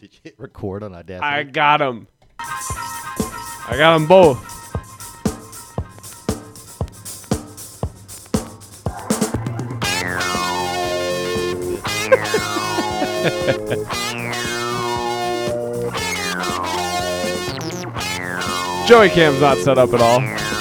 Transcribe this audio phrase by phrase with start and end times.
[0.00, 1.26] Did you hit record on Audacity?
[1.26, 2.06] I got him.
[2.38, 4.38] I got them both.
[18.88, 20.59] Joey Cam's not set up at all.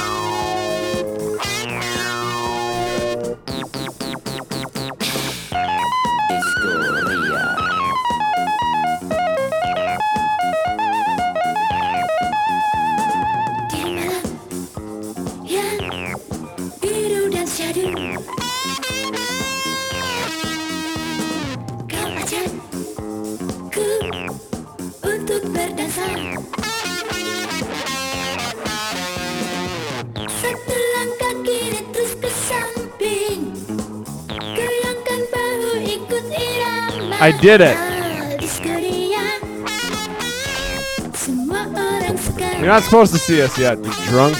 [37.41, 37.77] Did it.
[42.57, 44.37] You're not supposed to see us yet, you drunk.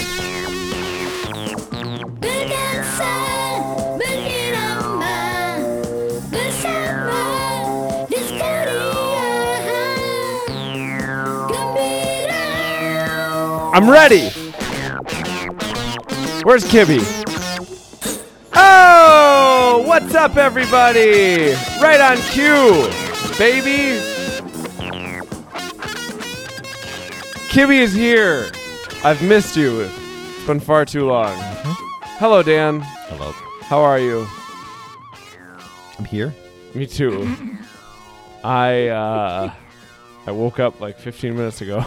[13.71, 14.29] I'm ready.
[16.43, 17.18] Where's Kibby?
[20.19, 21.53] Up, everybody?
[21.81, 22.89] Right on cue,
[23.37, 24.01] baby.
[27.47, 28.49] Kibby is here.
[29.05, 29.79] I've missed you.
[29.79, 31.33] It's been far too long.
[32.19, 32.81] Hello, Dan.
[32.81, 33.31] Hello.
[33.61, 34.27] How are you?
[35.97, 36.35] I'm here.
[36.73, 37.33] Me too.
[38.43, 39.53] I uh
[40.27, 41.79] I woke up like 15 minutes ago.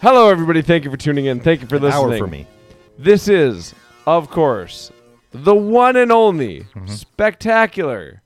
[0.00, 1.40] Hello everybody, thank you for tuning in.
[1.40, 2.12] Thank you for An listening.
[2.12, 2.46] hour for me.
[2.98, 3.74] This is,
[4.06, 4.90] of course,
[5.34, 8.22] the one and only spectacular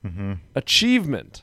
[0.55, 1.43] achievement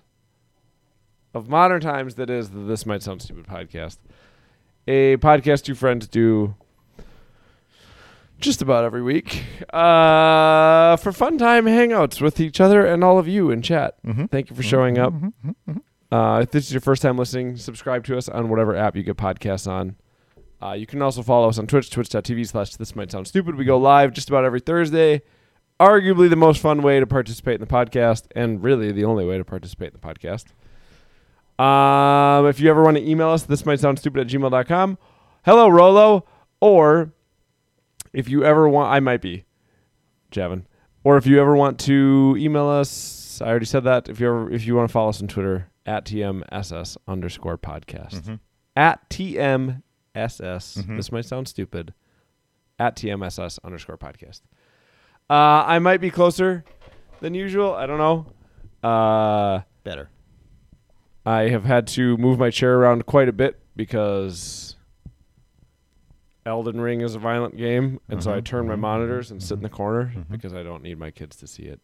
[1.34, 3.98] of modern times that is the This Might Sound Stupid podcast.
[4.88, 6.56] A podcast two friends do
[8.40, 9.44] just about every week
[9.74, 13.96] uh, for fun time hangouts with each other and all of you in chat.
[14.30, 15.14] Thank you for showing up.
[16.12, 19.04] Uh, if this is your first time listening, subscribe to us on whatever app you
[19.04, 19.96] get podcasts on.
[20.62, 23.56] Uh, you can also follow us on Twitch, twitch.tv slash this might sound stupid.
[23.56, 25.22] We go live just about every Thursday.
[25.80, 29.38] Arguably the most fun way to participate in the podcast, and really the only way
[29.38, 30.46] to participate in the podcast.
[31.62, 34.98] Um, if you ever want to email us, this might sound stupid at gmail.com.
[35.44, 36.26] Hello, Rolo.
[36.62, 37.12] Or
[38.14, 39.46] if you ever want, I might be
[40.32, 40.64] Javin.
[41.04, 44.10] Or if you ever want to email us, I already said that.
[44.10, 48.40] If you ever, if you want to follow us on Twitter at tmss underscore podcast
[48.76, 49.82] at tmss.
[50.98, 51.94] This might sound stupid.
[52.80, 54.42] At tmss underscore podcast.
[55.30, 56.64] Uh, I might be closer
[57.22, 57.74] than usual.
[57.74, 58.88] I don't know.
[58.88, 60.10] Uh, Better.
[61.26, 64.76] I have had to move my chair around quite a bit because
[66.46, 69.64] Elden Ring is a violent game, and so I turn my monitors and sit in
[69.64, 71.80] the corner because I don't need my kids to see it.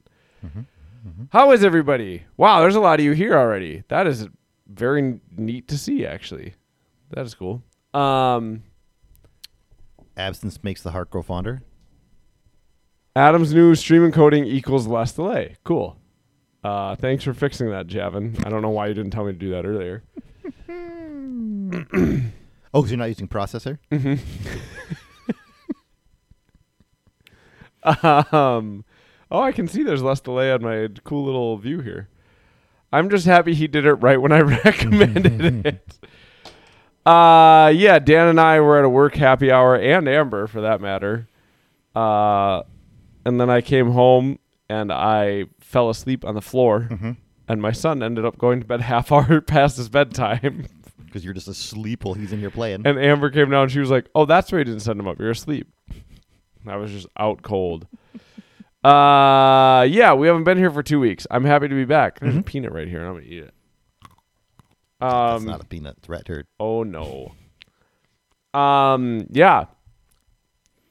[1.32, 2.26] How is everybody?
[2.38, 3.84] Wow, there's a lot of you here already.
[3.88, 4.28] That is
[4.68, 6.54] very n- neat to see, actually.
[7.10, 7.64] That is cool.
[7.96, 8.62] Um,
[10.16, 11.64] Absence makes the heart grow fonder.
[13.16, 15.58] Adam's new stream encoding equals less delay.
[15.64, 15.98] Cool.
[16.64, 18.46] Uh, thanks for fixing that, Javin.
[18.46, 20.04] I don't know why you didn't tell me to do that earlier.
[22.74, 23.80] Oh, because you're not using processor?
[27.84, 28.86] Um,
[29.30, 32.10] oh, I can see there's less delay on my cool little view here.
[32.94, 36.00] I'm just happy he did it right when I recommended it.
[37.06, 40.82] Uh, yeah, Dan and I were at a work happy hour, and Amber for that
[40.82, 41.28] matter.
[41.96, 42.62] Uh,
[43.26, 44.40] and then I came home
[44.70, 46.88] and I fell asleep on the floor,
[47.48, 50.68] and my son ended up going to bed half hour past his bedtime.
[51.06, 52.88] Because you're just asleep while he's in here playing.
[52.88, 53.64] And Amber came down.
[53.64, 55.20] And she was like, "Oh, that's why you didn't send him up.
[55.20, 55.68] You're asleep."
[56.66, 57.86] I was just out cold.
[58.82, 61.28] Uh, yeah, we haven't been here for two weeks.
[61.30, 62.22] I'm happy to be back.
[62.22, 63.54] There's a peanut right here, and I'm gonna eat it.
[65.02, 66.48] Um, That's not a peanut threat turd.
[66.62, 67.34] oh no.
[68.54, 69.66] Um, yeah.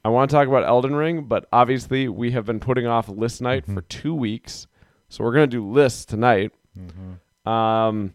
[0.05, 3.43] I want to talk about Elden Ring, but obviously we have been putting off list
[3.43, 4.67] night for two weeks,
[5.09, 6.53] so we're gonna do lists tonight.
[7.45, 8.15] Um,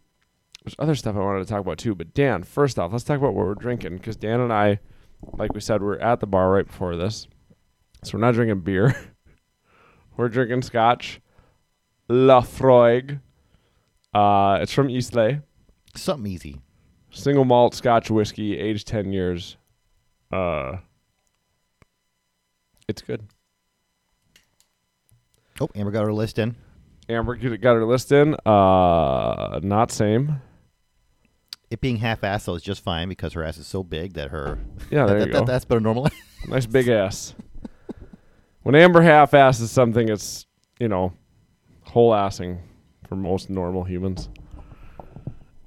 [0.63, 3.17] there's other stuff I wanted to talk about too, but Dan, first off, let's talk
[3.19, 4.79] about what we're drinking because Dan and I,
[5.33, 7.27] like we said, we're at the bar right before this,
[8.03, 8.95] so we're not drinking beer.
[10.17, 11.21] we're drinking Scotch,
[12.09, 13.19] Laphroaig.
[14.13, 15.41] Uh, it's from Eastleigh
[15.93, 16.61] Something easy.
[17.11, 19.57] single malt Scotch whiskey, aged ten years.
[20.31, 20.77] Uh,
[22.87, 23.27] it's good.
[25.59, 26.55] Oh, Amber got her list in.
[27.07, 28.35] Amber got her list in.
[28.45, 30.41] Uh, not same.
[31.69, 34.59] It being half-assed though is just fine because her ass is so big that her.
[34.91, 35.45] Yeah, there that, you that- go.
[35.45, 36.07] that's better normal.
[36.47, 37.33] Nice big ass.
[38.61, 40.45] When Amber half asses something, it's
[40.79, 41.13] you know,
[41.83, 42.59] whole assing
[43.07, 44.29] for most normal humans.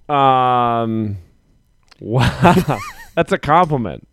[0.09, 1.19] Um,
[2.01, 2.79] wow,
[3.15, 4.08] that's a compliment.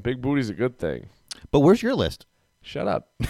[0.00, 1.08] Big booty's a good thing.
[1.50, 2.26] but where's your list?
[2.62, 3.10] Shut up.
[3.22, 3.26] uh,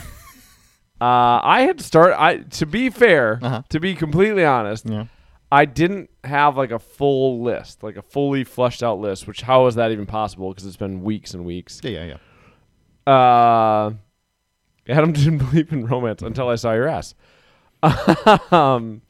[1.00, 2.14] I had to start.
[2.18, 3.62] I to be fair, Uh-huh.
[3.68, 5.06] to be completely honest, Yeah.
[5.52, 9.26] I didn't have like a full list, like a fully fleshed out list.
[9.26, 10.50] Which how is that even possible?
[10.50, 11.80] Because it's been weeks and weeks.
[11.82, 12.16] Yeah, yeah,
[13.06, 13.12] yeah.
[13.12, 13.92] Uh,
[14.88, 17.14] Adam didn't believe in romance until I saw your ass.
[18.52, 19.00] um,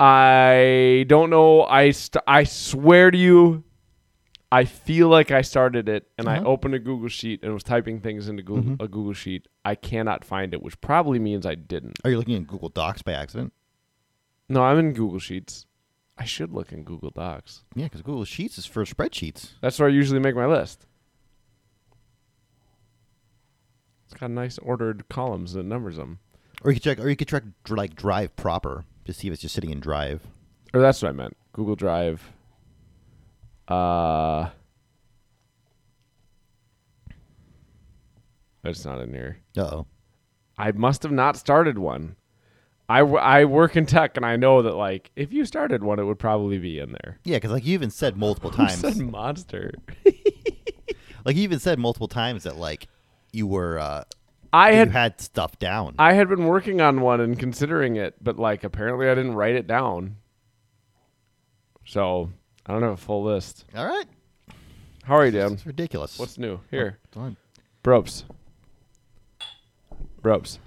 [0.00, 1.64] I don't know.
[1.64, 3.64] I st- I swear to you,
[4.50, 6.46] I feel like I started it and I Uh-huh.
[6.48, 9.46] opened a Google sheet and was typing things into Google, a Google sheet.
[9.64, 11.98] I cannot find it, which probably means I didn't.
[12.04, 13.52] Are you looking at Google Docs by accident?
[14.48, 15.66] No, I'm in Google Sheets.
[16.16, 17.64] I should look in Google Docs.
[17.74, 19.50] Yeah, because Google Sheets is for spreadsheets.
[19.60, 20.86] That's where I usually make my list.
[24.06, 26.18] It's got nice ordered columns that numbers them.
[26.62, 29.42] Or you could check, or you could check like Drive proper to see if it's
[29.42, 30.26] just sitting in Drive.
[30.72, 31.36] Or that's what I meant.
[31.52, 32.32] Google Drive.
[33.68, 34.50] Uh
[38.64, 39.38] It's not in here.
[39.56, 39.86] Uh oh.
[40.58, 42.16] I must have not started one.
[42.90, 45.98] I, w- I work in tech and I know that like if you started one
[45.98, 47.18] it would probably be in there.
[47.24, 49.72] Yeah, because like you even said multiple Who times, said monster?
[51.24, 52.88] like you even said multiple times that like
[53.32, 54.04] you were uh,
[54.52, 55.94] I you had had stuff down.
[55.98, 59.54] I had been working on one and considering it, but like apparently I didn't write
[59.54, 60.16] it down.
[61.84, 62.30] So
[62.68, 63.64] I don't have a full list.
[63.74, 64.06] All right,
[65.04, 65.54] How are you, Dan?
[65.54, 66.18] it's ridiculous.
[66.18, 66.60] What's new?
[66.70, 66.98] Here.
[67.12, 67.36] Fine.
[67.84, 68.24] Ropes.
[70.22, 70.58] Ropes.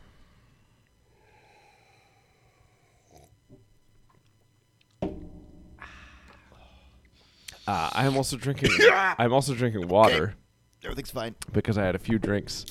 [7.68, 8.70] Uh, I am also drinking.
[8.92, 10.36] I'm also drinking water
[10.84, 11.36] Everything's fine.
[11.54, 12.66] because I had a few drinks,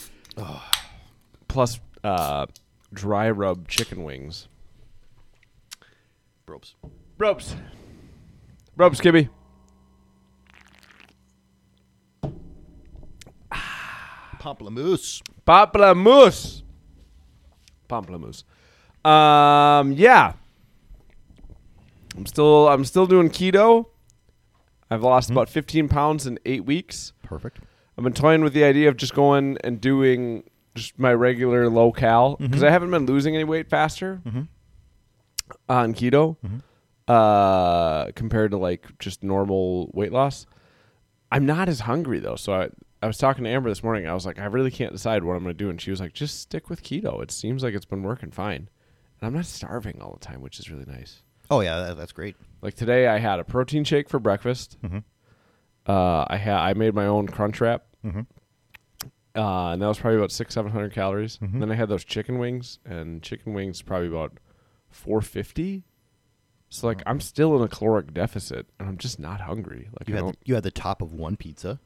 [1.49, 2.47] plus uh,
[2.93, 4.49] dry rub chicken wings.
[6.47, 6.75] Ropes.
[7.19, 7.55] Ropes.
[8.81, 9.29] Ropes, Kibby.
[14.41, 15.21] Pamplemousse.
[15.47, 16.63] Pamplemousse.
[17.91, 18.45] Pamplemousse.
[19.05, 20.33] Um, yeah.
[22.17, 23.85] I'm still I'm still doing keto.
[24.91, 25.35] I've lost hmm.
[25.35, 27.13] about 15 pounds in eight weeks.
[27.23, 27.59] Perfect.
[27.99, 30.45] I've been toying with the idea of just going and doing
[30.75, 32.65] just my regular low cal because mm-hmm.
[32.65, 34.45] I haven't been losing any weight faster mm-hmm.
[35.69, 36.61] on keto mm-hmm.
[37.11, 40.47] Uh, compared to like just normal weight loss.
[41.33, 42.69] I'm not as hungry though, so I
[43.03, 44.07] I was talking to Amber this morning.
[44.07, 46.01] I was like, I really can't decide what I'm going to do, and she was
[46.01, 47.23] like, just stick with keto.
[47.23, 48.69] It seems like it's been working fine,
[49.21, 51.23] and I'm not starving all the time, which is really nice.
[51.51, 52.37] Oh yeah, that, that's great.
[52.63, 54.77] Like today, I had a protein shake for breakfast.
[55.87, 57.85] Uh, I had I made my own crunch wrap,
[59.35, 61.39] uh, and that was probably about six seven hundred calories.
[61.61, 64.39] Then I had those chicken wings, and chicken wings probably about
[64.91, 65.85] four fifty.
[66.71, 69.89] So like I'm still in a caloric deficit, and I'm just not hungry.
[69.99, 70.33] Like You I had don't.
[70.41, 71.81] the, you had the top of one pizza.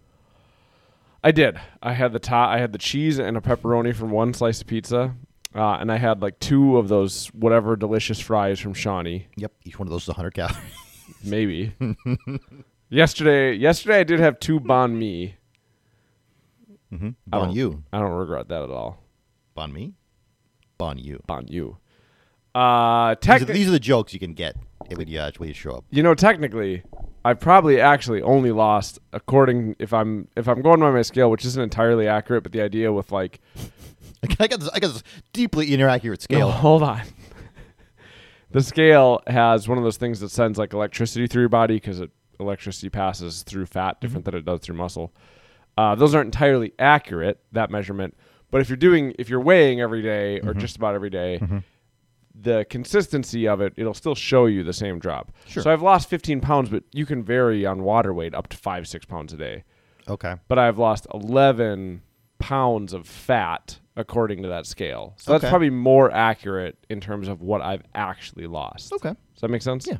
[1.23, 1.59] I did.
[1.83, 2.51] I had the top.
[2.51, 5.15] I had the cheese and a pepperoni from one slice of pizza,
[5.55, 9.29] uh, and I had like two of those whatever delicious fries from Shawnee.
[9.37, 10.57] Yep, each one of those is 100 calories.
[11.25, 11.75] Maybe.
[12.91, 15.37] yesterday, yesterday I did have two banh mi.
[16.93, 17.09] mm-hmm.
[17.09, 17.83] I Bon don't- you.
[17.91, 19.03] I don't regret that at all.
[19.55, 19.95] Bon me.
[20.77, 21.23] Bon you.
[21.27, 21.79] Banh you.
[22.55, 24.57] Uh, These are, technically, these are the jokes you can get
[24.89, 25.85] when you, uh, when you show up.
[25.91, 26.83] you know, technically,
[27.25, 31.45] I've probably actually only lost according if I'm if I'm going by my scale, which
[31.45, 33.41] isn't entirely accurate, but the idea with like
[34.41, 34.69] I got this.
[34.73, 36.51] I got this deeply inaccurate No, scale.
[36.51, 37.03] hold on.
[38.51, 42.03] the scale has one of those things that sends like electricity through your body because
[42.41, 45.13] electricity passes through fat different than it does through muscle.
[45.77, 48.17] Uh, those aren't entirely accurate that measurement,
[48.51, 51.41] but if you're doing if you're weighing every day or just about every day,
[52.35, 55.33] the consistency of it it'll still show you the same drop.
[55.47, 55.63] Sure.
[55.63, 58.89] So I've lost 15 pounds, but you can vary on water weight up to five
[58.89, 59.65] six pounds a day
[60.09, 60.35] Okay.
[60.49, 62.03] but I've lost 11
[62.39, 65.15] pounds of fat according to that scale.
[65.17, 68.93] So that's probably more accurate in terms of what I've actually lost.
[68.93, 69.11] Okay.
[69.35, 69.87] Does that make sense?
[69.87, 69.99] Yeah.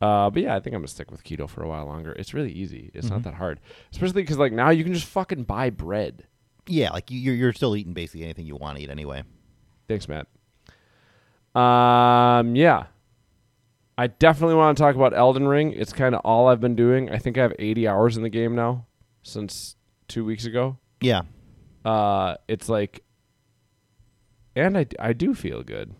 [0.00, 2.12] Uh, but yeah, I think I'm gonna stick with keto for a while longer.
[2.12, 2.90] It's really easy.
[2.92, 3.14] It's Mm-hmm.
[3.14, 3.60] not that hard,
[3.92, 6.26] especially because like now you can just fucking buy bread.
[6.68, 9.22] Yeah, like you, you're you're still eating basically anything you want to eat anyway.
[9.88, 10.26] Thanks, Matt.
[11.58, 12.86] Um, yeah.
[13.98, 15.72] I definitely want to talk about Elden Ring.
[15.72, 17.10] It's kind of all I've been doing.
[17.10, 18.84] I think I have 80 hours in the game now
[19.22, 20.76] since two weeks ago.
[21.00, 21.22] Yeah.
[21.84, 23.02] uh, it's like
[24.54, 25.94] and I, I do feel good.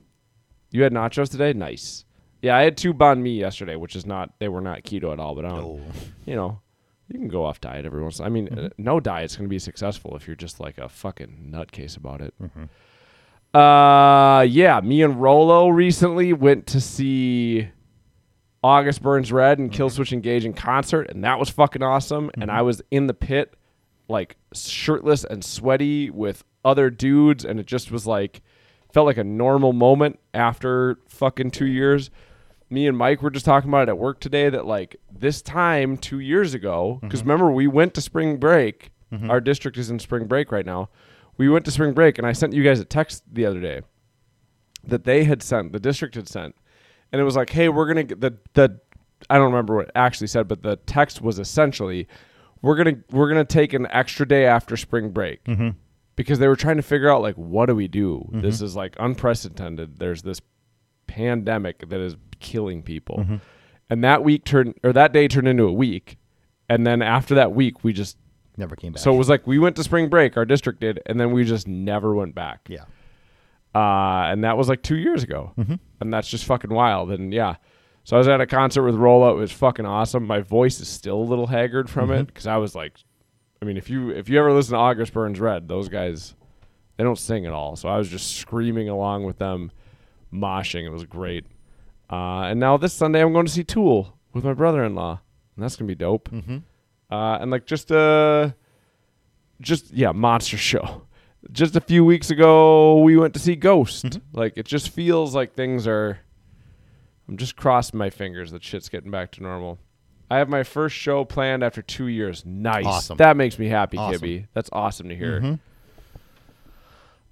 [0.70, 1.52] You had nachos today?
[1.52, 2.04] Nice.
[2.42, 5.18] Yeah, I had two banh mi yesterday, which is not they were not keto at
[5.20, 5.80] all, but I don't, Oh.
[6.26, 6.60] you know,
[7.08, 8.20] you can go off diet every once.
[8.20, 11.50] I mean, uh, no diet's going to be successful if you're just like a fucking
[11.50, 12.34] nutcase about it.
[13.56, 17.66] Uh, yeah, me and Rolo recently went to see
[18.62, 22.30] August Burns Red and Killswitch Engage in concert, and that was fucking awesome.
[22.34, 22.58] And mm-hmm.
[22.58, 23.54] I was in the pit,
[24.08, 28.42] like shirtless and sweaty with other dudes, and it just was like
[28.92, 32.10] felt like a normal moment after fucking two years.
[32.68, 35.96] Me and Mike were just talking about it at work today that like this time
[35.96, 37.30] two years ago, because mm-hmm.
[37.30, 38.90] remember we went to spring break.
[39.10, 39.30] Mm-hmm.
[39.30, 40.90] Our district is in spring break right now.
[41.36, 43.82] We went to spring break, and I sent you guys a text the other day
[44.86, 46.54] that they had sent, the district had sent,
[47.12, 48.80] and it was like, "Hey, we're gonna get the the."
[49.30, 52.06] I don't remember what it actually said, but the text was essentially,
[52.62, 55.70] "We're gonna we're gonna take an extra day after spring break." Mm-hmm.
[56.14, 58.26] Because they were trying to figure out like, what do we do?
[58.28, 58.40] Mm-hmm.
[58.40, 59.98] This is like unprecedented.
[59.98, 60.40] There's this
[61.06, 63.36] pandemic that is killing people, mm-hmm.
[63.90, 66.16] and that week turned or that day turned into a week,
[66.68, 68.16] and then after that week, we just
[68.56, 69.02] Never came back.
[69.02, 71.44] so it was like we went to spring break, our district did, and then we
[71.44, 72.66] just never went back.
[72.68, 72.84] yeah.
[73.74, 75.52] Uh, and that was like two years ago.
[76.00, 77.10] And that's just fucking wild.
[77.12, 77.56] And yeah.
[78.04, 79.36] So I was at a concert with Rolo.
[79.36, 80.26] It was fucking awesome.
[80.26, 82.94] My voice is still a little haggard from it because I was like,
[83.60, 86.34] I mean, if you if you ever listen to August Burns Red, those guys,
[86.96, 87.76] they don't sing at all.
[87.76, 89.70] So I was just screaming along with them,
[90.32, 90.84] moshing.
[90.86, 91.44] It was great.
[92.10, 95.20] Uh, and now this Sunday I'm going to see Tool with my brother-in-law,
[95.56, 96.30] and that's gonna be dope.
[96.30, 96.58] Mm-hmm.
[97.10, 98.54] Uh, and like just a
[99.60, 101.02] just yeah, monster show.
[101.52, 104.18] Just a few weeks ago, we went to see Ghost.
[104.32, 106.18] Like it just feels like things are.
[107.28, 109.78] I'm just crossing my fingers that shit's getting back to normal.
[110.30, 112.44] I have my first show planned after two years.
[112.44, 112.84] Nice.
[112.84, 113.16] Awesome.
[113.18, 114.20] That makes me happy, Awesome.
[114.20, 114.46] Kibby.
[114.54, 115.40] That's awesome to hear.
[115.40, 115.58] Mhm.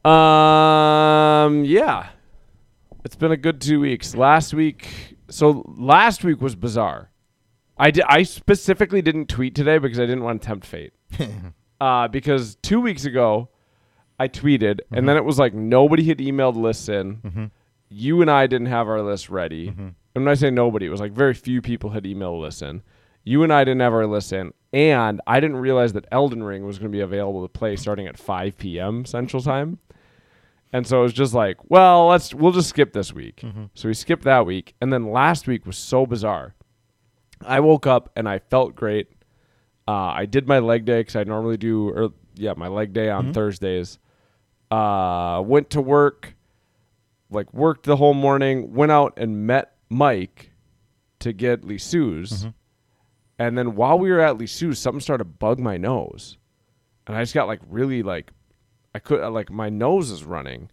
[0.08, 2.08] Um, yeah,
[3.04, 4.14] it's been a good two weeks.
[4.14, 7.10] Last week, so last week was bizarre.
[7.76, 8.04] I did.
[8.08, 10.92] I specifically didn't tweet today because I didn't want to tempt fate.
[11.80, 13.48] uh, because two weeks ago,
[14.18, 15.06] I tweeted, and mm-hmm.
[15.06, 17.16] then it was like nobody had emailed lists in.
[17.16, 17.44] Mm-hmm.
[17.88, 19.68] You and I didn't have our list ready.
[19.68, 19.88] Mm-hmm.
[20.14, 22.82] And when I say nobody, it was like very few people had emailed lists in.
[23.24, 26.66] You and I didn't have our list in, and I didn't realize that Elden Ring
[26.66, 29.04] was going to be available to play starting at 5 p.m.
[29.06, 29.78] Central Time.
[30.72, 33.42] And so it was just like, well, let's we'll just skip this week.
[33.74, 36.54] So we skipped that week, and then last week was so bizarre.
[37.42, 39.08] I woke up and I felt great.
[39.86, 43.10] Uh, I did my leg day because I normally do, or yeah, my leg day
[43.10, 43.98] on Thursdays.
[44.70, 46.34] Uh, went to work,
[47.30, 48.72] like worked the whole morning.
[48.74, 50.50] Went out and met Mike
[51.20, 52.46] to get Lisou's,
[53.38, 56.38] and then while we were at Lisou's, something started to bug my nose,
[57.06, 58.32] and I just got like really like,
[58.94, 60.70] I could like my nose is running,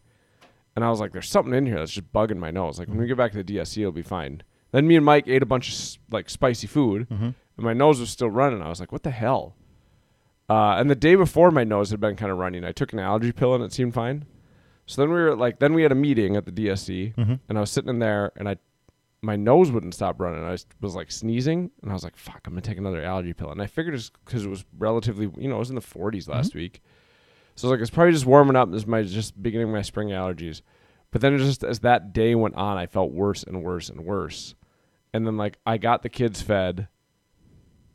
[0.76, 2.98] and I was like, "There's something in here that's just bugging my nose." Like when
[2.98, 4.42] we get back to the DSC, it'll be fine.
[4.72, 7.24] Then me and Mike ate a bunch of like spicy food, mm-hmm.
[7.26, 8.62] and my nose was still running.
[8.62, 9.56] I was like, "What the hell?"
[10.50, 12.66] Uh, and the day before, my nose had been kind of running.
[12.66, 14.26] I took an allergy pill, and it seemed fine.
[14.86, 17.36] So then we were like, then we had a meeting at the DSC, mm-hmm.
[17.48, 18.58] and I was sitting in there, and I,
[19.22, 20.44] my nose wouldn't stop running.
[20.44, 23.32] I was, was like sneezing, and I was like, "Fuck, I'm gonna take another allergy
[23.32, 25.82] pill." And I figured it's because it was relatively, you know, it was in the
[25.82, 26.60] 40s last mm-hmm.
[26.60, 26.82] week,
[27.56, 29.74] so I was like, "It's probably just warming up." This is my just beginning of
[29.74, 30.62] my spring allergies.
[31.12, 34.56] But then just as that day went on, I felt worse and worse and worse.
[35.14, 36.88] And then like I got the kids fed,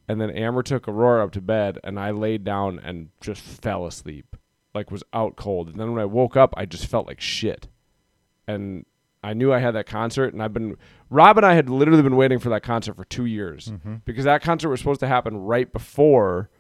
[0.09, 3.87] and then Amber took Aurora up to bed, and I laid down and just fell
[3.87, 4.37] asleep,
[4.75, 5.69] like was out cold.
[5.69, 7.69] And then when I woke up, I just felt like shit,
[8.47, 8.85] and
[9.23, 10.77] I knew I had that concert, and I've been
[11.11, 13.97] Rob and I had literally been waiting for that concert for two years mm-hmm.
[14.05, 16.51] because that concert was supposed to happen right before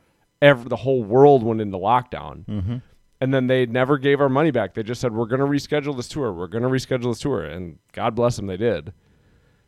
[0.43, 2.45] ever the whole world went into lockdown.
[2.47, 2.77] Mm-hmm.
[3.21, 4.75] And then they never gave our money back.
[4.75, 6.33] They just said, "We're going to reschedule this tour.
[6.33, 8.93] We're going to reschedule this tour." And God bless them, they did.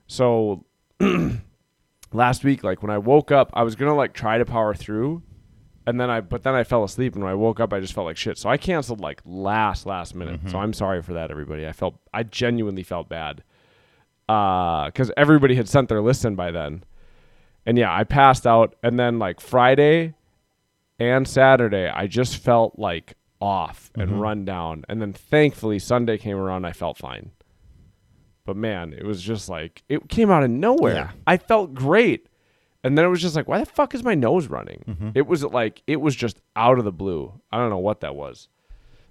[0.06, 0.64] So
[2.12, 5.22] last week, like when I woke up, I was gonna like try to power through,
[5.86, 7.92] and then I but then I fell asleep, and when I woke up, I just
[7.92, 8.38] felt like shit.
[8.38, 10.40] So I canceled like last last minute.
[10.48, 11.66] So I'm sorry for that, everybody.
[11.66, 13.42] I felt I genuinely felt bad,
[14.28, 16.84] Uh because everybody had sent their list in by then,
[17.66, 20.14] and yeah, I passed out, and then like Friday
[20.98, 26.36] and Saturday, I just felt like off and run down, and then thankfully Sunday came
[26.36, 27.30] around, I felt fine.
[28.48, 30.94] But man, it was just like it came out of nowhere.
[30.94, 31.10] Yeah.
[31.26, 32.28] I felt great.
[32.82, 35.12] And then it was just like, why the fuck is my nose running?
[35.14, 37.30] It was like it was just out of the blue.
[37.52, 38.48] I don't know what that was.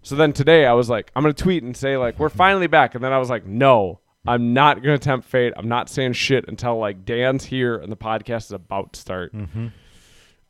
[0.02, 2.96] So then today I was like, I'm gonna tweet and say like we're finally back.
[2.96, 5.54] And then I was like, no, I'm not gonna tempt fate.
[5.56, 9.36] I'm not saying shit until like Dan's here and the podcast is about to start.
[9.36, 9.70] All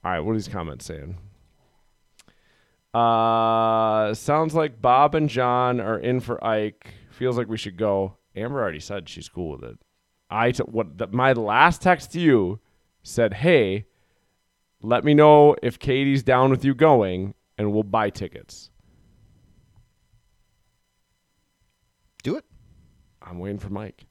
[0.06, 1.18] right, what are these comments saying?
[2.94, 6.94] Uh, sounds like Bob and John are in for Ike.
[7.12, 8.17] Feels like we should go.
[8.38, 9.78] Amber already said she's cool with it.
[10.30, 12.60] I t- what the, my last text to you
[13.04, 13.86] said, "Hey,
[14.82, 18.70] let me know if Katie's down with you going, and we'll buy tickets."
[22.24, 22.46] Do it.
[23.22, 24.06] I'm waiting for Mike.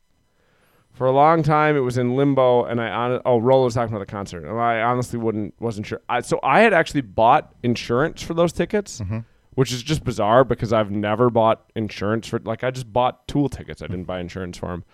[0.92, 3.94] For a long time, it was in limbo, and I hon- oh, Rolo was talking
[3.94, 6.00] about the concert, and I honestly wouldn't wasn't sure.
[6.08, 9.18] I, so I had actually bought insurance for those tickets, mm-hmm.
[9.56, 13.48] Which is just bizarre because I've never bought insurance for like I just bought Tool
[13.48, 13.82] tickets.
[13.82, 14.84] I didn't buy insurance for them.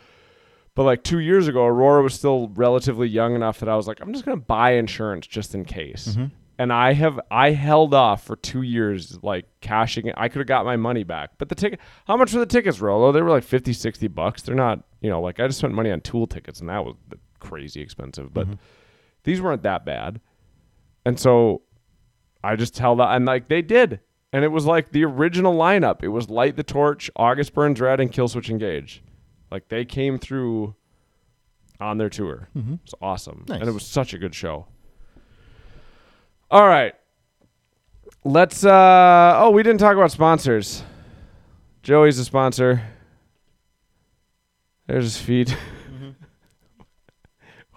[0.75, 4.01] But like two years ago, Aurora was still relatively young enough that I was like,
[4.01, 6.11] I'm just gonna buy insurance just in case.
[6.11, 6.27] Mm-hmm.
[6.59, 10.15] And I have I held off for two years, like cashing it.
[10.17, 11.81] I could have got my money back, but the ticket.
[12.07, 13.11] How much were the tickets, Rolo?
[13.11, 14.43] They were like 50, 60 bucks.
[14.43, 16.95] They're not, you know, like I just spent money on Tool tickets, and that was
[17.41, 18.33] crazy expensive.
[18.33, 18.61] But mm-hmm.
[19.25, 20.21] these weren't that bad,
[21.05, 21.63] and so
[22.45, 23.99] I just held out, and like they did,
[24.33, 26.03] and it was like the original lineup.
[26.03, 29.03] It was Light the Torch, August Burns Red, and Killswitch Engage.
[29.51, 30.75] Like they came through
[31.81, 32.49] on their tour.
[32.85, 33.61] It's awesome, Nice.
[33.61, 34.67] and it was such a good show.
[36.51, 36.95] All right,
[38.25, 38.65] let's.
[38.65, 40.83] uh Oh, we didn't talk about sponsors.
[41.83, 42.83] Joey's a sponsor.
[44.87, 45.57] There's his feet.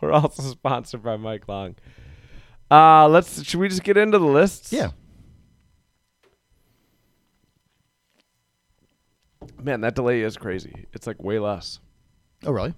[0.02, 1.76] We're also sponsored by Mike Long.
[2.70, 4.72] Uh let's should we just get into the lists?
[4.74, 4.92] Yeah.
[9.62, 10.86] Man, that delay is crazy.
[10.94, 11.80] It's like way less.
[12.46, 12.74] Oh, really?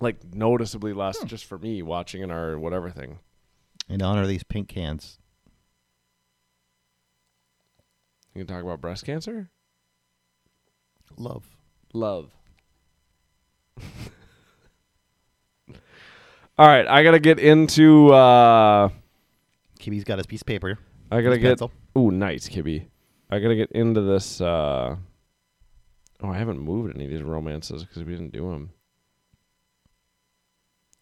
[0.00, 3.18] Like noticeably less just for me watching in our whatever thing.
[3.88, 5.18] In honor of these pink cans.
[8.34, 9.48] You can talk about breast cancer?
[11.16, 11.44] Love.
[11.94, 12.34] Love.
[16.58, 18.88] All right, I got to get into uh
[19.78, 20.78] Kibby's got his piece of paper.
[21.10, 21.72] I got to His get pencil.
[21.96, 22.86] Ooh, nice, Kibby.
[23.30, 24.96] I got to get into this uh
[26.22, 28.70] Oh, I haven't moved any of these romances cuz we didn't do them.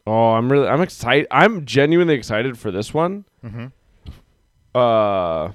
[0.07, 1.27] Oh, I'm really I'm excited.
[1.31, 3.25] I'm genuinely excited for this one.
[3.45, 3.73] Mhm.
[4.75, 5.53] Uh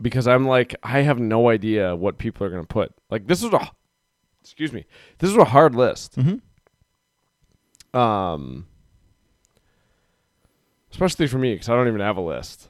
[0.00, 2.92] because I'm like I have no idea what people are going to put.
[3.10, 3.70] Like this is a
[4.42, 4.86] excuse me.
[5.18, 6.16] This is a hard list.
[6.16, 6.40] Mhm.
[7.98, 8.66] Um
[10.90, 12.69] especially for me cuz I don't even have a list.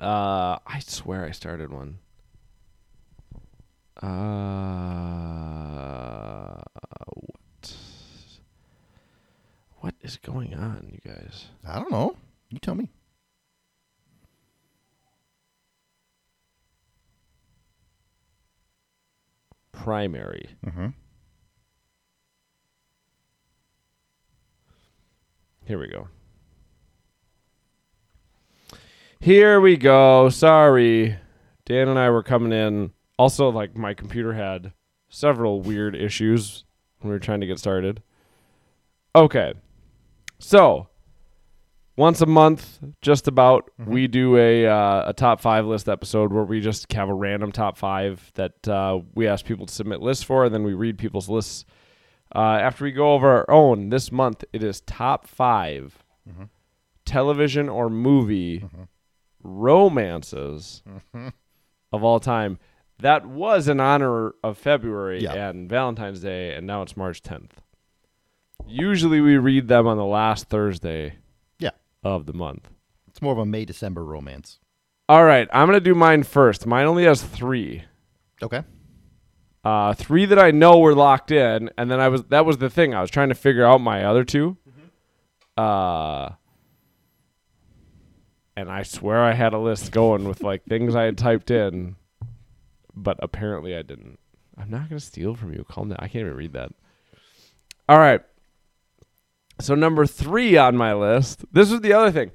[0.00, 1.98] Uh I swear I started one.
[4.02, 4.08] Uh
[7.14, 7.74] what?
[9.80, 11.46] What is going on, you guys?
[11.66, 12.16] I don't know.
[12.48, 12.88] You tell me.
[19.72, 20.50] Primary.
[20.66, 20.88] Mm-hmm.
[25.64, 26.08] Here we go.
[29.20, 30.28] Here we go.
[30.30, 31.16] Sorry.
[31.66, 32.92] Dan and I were coming in.
[33.18, 34.72] Also, like, my computer had
[35.08, 36.64] several weird issues
[37.00, 38.02] when we were trying to get started.
[39.14, 39.52] Okay.
[40.38, 40.88] So,
[41.96, 46.44] once a month, just about, we do a, uh, a top five list episode where
[46.44, 50.24] we just have a random top five that uh, we ask people to submit lists
[50.24, 51.66] for, and then we read people's lists
[52.34, 56.04] uh, after we go over our own this month, it is top 5
[57.04, 58.64] television or movie
[59.42, 60.82] romances
[61.92, 62.58] of all time.
[62.98, 65.48] That was in honor of February Yeah.
[65.48, 67.52] and Valentine's Day, and now it's March 10th.
[68.66, 71.14] Usually we read them on the last Thursday
[71.58, 71.70] Yeah.
[72.04, 72.70] of the month.
[73.08, 74.58] It's more of a May December romance.
[75.08, 76.66] All right, I'm going to do mine first.
[76.66, 77.84] Mine only has three.
[78.42, 78.62] Okay.
[79.64, 82.70] uh, three that I know were locked in, and then I was that was the
[82.70, 84.56] thing I was trying to figure out my other 2
[85.56, 86.30] Uh,
[88.60, 91.96] and I swear I had a list going with like things I had typed in,
[92.94, 94.18] but apparently I didn't.
[94.58, 95.64] I'm not gonna steal from you.
[95.68, 95.98] Calm down.
[96.00, 96.72] I can't even read that.
[97.88, 98.20] All right.
[99.60, 101.44] So number three on my list.
[101.52, 102.30] This was the other thing.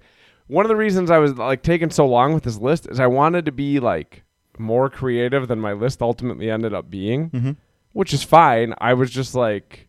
[0.48, 3.08] One of the reasons I was like taking so long with this list is I
[3.08, 4.24] wanted to be like
[4.58, 7.52] more creative than my list ultimately ended up being, Mm-hmm.
[7.94, 8.74] which is fine.
[8.80, 9.88] I was just like,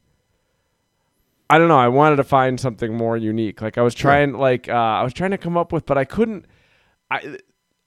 [1.49, 1.79] I don't know.
[1.79, 3.61] I wanted to find something more unique.
[3.63, 6.05] Like I was trying, like uh, I was trying to come up with, but I
[6.05, 6.47] couldn't.
[7.11, 7.39] I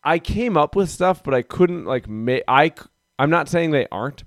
[0.04, 2.44] I came up with stuff, but I couldn't like make.
[2.48, 4.24] I'm not saying they aren't,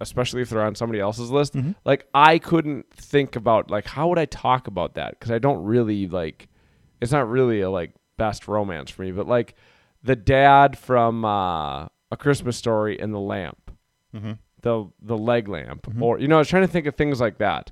[0.00, 1.54] especially if they're on somebody else's list.
[1.84, 5.64] Like I couldn't think about like how would I talk about that because I don't
[5.64, 6.48] really like.
[7.00, 9.54] It's not really a like best romance for me, but like
[10.02, 13.72] the dad from uh, a Christmas Story and the lamp,
[14.14, 14.38] Mhm.
[14.62, 17.38] the the leg lamp, or you know, I was trying to think of things like
[17.38, 17.70] that,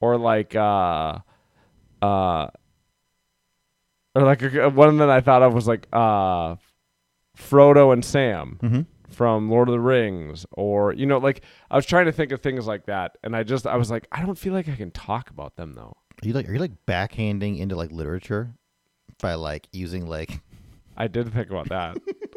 [0.00, 1.18] or like uh,
[2.02, 2.48] uh,
[4.14, 6.56] or like a, one that I thought of was like uh,
[7.36, 8.86] Frodo and Sam Mhm.
[9.08, 12.40] from Lord of the Rings, or you know, like I was trying to think of
[12.40, 14.90] things like that, and I just I was like, I don't feel like I can
[14.90, 15.96] talk about them though.
[16.22, 18.54] Are you like are you like backhanding into like literature
[19.22, 20.40] by like using like
[20.96, 21.96] I did think about that.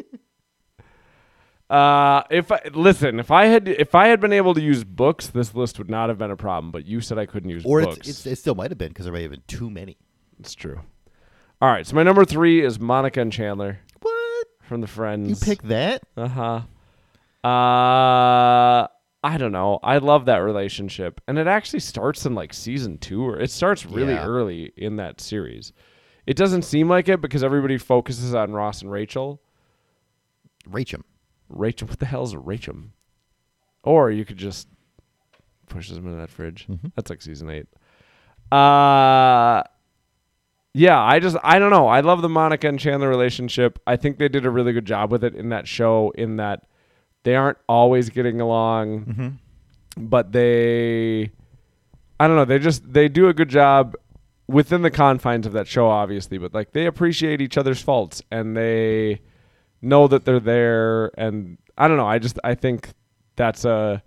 [1.74, 5.28] Uh, if I listen, if I had if I had been able to use books,
[5.28, 6.72] this list would not have been a problem.
[6.72, 7.98] But you said I couldn't use or books.
[7.98, 9.98] it's, it's it still might have been because there may have been too many.
[10.40, 10.82] It's true.
[11.62, 14.48] All right, so my number three is Monica and Chandler What?
[14.62, 15.30] from the Friends.
[15.30, 16.04] You pick that?
[16.16, 16.62] Uh huh.
[17.48, 18.88] Uh,
[19.26, 19.80] I don't know.
[19.82, 23.86] I love that relationship, and it actually starts in like season two, or it starts
[23.86, 24.26] really Yeah.
[24.26, 25.74] early in that series.
[26.28, 29.42] It doesn't seem like it because everybody focuses on Ross and Rachel.
[30.68, 31.02] Rachel.
[31.54, 32.76] Rachel, what the hell is a Rachel?
[33.84, 34.68] Or you could just
[35.68, 36.68] push them into that fridge.
[36.96, 37.68] That's like season eight.
[38.52, 39.63] Uh
[40.76, 41.88] yeah, I just I don't know.
[41.88, 43.80] I love the Monica and Chandler relationship.
[43.86, 46.12] I think they did a really good job with it in that show.
[46.16, 46.63] In that
[47.24, 49.39] they aren't always getting along,
[49.98, 51.32] but they
[52.20, 52.46] I don't know.
[52.46, 53.96] They just they do a good job
[54.48, 56.38] within the confines of that show, obviously.
[56.38, 59.22] But like they appreciate each other's faults and they
[59.84, 62.89] know that they're there and I don't know, I just I think
[63.36, 64.02] that's a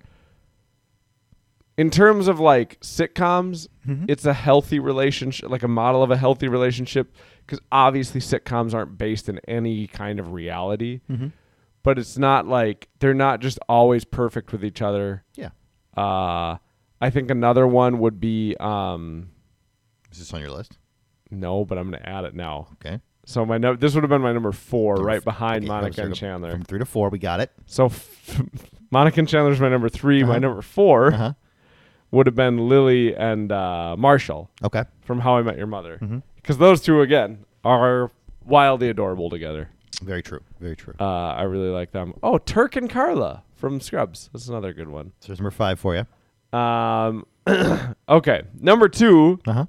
[1.76, 3.68] in terms of like sitcoms,
[4.08, 7.14] it's a healthy relationship, like a model of a healthy relationship
[7.46, 11.00] cuz obviously sitcoms aren't based in any kind of reality.
[11.82, 15.24] But it's not like they're not just always perfect with each other.
[15.34, 15.50] Yeah.
[15.96, 16.56] Uh
[17.00, 19.28] I think another one would be um
[20.10, 20.78] Is this on your list?
[21.30, 22.68] no, but I'm going to add it now.
[22.74, 23.00] Okay.
[23.28, 26.02] So my no- this would have been my number 4 Number right behind okay, Monica
[26.02, 26.52] and Chandler.
[26.52, 27.50] From three to four, we got it.
[27.66, 28.40] So f-
[28.92, 30.38] Monica and Chandler's my number 3, my Uh-huh.
[30.38, 31.32] number 4 Uh huh.
[32.12, 34.84] would have been Lily and uh, Marshall Okay.
[35.02, 35.98] from How I Met Your Mother.
[36.00, 36.22] Mhm.
[36.44, 38.12] Cuz those two again are
[38.44, 39.70] wildly adorable together.
[40.02, 40.40] Very true.
[40.60, 40.94] Very true.
[41.00, 42.14] Uh, I really like them.
[42.22, 44.30] Oh, Turk and Carla from Scrubs.
[44.32, 45.12] That's another good one.
[45.18, 46.06] so there's number five for you.
[46.56, 47.26] Um,
[48.08, 49.66] okay, number 2, Uh huh.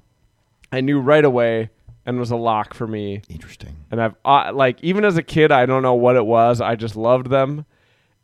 [0.70, 1.70] I knew right away
[2.08, 3.20] and was a lock for me.
[3.28, 3.76] Interesting.
[3.90, 6.62] and I've uh, like even as a kid, I don't know what it was.
[6.62, 7.66] I just loved them,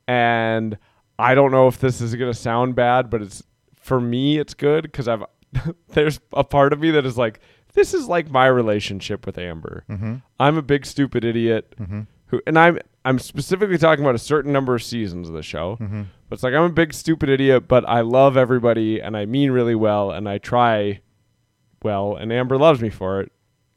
[0.08, 0.78] and
[1.18, 3.42] I don't know if this is gonna sound bad, but it's
[3.76, 5.24] for me, it's good because I've
[5.88, 7.40] there's a part of me that is like
[7.74, 9.84] this is like my relationship with Amber.
[9.90, 10.14] Mm-hmm.
[10.40, 11.74] I'm a big stupid idiot
[12.28, 15.76] who, and I'm I'm specifically talking about a certain number of seasons of the show.
[15.78, 16.04] Mm-hmm.
[16.30, 19.50] But it's like I'm a big stupid idiot, but I love everybody and I mean
[19.50, 21.00] really well and I try
[21.82, 23.30] well, and Amber loves me for it.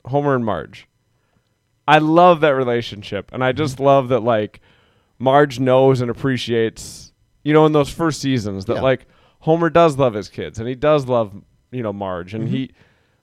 [0.08, 0.88] Homer and Marge.
[1.88, 3.58] I love that relationship, and I Mm-hmm.
[3.58, 4.60] just love that like
[5.20, 8.82] Marge knows and appreciates, you know, in those first seasons that Yeah.
[8.82, 9.06] like
[9.42, 11.34] Homer does love his kids, and he does love
[11.72, 12.72] you know Marge, and he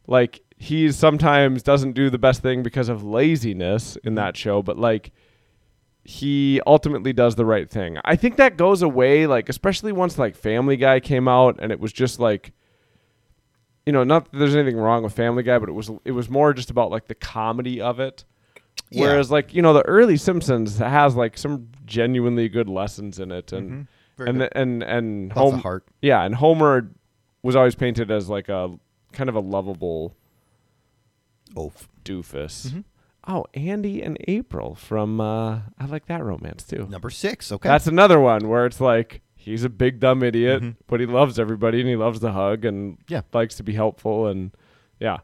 [0.07, 4.79] like he sometimes doesn't do the best thing because of laziness in that show, but
[4.79, 5.13] like
[6.05, 7.97] he ultimately does the right thing.
[8.05, 11.81] I think that goes away, like especially once like Family Guy came out, and it
[11.81, 12.53] was just like,
[13.87, 16.29] you know, not that there's anything wrong with Family Guy, but it was it was
[16.31, 18.25] more just about like the comedy of it.
[18.91, 19.03] Yeah.
[19.03, 23.53] Whereas like you know the early Simpsons has like some genuinely good lessons in it,
[23.53, 23.71] and
[24.17, 24.29] Mm-hmm.
[24.29, 25.85] And the, and and of heart.
[26.01, 26.89] yeah, and Homer
[27.43, 28.79] was always painted as like a
[29.13, 30.15] kind of a lovable
[31.57, 31.89] Oaf.
[32.05, 32.69] doofus.
[32.69, 32.81] Mm-hmm.
[33.27, 36.87] Oh, Andy and April from uh, I like that romance too.
[36.89, 37.51] Number six.
[37.51, 37.69] Okay.
[37.69, 40.77] That's another one where it's like he's a big dumb idiot, Mhm.
[40.87, 43.23] but he loves everybody and he loves the hug and Yeah.
[43.33, 44.51] likes to be helpful and
[45.01, 45.19] yeah.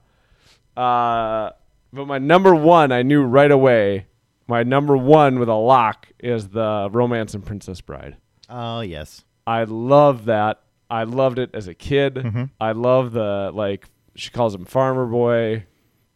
[0.77, 1.51] Uh,
[1.93, 4.07] but my number one, I knew right away.
[4.47, 8.17] My number one with a lock is the Romance and Princess Bride.
[8.49, 9.25] Oh yes.
[9.47, 10.61] I love that.
[10.91, 12.15] I loved it as a kid.
[12.17, 12.51] Mhm.
[12.61, 15.67] I love the like she calls him Farmer Boy,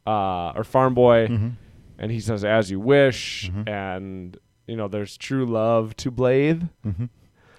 [0.06, 1.48] uh, or Farm Boy, Mm-hmm.
[1.98, 4.36] and he says "As you wish," and
[4.66, 6.64] you know there's true love to Blythe.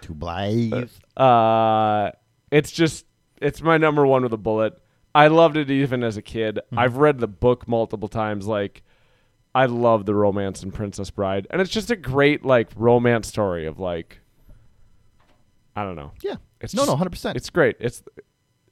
[0.06, 0.90] To Blythe.
[1.18, 2.12] Uh,
[2.52, 3.06] it's just
[3.42, 4.78] it's my number one with a bullet.
[5.14, 6.60] I loved it even as a kid.
[6.76, 8.48] I've read the book multiple times.
[8.48, 8.84] Like,
[9.54, 13.66] I love the romance in Princess Bride, and it's just a great like romance story
[13.66, 14.20] of like,
[15.76, 16.12] I don't know.
[16.22, 16.36] yeah.
[16.62, 17.38] It's no, just- no, hundred percent.
[17.38, 17.78] It's great.
[17.80, 18.04] It's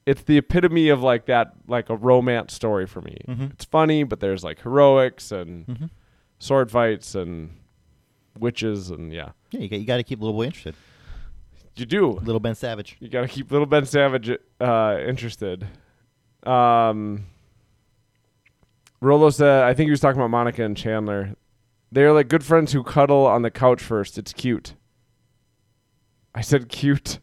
[0.06, 3.18] it's the epitome of like that like a romance story for me.
[3.28, 3.54] Mhm.
[3.54, 5.90] It's funny, but there's like heroics and Mhm.
[6.40, 7.52] sword fights and
[8.38, 9.30] witches and yeah.
[9.52, 10.76] Yeah, you got, you got to keep little boy interested.
[11.76, 12.12] You do.
[12.12, 12.98] Little Ben Savage.
[13.00, 14.30] You got to keep little Ben Savage
[14.62, 15.68] uh, interested.
[16.44, 17.26] Um,
[19.02, 21.36] Rolo said, I think he was talking about Monica and Chandler.
[21.92, 24.18] They're like good friends who cuddle on the couch first.
[24.18, 24.76] It's cute.
[26.36, 27.20] I said cute.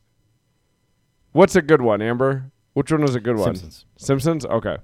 [1.33, 2.51] What's a good one, Amber?
[2.75, 3.55] Which one was a good one?
[3.57, 3.85] Simpsons.
[3.97, 4.47] Simpsons?
[4.47, 4.77] Okay.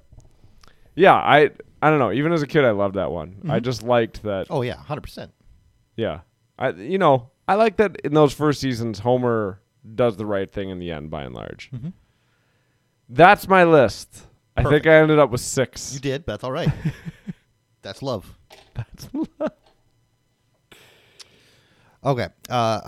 [0.94, 1.50] Yeah, I
[1.82, 2.12] I don't know.
[2.12, 3.42] Even as a kid, I loved that one.
[3.48, 4.46] I just liked that.
[4.50, 5.32] Oh yeah, hundred percent.
[5.96, 6.20] Yeah,
[6.58, 9.60] I you know I like that in those first seasons, Homer
[9.94, 11.70] does the right thing in the end, by and large.
[13.08, 14.26] That's my list.
[14.56, 15.94] I think I ended up with six.
[15.94, 16.70] You did, but that's all right.
[17.82, 18.36] that's love.
[18.74, 19.52] That's love.
[22.04, 22.28] Okay.
[22.48, 22.80] Uh,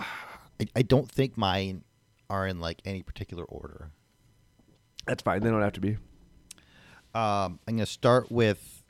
[0.60, 1.84] I, I don't think mine
[2.30, 3.90] are in like any particular order.
[5.06, 5.40] That's fine.
[5.42, 5.96] They don't have to be.
[7.14, 8.82] Um, I'm gonna start with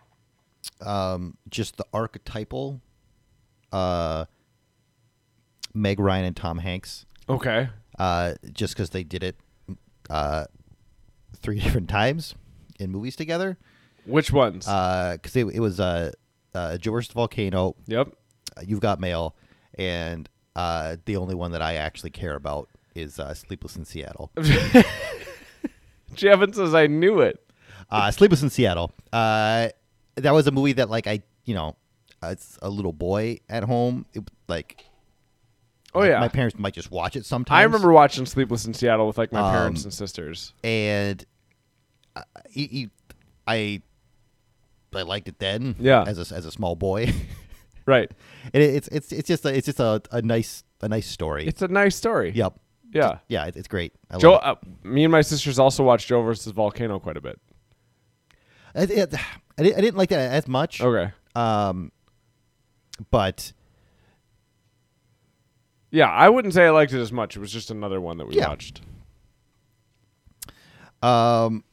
[0.80, 2.80] um, just the archetypal
[3.72, 4.26] uh,
[5.78, 7.06] Meg Ryan and Tom Hanks.
[7.28, 7.68] Okay.
[7.98, 9.36] Uh, just because they did it
[10.10, 10.44] uh,
[11.36, 12.34] three different times
[12.78, 13.58] in movies together.
[14.04, 14.64] Which ones?
[14.64, 16.12] Because it, it was uh,
[16.54, 18.08] uh, versus the Volcano, yep.
[18.56, 19.34] uh, You've Got Mail,
[19.74, 24.30] and uh, the only one that I actually care about is uh, Sleepless in Seattle.
[26.14, 27.38] Jevin says I knew it.
[27.90, 28.92] Uh, Sleepless in Seattle.
[29.12, 29.68] Uh,
[30.16, 31.76] that was a movie that, like, I, you know,
[32.22, 34.84] as a little boy at home, it, like,
[35.94, 36.20] Oh like, yeah.
[36.20, 37.58] my parents might just watch it sometimes.
[37.58, 40.52] I remember watching Sleepless in Seattle with like my Um, parents and sisters.
[40.62, 41.24] and
[42.50, 42.90] he, he,
[43.46, 43.80] I,
[44.94, 45.76] I liked it then.
[45.78, 46.04] Yeah.
[46.06, 47.12] as a, as a small boy,
[47.86, 48.10] Right.
[48.52, 51.46] and it, it's it's it's just a, it's just a, a nice a nice story.
[51.46, 52.32] It's a nice story.
[52.34, 52.54] yep.
[52.92, 53.18] Yeah.
[53.28, 53.92] Yeah, it, it's great.
[54.10, 54.54] I Joe, love uh,
[54.88, 57.38] me and my sisters also watched Joe versus Volcano quite a bit.
[58.74, 58.90] it.
[58.90, 59.20] It- it-
[59.58, 60.80] I, didn't, I didn't like that as much.
[60.80, 61.12] Okay.
[61.34, 61.90] Um,
[63.10, 63.52] but
[65.90, 67.36] Yeah, I wouldn't say I liked it as much.
[67.36, 68.48] It was just another one that we Yeah.
[68.48, 68.82] watched.
[71.02, 71.64] um,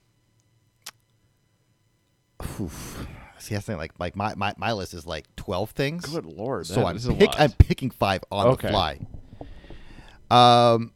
[2.59, 3.07] oof.
[3.39, 3.77] see, the thing.
[3.77, 6.05] Like, like my, my, my list is like twelve things.
[6.05, 6.65] Good lord.
[6.67, 7.39] so that I'm is a pick, lot.
[7.39, 8.67] I'm picking five on Okay.
[8.67, 8.99] the fly.
[10.31, 10.91] Um,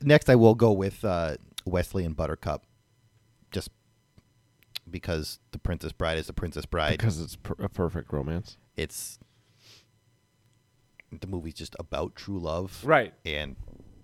[0.00, 2.64] next I will go with uh, Wesley and Buttercup,
[3.50, 3.70] just
[4.90, 6.92] because the Princess Bride is the Princess Bride.
[6.92, 8.56] because it's per- a perfect romance.
[8.76, 9.18] it's
[11.20, 13.12] the movie's just about true love, Right.
[13.24, 13.56] And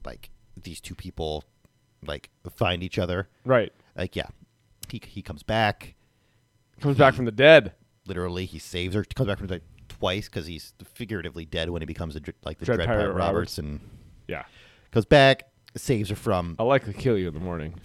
[0.05, 1.45] like these two people,
[2.07, 3.29] like find each other.
[3.45, 3.73] Right.
[3.97, 4.29] Like yeah,
[4.89, 5.95] he he comes back.
[6.81, 7.75] Comes back from the dead.
[8.07, 9.05] Literally, he saves her.
[9.05, 12.59] Comes back from the dead twice because he's figuratively dead when he becomes a, like
[12.59, 13.59] the Dread Dread, Pirate Pirate Roberts.
[13.59, 13.81] Roberts, and
[14.29, 14.45] Yeah.
[14.91, 15.45] comes back,
[15.77, 16.57] saves her from.
[16.59, 17.75] I'll likely kill you in the morning.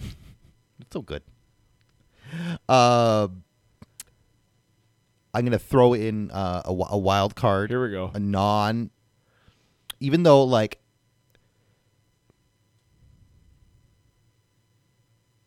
[0.78, 1.22] It's so good.
[2.68, 3.28] Uh,
[5.32, 7.70] I'm gonna throw in uh, a, a wild card.
[7.70, 8.10] Here we go.
[8.14, 8.90] A non.
[10.00, 10.78] Even though like.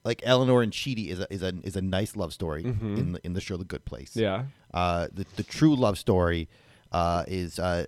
[0.05, 3.19] Like Eleanor and Chidi is a is a is a nice love story in the
[3.25, 4.15] in the show The Good Place.
[4.15, 4.45] Yeah.
[4.73, 6.47] Uh, the the true love story
[6.93, 7.85] uh, is uh,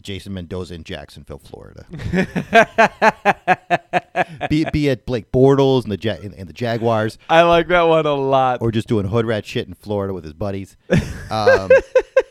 [0.00, 1.86] Jason Mendoza in Jacksonville, Florida.
[4.50, 7.82] be, be it Blake Bortles and the ja- and, and the Jaguars, I like that
[7.82, 8.60] one a lot.
[8.60, 10.76] or just doing hood rat shit in Florida with his buddies.
[11.30, 11.70] Um,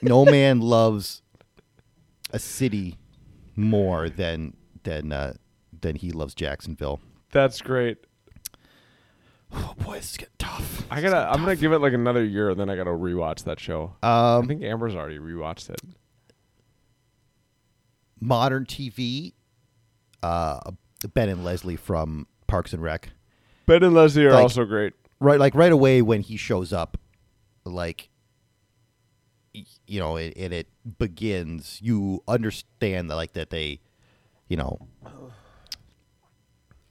[0.04, 1.24] no man loves
[2.32, 3.00] a city
[3.56, 5.34] more than than uh,
[5.82, 7.00] than he loves Jacksonville.
[7.32, 7.98] That's great.
[9.54, 10.86] Oh boy, this is getting tough.
[10.90, 11.30] I gotta.
[11.30, 13.96] I'm gonna give it like another year, and then I gotta rewatch that show.
[14.02, 15.82] I Um, think Amber's already rewatched it.
[18.20, 19.34] modern TV,
[20.24, 20.60] uh,
[21.14, 23.10] Ben and Leslie from Parks and Rec.
[23.66, 24.94] Ben and Leslie are Like- also great.
[25.20, 26.98] right like right away when he shows up
[27.66, 28.10] like
[29.92, 33.80] you know it, and it begins you understand that like that they
[34.48, 34.88] you know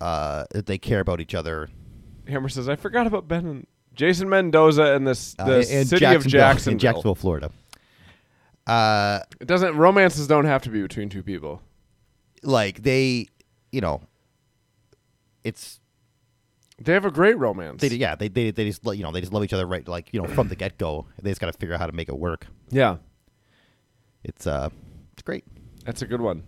[0.01, 1.71] uh that they care about each other
[2.29, 6.05] Amber says, "I forgot about Ben and Jason Mendoza and this uh, the and city
[6.05, 6.73] of Jacksonville.
[6.75, 7.51] in Jacksonville Florida
[8.67, 9.77] uh It doesn't.
[9.77, 11.63] Romances don't have to be between two people.
[12.43, 13.27] like they
[13.73, 14.03] you know
[15.43, 15.80] it's
[16.83, 17.81] They have a great romance.
[17.83, 20.09] they yeah they they, they just you know they just love each other right like
[20.13, 22.19] you know from the get-go they just got to figure out how to make it
[22.19, 22.97] work yeah,
[24.25, 24.71] it's uh
[25.13, 25.45] it's great
[25.85, 26.45] that's a good one.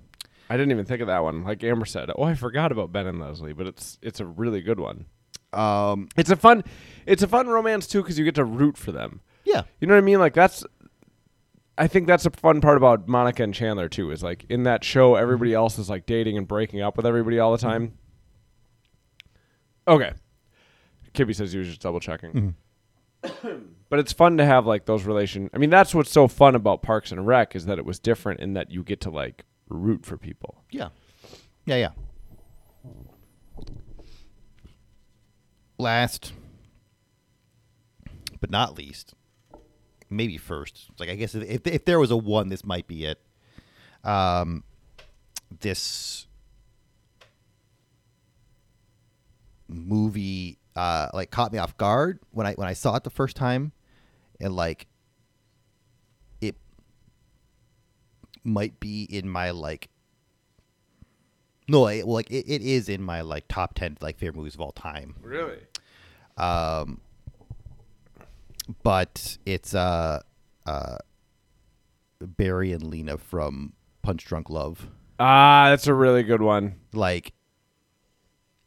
[0.51, 1.45] I didn't even think of that one.
[1.45, 4.61] Like Amber said, oh, I forgot about Ben and Leslie, but it's it's a really
[4.61, 5.07] good one.
[5.53, 6.63] um It's a fun,
[7.07, 9.21] it's a fun romance too because you get to root for them.
[9.45, 10.19] yeah You know what I mean?
[10.19, 10.65] Like that's
[11.79, 14.85] I think that's a fun part about Monica and Chandler too, is like in that
[14.85, 17.95] show everybody else is like dating and breaking up with everybody all the time.
[19.89, 20.13] Okay.
[21.15, 22.55] Kibby says he was just double checking.
[23.89, 26.83] but it's fun to have like those relation I mean that's what's so fun about
[26.83, 30.05] Parks and Rec is that it was different in that you get to like root
[30.05, 30.65] for people.
[30.71, 30.89] Yeah.
[31.67, 31.91] Yeah, yeah.
[35.79, 36.33] Last
[38.41, 39.15] but not least,
[40.11, 40.91] maybe first.
[40.99, 43.21] Like I guess if, if if there was a one, this might be it.
[44.05, 44.65] Um
[45.61, 46.27] this
[49.69, 53.37] movie uh like caught me off guard when I when I saw it the first
[53.37, 53.73] time.
[54.41, 54.87] and like
[56.41, 56.57] it
[58.45, 59.89] might be in my like
[61.69, 64.55] no it, well, like it, it is in my like top 10 like favorite movies
[64.55, 65.59] of all time Really?
[66.37, 67.01] um
[68.83, 70.21] but it's uh
[70.67, 70.97] uh
[72.21, 74.89] barry and lena from punch drunk love
[75.21, 76.75] Ah, that's a really good one.
[76.93, 77.33] like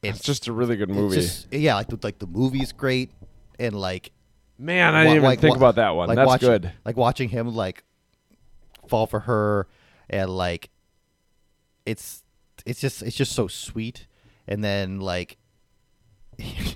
[0.09, 1.15] It's just a really good movie.
[1.17, 3.11] just- yeah like the, like the movie's great
[3.59, 4.11] and like
[4.57, 6.07] Man, I didn't even like, think wa- about that one.
[6.07, 6.71] like that's watching, good.
[6.85, 7.83] Like watching him like
[8.87, 9.67] fall for her
[10.09, 10.69] and like
[11.85, 12.23] it's
[12.65, 14.07] it's just it's just so sweet.
[14.47, 15.37] And then like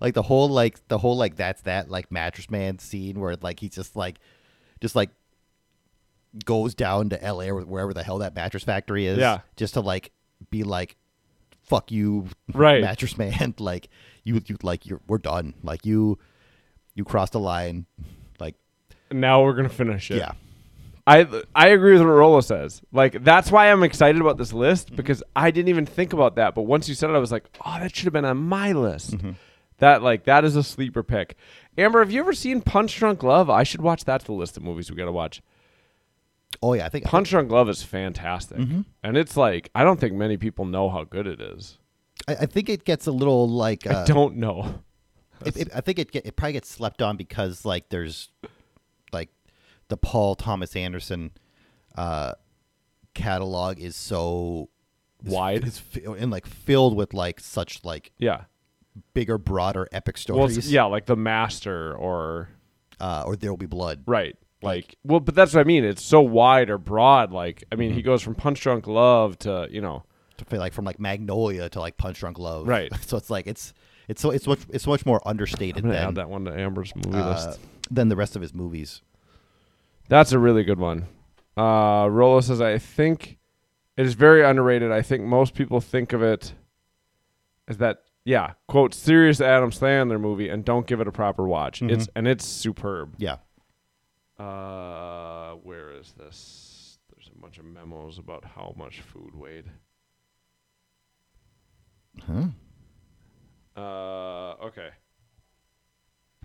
[0.00, 3.60] like the whole like the whole like that's that like mattress man scene where like
[3.60, 4.18] he's just like
[4.80, 5.10] just like
[6.44, 9.18] goes down to LA or wherever the hell that mattress factory is.
[9.18, 9.40] Yeah.
[9.56, 10.12] Just to like
[10.50, 10.96] be like
[11.70, 12.82] fuck you Right.
[12.82, 13.88] mattress man like
[14.24, 16.18] you you like you're we're done like you
[16.94, 17.86] you crossed the line
[18.38, 18.56] like
[19.10, 20.16] Now we're gonna finish it.
[20.18, 20.32] yeah
[21.06, 22.82] I I agree with what Rolo says.
[22.92, 24.58] Like that's why I'm excited about this Mm-hmm.
[24.58, 26.54] list because I didn't even think about that.
[26.54, 28.72] But once you said it, I was like, oh, that should have been on my
[28.72, 29.12] list.
[29.12, 29.32] Mm-hmm.
[29.78, 31.36] That like that is a sleeper pick.
[31.78, 33.48] Amber, have you ever seen Punch Drunk Love?
[33.48, 35.40] I should watch that to the list of movies we gotta watch.
[36.62, 38.80] Oh yeah i think Punch Drunk Love is fantastic, Mm-hmm.
[39.02, 41.78] and it's like I don't think many people know how good it is.
[42.28, 44.82] I, I think it gets a little like uh, I don't know.
[45.46, 48.30] it, it- I think it get, it probably gets slept on because like there's
[49.12, 49.30] like
[49.88, 51.30] the Paul Thomas Anderson
[51.96, 52.32] uh,
[53.14, 54.68] catalog is so
[55.24, 55.64] Wide?
[55.64, 58.42] is fi- and like filled with like such like Yeah.
[59.14, 60.56] bigger, broader, epic stories.
[60.58, 62.50] it's- yeah, like The Master or
[63.00, 64.02] uh, or There Will Be Blood.
[64.06, 64.36] Right.
[64.62, 65.84] Like, well, but that's what I mean.
[65.84, 67.32] It's so wide or broad.
[67.32, 67.80] Like, I Mm-hmm.
[67.80, 70.02] mean, he goes from Punch Drunk Love to, you know,
[70.38, 72.66] To feel like from like Magnolia to like Punch Drunk Love.
[72.68, 72.90] Right.
[73.06, 73.72] So it's like it's
[74.08, 76.44] it's so it's much it's much more I'm understated going to than add that one
[76.44, 77.60] to Amber's movie uh, list.
[77.90, 79.02] than the rest of his movies.
[80.08, 81.06] That's a really good one.
[81.56, 83.38] Uh, Rolo says, I think
[83.96, 84.90] it is very underrated.
[84.90, 86.52] I think most people think of it
[87.68, 91.80] as that, yeah, quote, serious Adam Sandler movie and don't give it a proper watch.
[91.82, 93.14] It's And it's superb.
[93.18, 93.36] Yeah.
[94.40, 96.98] Uh, where is this?
[97.14, 99.66] There's a bunch of memos about how much food weighed.
[102.26, 102.44] Huh?
[103.76, 104.88] Uh, okay.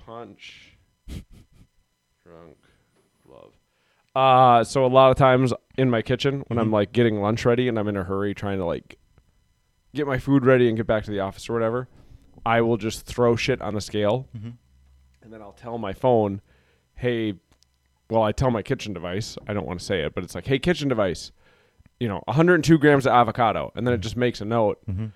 [0.05, 0.77] Punch,
[1.07, 2.57] drunk,
[3.29, 3.53] love.
[4.13, 7.67] Uh, so a lot of times in my kitchen when I'm like getting lunch ready
[7.69, 8.97] and I'm in a hurry trying to like
[9.93, 11.87] get my food ready and get back to the office or whatever,
[12.45, 14.57] I will just throw shit on the scale, and
[15.33, 16.41] then I'll tell my phone,
[16.95, 17.35] "Hey,"
[18.09, 19.37] well, I tell my kitchen device.
[19.47, 21.31] I don't want to say it, but it's like, "Hey, kitchen device."
[21.99, 25.07] You know, 102 grams of avocado, and then it just makes a note, mm-hmm.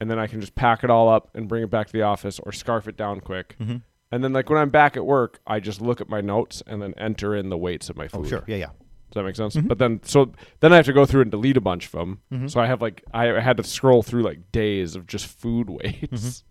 [0.00, 2.02] and then I can just pack it all up and bring it back to the
[2.02, 3.56] office or scarf it down quick.
[3.60, 3.78] Mm-hmm.
[4.10, 6.80] And then, like when I'm back at work, I just look at my notes and
[6.80, 8.26] then enter in the weights of my oh, food.
[8.26, 8.44] Oh sure.
[8.46, 8.70] Yeah, yeah.
[9.10, 9.56] Does that make sense?
[9.56, 9.68] Mm-hmm.
[9.68, 12.20] But then, so then I have to go through and delete a bunch of them.
[12.48, 16.44] So I have like I had to scroll through like days of just food weights.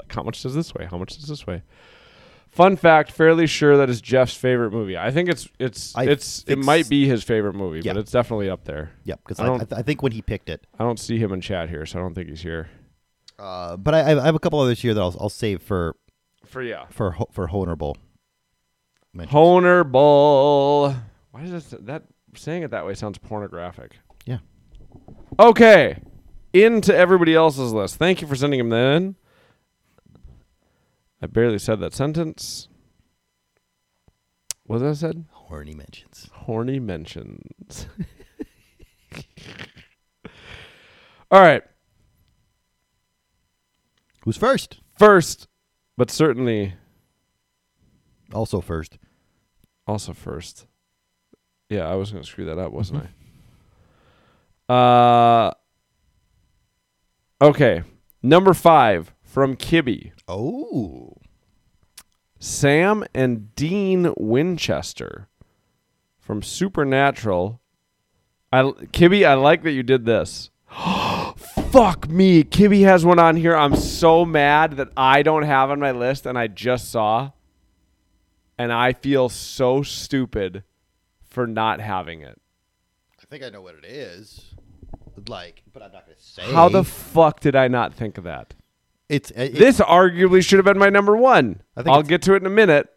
[0.00, 0.86] like how much does this weigh?
[0.86, 1.62] How much does this weigh?
[2.52, 4.96] Fun fact: fairly sure that is Jeff's favorite movie.
[4.96, 7.94] I think it's it's I it's it might be his favorite movie, Yeah.
[7.94, 8.92] but it's definitely up there.
[9.04, 9.20] Yep.
[9.24, 11.16] Because I I, I, don't- th- I think when he picked it, I don't see
[11.18, 12.68] him in chat here, so I don't think he's here.
[13.38, 15.96] uh, but I, I have a couple others here that I'll, I'll save for
[16.44, 17.96] For yeah, for ho- for Honorable.
[19.14, 19.32] mentions.
[19.32, 20.94] Honer Bull.
[21.30, 22.02] Why does that, that
[22.36, 23.96] saying it that way sounds pornographic?
[24.26, 24.38] Yeah.
[25.40, 26.02] Okay,
[26.52, 27.96] into everybody else's list.
[27.96, 29.16] Thank you for sending him in.
[31.22, 32.68] I barely said that sentence.
[34.64, 35.24] What did I said?
[35.30, 36.28] Horny mentions.
[36.32, 37.86] Horny mentions.
[41.30, 41.62] All right.
[44.24, 44.80] Who's first?
[44.98, 45.48] First,
[45.96, 46.74] but certainly
[48.32, 48.98] Also first.
[49.86, 50.66] also first.
[51.68, 53.04] Yeah, I was going to screw that up, wasn't
[54.68, 54.72] I?
[54.72, 55.52] Uh
[57.40, 57.82] Okay.
[58.22, 60.12] Number 5 from Kibby.
[60.28, 61.14] Oh.
[62.38, 65.28] Sam and Dean Winchester
[66.20, 67.58] from Supernatural.
[68.52, 70.50] I Kibby, I like that you did this.
[70.70, 72.44] Fuck me.
[72.44, 73.56] Kibby has one on here.
[73.56, 77.30] I'm so mad that I don't have on my list and I just saw.
[78.58, 80.62] And I feel so stupid
[81.22, 82.38] for not having it.
[83.18, 84.54] I think I know what it is.
[85.26, 86.42] Like, but I'm not gonna say.
[86.52, 88.54] How the fuck did I not think of that?
[89.12, 91.62] It's uh, it, This arguably should have been my number one.
[91.76, 92.88] I think I'll get to it in a minute.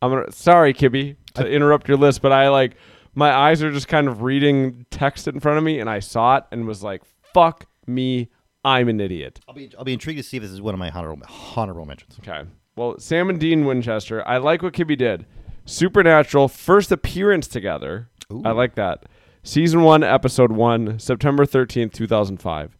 [0.00, 0.32] I'm gonna.
[0.32, 2.76] Sorry, Kibby, to interrupt your list, but I like
[3.14, 6.36] my eyes are just kind of reading text in front of me, and I saw
[6.36, 7.02] it and was like,
[7.32, 8.30] "Fuck me,
[8.64, 10.78] I'm an idiot." I'll be I'll be intrigued to see if this is one of
[10.80, 12.18] my honorable honorable mentions.
[12.20, 12.42] Okay.
[12.76, 14.26] Well, Sam and Dean Winchester.
[14.26, 15.26] I like what Kibby did.
[15.64, 18.10] Supernatural first appearance together.
[18.44, 19.04] I like that.
[19.42, 22.76] Season one, episode one, September thirteenth, two thousand five.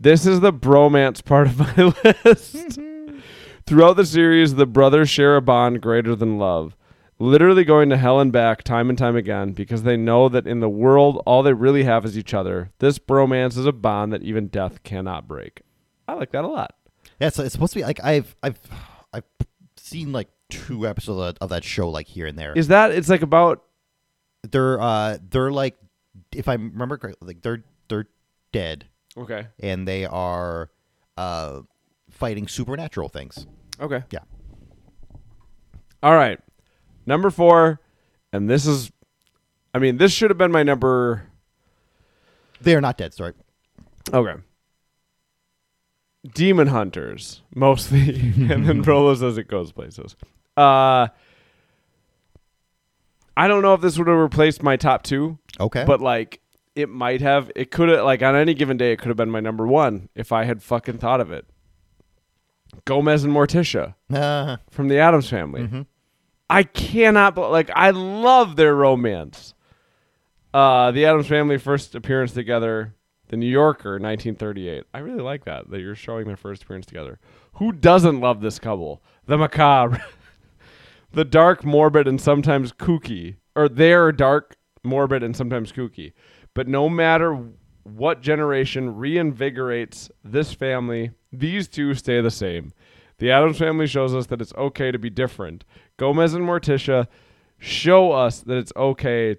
[0.00, 1.92] This is the bromance part of my
[2.24, 2.78] list.
[3.66, 6.76] Throughout the series, the brothers share a bond greater than love,
[7.18, 10.60] literally going to hell and back time and time again because they know that in
[10.60, 12.70] the world, all they really have is each other.
[12.78, 15.62] This bromance is a bond that even death cannot break.
[16.06, 16.76] I like that a lot.
[17.20, 18.60] Yeah, so it's supposed to be like I've I've
[19.12, 19.24] I've
[19.76, 22.52] seen like two episodes of, of that show like here and there.
[22.56, 23.64] Is that it's like about
[24.48, 25.76] they're uh they're like
[26.32, 28.06] if I remember correctly, like they're they're
[28.52, 28.86] dead
[29.18, 30.70] okay, and they are
[31.16, 31.60] uh
[32.10, 33.46] fighting supernatural things.
[33.80, 34.20] okay, Yeah.
[36.02, 36.38] all right.
[37.06, 37.80] Number four,
[38.32, 38.90] and this is,
[39.72, 41.24] I mean, this should have been my number.
[42.60, 43.32] They are not dead, sorry.
[44.12, 44.34] Okay.
[46.34, 48.10] Demon Hunters, mostly,
[48.50, 50.16] and then Rolo says it goes places.
[50.56, 51.08] Uh,
[53.36, 55.84] I don't know if this would have replaced my top two, Okay.
[55.86, 56.40] but like
[56.78, 57.50] it might have.
[57.56, 60.08] It could have, like on any given day, it could have been my number one
[60.14, 61.44] if I had fucking thought of it.
[62.84, 65.62] Gomez and Morticia uh, from the Addams Family.
[65.62, 65.82] Mm-hmm.
[66.48, 69.54] I cannot, but like I love their romance.
[70.54, 72.94] Uh, the Addams Family first appearance together,
[73.26, 74.84] The New Yorker, 1938.
[74.94, 77.18] I really like that that you're showing their first appearance together.
[77.54, 79.02] Who doesn't love this couple?
[79.26, 80.00] The macabre,
[81.12, 86.12] the dark, morbid, and sometimes kooky, or they're dark, morbid, and sometimes kooky.
[86.58, 87.38] But no matter
[87.84, 92.72] what generation reinvigorates this family, these two stay the same.
[93.18, 95.64] The Addams family shows us that it's okay to be different.
[95.98, 97.06] Gomez and Morticia
[97.58, 99.36] show us that it's okay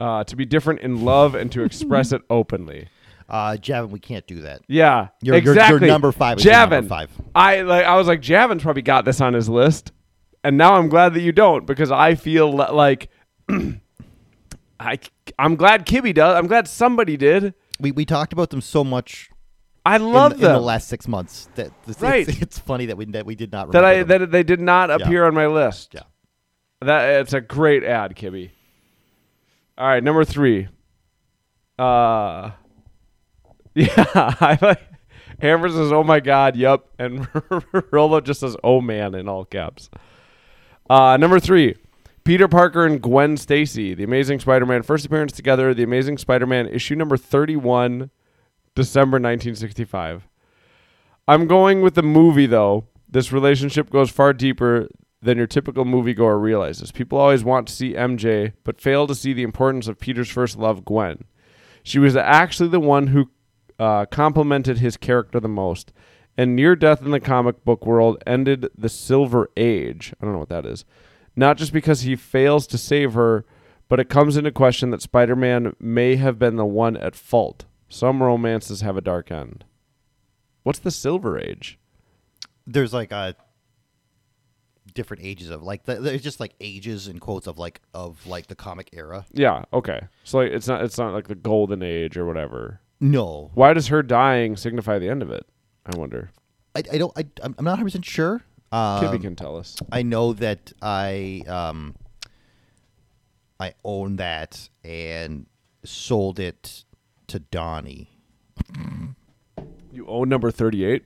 [0.00, 2.88] uh, to be different in love and to express it openly.
[3.28, 4.62] uh Javin, we can't do that.
[4.68, 5.88] Yeah, Your- your- your exactly.
[5.88, 6.70] number five is your Javin.
[6.70, 7.10] number five.
[7.34, 7.84] I like.
[7.84, 9.92] I was like, Javin's probably got this on his list,
[10.42, 13.10] and now I'm glad that you don't because I feel li- like
[14.82, 14.98] I.
[15.38, 16.36] I'm glad Kibby does.
[16.36, 17.54] I'm glad somebody did.
[17.80, 19.30] We we talked about them so much
[19.84, 20.52] I in, love in them.
[20.52, 22.28] the last six months that it's, Right.
[22.28, 24.20] it's, it's funny that we that we did not that I them.
[24.20, 25.94] that they did not appear on my list.
[25.94, 26.02] Yeah.
[26.80, 28.50] That it's a great ad, Kibby.
[29.78, 30.68] All right, number three.
[31.78, 32.50] Uh,
[33.74, 34.80] yeah, I like.
[35.40, 37.26] Amber says, "Oh my God, yup," and
[37.90, 39.90] Rolo just says, "Oh man" in all caps.
[40.90, 41.74] Uh, number three,
[42.24, 45.74] Peter Parker and Gwen Stacy, The Amazing Spider-Man, first appearance together.
[45.74, 48.10] The Amazing Spider-Man, issue number thirty-one,
[48.74, 50.28] December nineteen sixty-five.
[51.26, 52.86] I'm going with the movie though.
[53.08, 54.88] This relationship goes far deeper
[55.20, 56.90] than your typical moviegoer realizes.
[56.92, 60.56] People always want to see MJ, but fail to see the importance of Peter's first
[60.56, 61.24] love, Gwen.
[61.82, 63.30] She was actually the one who
[63.78, 65.92] uh, complimented his character the most.
[66.36, 70.14] And near death in the comic book world ended the Silver Age.
[70.20, 70.84] I don't know what that is.
[71.34, 73.44] Not just because he fails to save her,
[73.88, 77.64] but it comes into question that Spider Man may have been the one at fault.
[77.88, 79.64] Some romances have a dark end.
[80.62, 81.78] What's the Silver Age?
[82.66, 83.34] there's like a
[84.94, 88.46] different ages of like th- there's just like ages in quotes of like of like
[88.46, 89.26] the comic era.
[89.32, 90.00] Yeah, okay.
[90.24, 92.80] So like it's not it's not like the golden age or whatever.
[93.00, 95.44] No, Why does her dying signify the end of it?
[95.84, 96.30] I wonder.
[96.76, 97.12] I, I don't.
[97.18, 98.42] I, I'm I'm not 100 percent sure.
[98.72, 99.76] Um, Kibby can tell us.
[99.92, 101.94] I know that I um
[103.60, 105.46] I own that and
[105.84, 106.84] sold it
[107.28, 108.08] to Donnie.
[109.92, 111.04] You own number 38?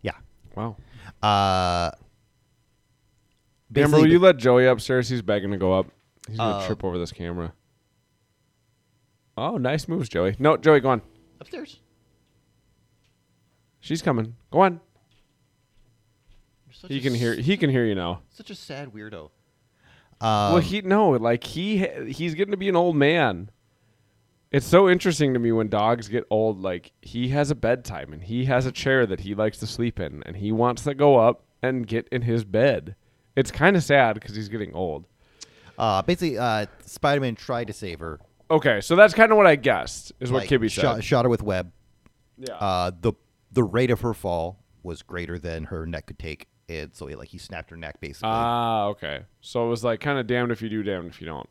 [0.00, 0.12] Yeah.
[0.56, 0.76] Wow.
[1.22, 1.90] Uh.
[3.76, 5.08] Amber, will you let Joey upstairs?
[5.08, 5.86] He's begging to go up.
[6.26, 7.52] He's going to Uh, trip over this camera.
[9.36, 10.36] Oh, nice moves, Joey.
[10.38, 11.02] No, Joey, go on.
[11.40, 11.80] upstairs?
[13.80, 14.36] She's coming.
[14.50, 14.80] Go on.
[16.82, 18.22] Such He can hear he can hear you now.
[18.30, 19.30] Such a sad weirdo.
[20.20, 23.50] well, Um, he no, like he he's getting to be an old man.
[24.50, 26.60] It's so interesting to me when dogs get old.
[26.60, 30.00] Like he has a bedtime and he has a chair that he likes to sleep
[30.00, 32.96] in, and he wants to go up and get in his bed.
[33.36, 35.06] It's kind of sad because he's getting old.
[35.78, 38.18] uh, basically, uh, Spider-Man tried to save her.
[38.50, 40.82] Okay, so that's kind of what I guessed is what like, Kibby said.
[40.82, 41.70] shot, shot her with web.
[42.36, 42.54] yeah.
[42.56, 43.12] Uh, the
[43.52, 47.28] the rate of her fall was greater than her neck could take, and so like
[47.28, 48.28] he snapped her neck basically.
[48.30, 49.22] Ah, okay.
[49.40, 51.48] So it was like kind of damned if you do, damned if you don't.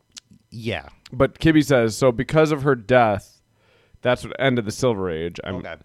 [0.50, 0.88] yeah.
[1.14, 3.42] But Kibby says so because of her death,
[4.02, 5.40] that's what ended the Silver Age.
[5.44, 5.76] I'm, Okay.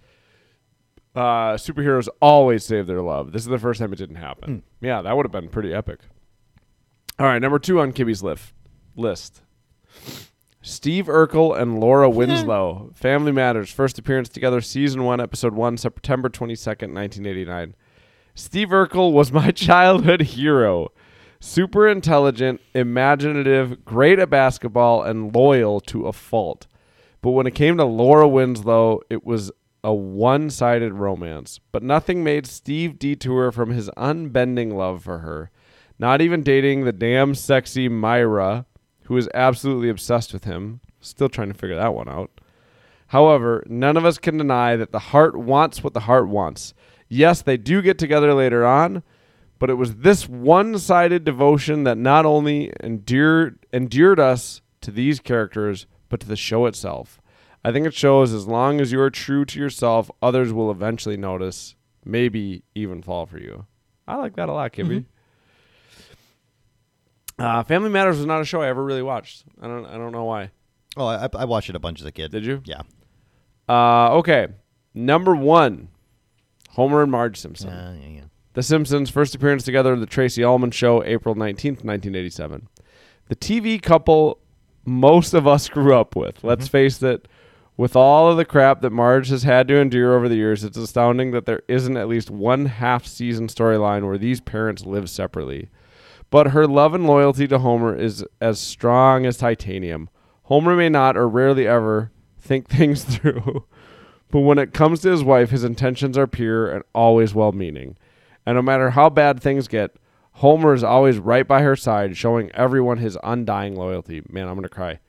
[1.15, 3.33] uh, superheroes always save their love.
[3.33, 4.63] This is the first time it didn't happen.
[4.81, 6.01] Yeah, that would have been pretty epic.
[7.19, 8.53] All right, number two on Kibby's list.
[8.95, 9.43] List.
[10.63, 16.29] Steve Urkel and Laura Winslow, Family Matters, first appearance together, season one, episode one, September
[16.29, 17.75] twenty second, nineteen eighty nine.
[18.39, 20.93] Steve Urkel was my childhood hero.
[21.41, 26.67] Super intelligent, imaginative, great at basketball, and loyal to a fault.
[27.23, 29.51] But when it came to Laura Winslow, it was
[29.83, 31.61] a one sided romance.
[31.73, 35.51] But nothing made Steve detour from his unbending love for her.
[35.99, 38.67] Not even dating the damn sexy Myra,
[39.05, 40.81] who is absolutely obsessed with him.
[41.01, 42.31] Still trying to figure that one out.
[43.09, 46.75] However, none of us can deny that the heart wants what the heart wants.
[47.09, 49.03] Yes, they do get together later on,
[49.59, 55.87] but it was this one-sided devotion that not only endured endured us to these characters,
[56.09, 57.21] but to the show itself.
[57.65, 61.17] I think it shows as long as you are true to yourself, others will eventually
[61.17, 63.67] notice, maybe even fall for you.
[64.07, 65.05] I like that a lot, Kibby.
[67.39, 69.45] Uh, Family Matters was not a show I ever really watched.
[69.61, 69.85] I don't.
[69.85, 70.51] I don't know why.
[70.97, 72.31] Oh, I, I watched it a bunch as a kid.
[72.31, 72.63] Did you?
[72.65, 72.83] Yeah.
[73.69, 74.49] Uh, okay.
[74.95, 75.89] Number one,
[76.77, 77.71] Homer and Marge Simpson.
[77.71, 78.25] Yeah, yeah, yeah.
[78.53, 82.69] The Simpsons' first appearance together in the Tracey Ullman Show, April 19th, 1987.
[83.29, 84.39] The TV couple
[84.85, 86.45] most of us grew up with.
[86.45, 86.73] Let's mm-hmm.
[86.73, 87.29] face it,
[87.79, 90.77] with all of the crap that Marge has had to endure over the years, it's
[90.77, 95.71] astounding that there isn't at least one half season storyline where these parents live separately.
[96.29, 100.11] But her love and loyalty to Homer is as strong as titanium.
[100.45, 103.65] Homer may not, or rarely ever, think things through.
[104.31, 107.97] But when it comes to his wife, his intentions are pure and always well meaning.
[108.45, 109.97] And no matter how bad things get,
[110.35, 114.23] Homer is always right by her side, showing everyone his undying loyalty.
[114.29, 115.01] Man, I'm going to cry.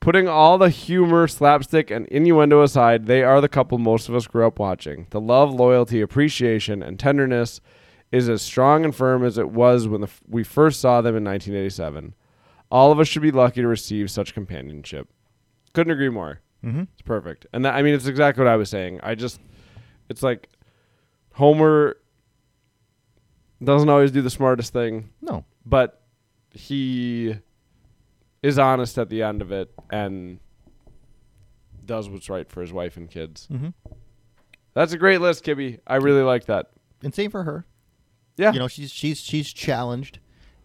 [0.00, 4.26] Putting all the humor, slapstick, and innuendo aside, they are the couple most of us
[4.26, 5.06] grew up watching.
[5.10, 7.60] The love, loyalty, appreciation, and tenderness
[8.10, 11.24] is as strong and firm as it was when the, we first saw them in
[11.24, 12.14] 1987.
[12.70, 15.08] All of us should be lucky to receive such companionship.
[15.72, 16.40] Couldn't agree more.
[16.64, 16.82] Mm-hmm.
[16.92, 17.46] It's perfect.
[17.52, 19.00] And that, I mean, it's exactly what I was saying.
[19.02, 19.40] I just,
[20.08, 20.48] it's like
[21.34, 21.96] Homer
[23.62, 25.44] doesn't always do the smartest thing, No.
[25.64, 26.02] but
[26.52, 27.36] he
[28.42, 30.38] is honest at the end of it and
[31.84, 33.48] does what's right for his wife and kids.
[33.50, 33.68] Mm-hmm.
[34.74, 35.80] That's a great list, Kibby.
[35.86, 36.70] I really like that.
[37.02, 37.66] And same for her.
[38.36, 38.52] Yeah.
[38.52, 40.18] You know, she's she's she's challenged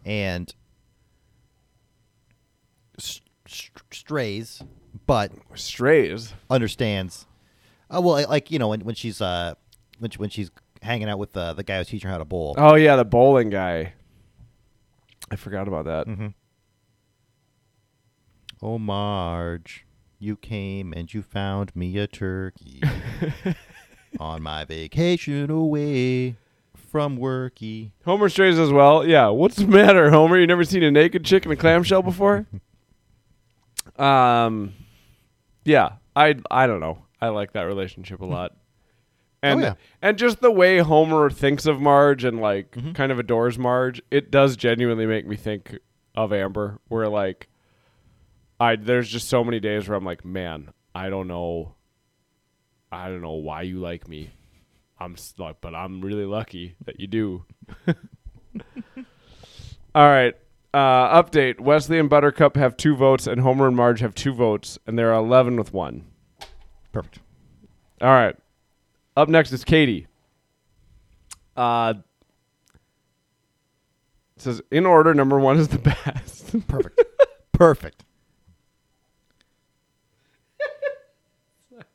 [0.06, 0.54] and
[3.00, 3.28] st-
[3.91, 4.62] strays,
[5.06, 6.34] but Strays.
[6.50, 7.26] understands.
[7.93, 9.54] Uh, well, like- you know, when when she's uh
[10.00, 12.26] when she, when she's hanging out with uh, the guy who's teaching her how to
[12.26, 12.54] bowl.
[12.58, 13.93] Oh, yeah, the bowling guy.
[15.32, 16.08] I forgot about that.
[16.08, 16.28] Mm-hmm.
[18.62, 19.86] Oh, Marge,
[20.20, 22.82] you came and you found me a turkey
[24.20, 26.36] on my vacation away
[26.76, 27.91] from worky.
[28.06, 29.06] Homer strays as well.
[29.06, 29.28] Yeah.
[29.30, 30.38] What's the matter, Homer?
[30.39, 32.46] You never seen a naked chick in a clamshell before?
[33.98, 34.74] um,
[35.66, 35.93] yeah.
[36.16, 37.03] I I don't know.
[37.22, 38.55] I like that relationship a lot.
[39.43, 39.74] And yeah.
[40.01, 42.93] and just the way Homer thinks of Marge and like Mm-hmm.
[42.93, 45.78] kind of adores Marge, it does genuinely make me think
[46.16, 46.80] of Amber.
[46.88, 47.49] Where like,
[48.59, 51.76] I there's just so many days where I'm like, man, I don't know,
[52.91, 54.32] I don't know why you like me.
[54.97, 57.43] I'm like, but I'm really lucky that you do.
[59.93, 60.36] All right.
[60.76, 64.78] Uh, update: Wesley and Buttercup have two votes, and Homer and Marge have two votes,
[64.86, 66.03] and there are eleven with one.
[66.91, 67.19] Perfect.
[68.01, 68.36] All right.
[69.15, 70.07] Up next is Katie.
[71.55, 71.93] Uh,
[74.36, 76.67] it says in order, number one is the best.
[76.67, 77.01] Perfect.
[77.53, 78.03] Perfect.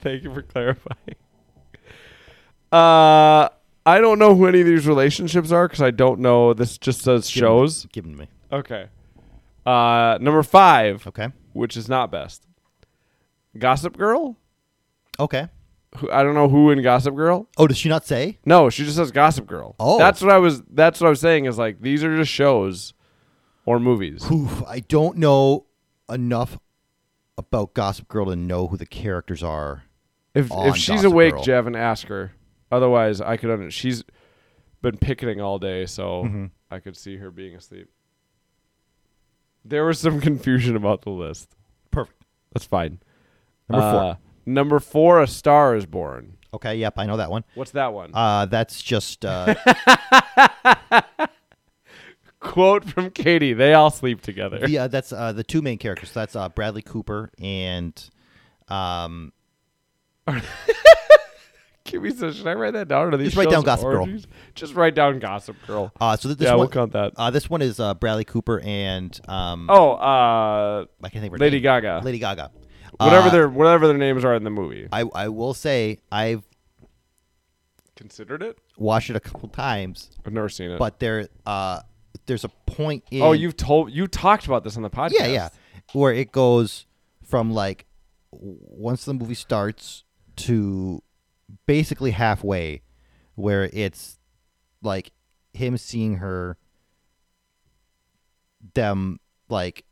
[0.00, 1.16] Thank you for clarifying.
[2.72, 3.50] Uh,
[3.86, 6.52] I don't know who any of these relationships are because I don't know.
[6.54, 7.86] This just says Give 'em- shows.
[7.92, 8.28] Give them to me.
[8.52, 8.86] Okay.
[9.66, 11.28] Uh, number five, Okay.
[11.52, 12.46] which is not best.
[13.58, 14.36] Gossip Girl.
[15.18, 15.48] Okay.
[15.96, 17.48] Who, I don't know who in Gossip Girl.
[17.58, 18.38] Oh, does she not say?
[18.44, 19.74] No, she just says Gossip Girl.
[19.80, 19.98] Oh.
[19.98, 20.62] that's what I was.
[20.70, 21.46] That's what I was saying.
[21.46, 22.94] Is like these are just shows
[23.66, 24.24] or movies.
[24.30, 25.66] Oof, I don't know
[26.08, 26.58] enough
[27.36, 29.84] about Gossip Girl to know who the characters are.
[30.34, 31.42] If on if she's Gossip awake, Girl.
[31.42, 32.32] Jeff, and ask her.
[32.70, 33.50] Otherwise, I could.
[33.50, 34.04] Under- she's
[34.82, 36.46] been picketing all day, so Mm-hmm.
[36.70, 37.88] I could see her being asleep.
[39.64, 41.54] There was some confusion about the list.
[41.90, 42.22] Perfect.
[42.52, 43.00] That's fine.
[43.68, 44.00] Number four.
[44.02, 44.14] Uh,
[44.46, 46.36] Number four, A Star Is Born.
[46.54, 46.76] Okay.
[46.76, 46.94] Yep.
[46.96, 47.44] I know that one.
[47.54, 48.10] What's that one?
[48.14, 49.54] Uh, that's just uh,
[52.40, 54.66] Quote from Katie: They all sleep together.
[54.66, 56.10] the uh, that's uh, the two main characters.
[56.12, 58.02] That's uh, Bradley Cooper and
[58.68, 59.32] um,
[61.84, 63.12] Kimmy says, "Should I write that down?
[63.12, 64.00] Or these Just write down Gossip Girl.
[64.02, 64.26] orgies?
[64.54, 65.92] Just write down Gossip Girl.
[66.00, 67.12] uh, so th- this yeah, one we'll count that.
[67.16, 71.32] uh, this one is uh, Bradley Cooper and um, oh, uh, I can't think of
[71.32, 71.62] her Lady name.
[71.62, 72.00] Gaga.
[72.04, 72.50] Lady Gaga.
[72.98, 74.88] whatever Uh, their whatever their names are in the movie.
[74.92, 76.44] I I will say I've
[77.96, 78.58] considered it.
[78.76, 80.78] Watched it a couple times, I've never seen it.
[80.78, 81.80] but there uh
[82.26, 85.12] there's a point in oh, you've told you talked about this on the podcast.
[85.18, 85.48] yeah yeah
[85.92, 86.86] where it goes
[87.24, 87.86] from like
[88.32, 90.04] w- once the movie starts
[90.36, 91.02] to
[91.66, 92.82] basically halfway
[93.34, 94.18] where it's
[94.82, 95.12] like
[95.52, 96.56] him seeing her
[98.74, 99.84] them like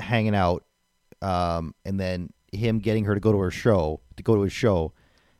[0.00, 0.64] hanging out
[1.22, 4.52] um and then him getting her to go to her show to go to his
[4.52, 4.92] show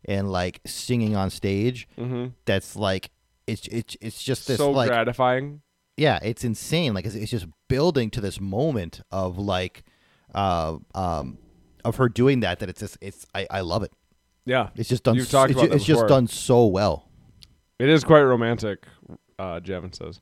[0.05, 2.27] and like singing on stage Mm-hmm.
[2.45, 3.11] that's like
[3.47, 5.61] it's it's it's just this So like gratifying.
[5.97, 6.95] yeah, it's insane.
[6.95, 9.85] Like it's, it's just building to this moment of like,
[10.35, 11.39] uh, um,
[11.85, 12.59] of her doing that.
[12.59, 13.93] That it's just it's I, I love it.
[14.47, 15.17] Yeah, It's just done.
[15.17, 16.09] You've talked it's, about ju- that it's just before.
[16.09, 17.09] done so well.
[17.79, 18.87] It is quite romantic,
[19.39, 20.21] uh, Javin says.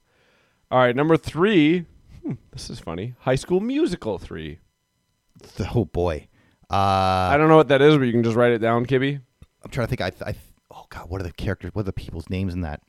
[0.70, 1.84] All right, number three.
[2.22, 3.14] Hmm, this is funny.
[3.20, 4.58] High School Musical three.
[5.74, 6.26] Oh boy,
[6.70, 9.20] uh, I don't know what that is, but you can just write it down, Kibby.
[9.62, 10.00] I'm trying to think.
[10.00, 10.34] I, I
[10.70, 11.70] oh god, what are the characters?
[11.74, 12.80] What are the people's names in that?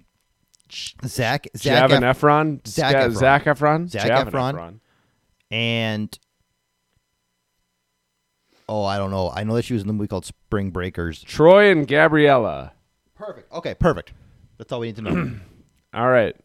[1.05, 3.13] Zach, Zach, Ef- Efron, Zac Ska- Efron.
[3.17, 4.79] Zac Efron, Zac Efron.
[5.51, 6.17] and
[8.70, 9.32] oh, I don't know.
[9.34, 11.22] I know that she was in the movie called Spring Breakers.
[11.24, 12.74] Troy and Gabriella.
[13.16, 13.51] Perfect.
[13.51, 14.13] Okay, perfect.
[14.57, 15.32] That's all we need to know.
[15.93, 16.36] All right.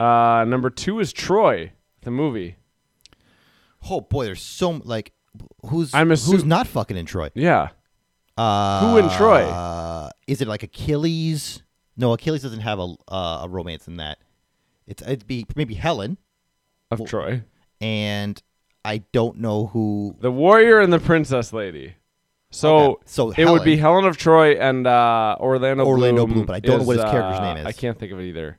[0.00, 2.56] Uh, number two is Troy, the movie.
[3.90, 5.12] oh boy, there's so m- like
[5.66, 7.30] who's I'm who's not fucking in Troy.
[7.34, 7.68] Yeah.
[8.36, 9.42] Uh, Who in Troy?
[9.44, 11.62] Uh, is it like Achilles?
[11.96, 14.18] No, Achilles doesn't have a uh, a romance in that.
[14.88, 16.18] It's it'd be maybe Helen,
[16.90, 17.42] Of Troy.
[17.80, 18.42] and
[18.84, 20.16] I don't know who.
[20.20, 21.94] The warrior and the princess lady.
[22.50, 26.34] So, Okay, so it would be Helen- Helen of Troy and uh, Orlando Orlando Bloom.
[26.34, 27.66] Bloom, but I don't know what his character's uh, name is.
[27.66, 28.58] I can't think of it either.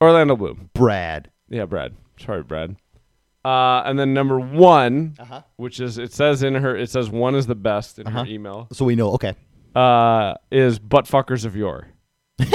[0.00, 0.70] Orlando Bloom.
[0.74, 1.30] Brad.
[1.48, 1.94] Yeah, Brad.
[2.18, 2.76] Sorry, Brad.
[3.44, 5.42] Uh, and then number one, Uh-huh.
[5.56, 8.24] which is it says in her it says one is the best in Uh-huh.
[8.24, 8.68] her email.
[8.72, 9.12] So we know.
[9.12, 9.34] Okay.
[9.74, 11.88] Uh, is butt fuckers of yore.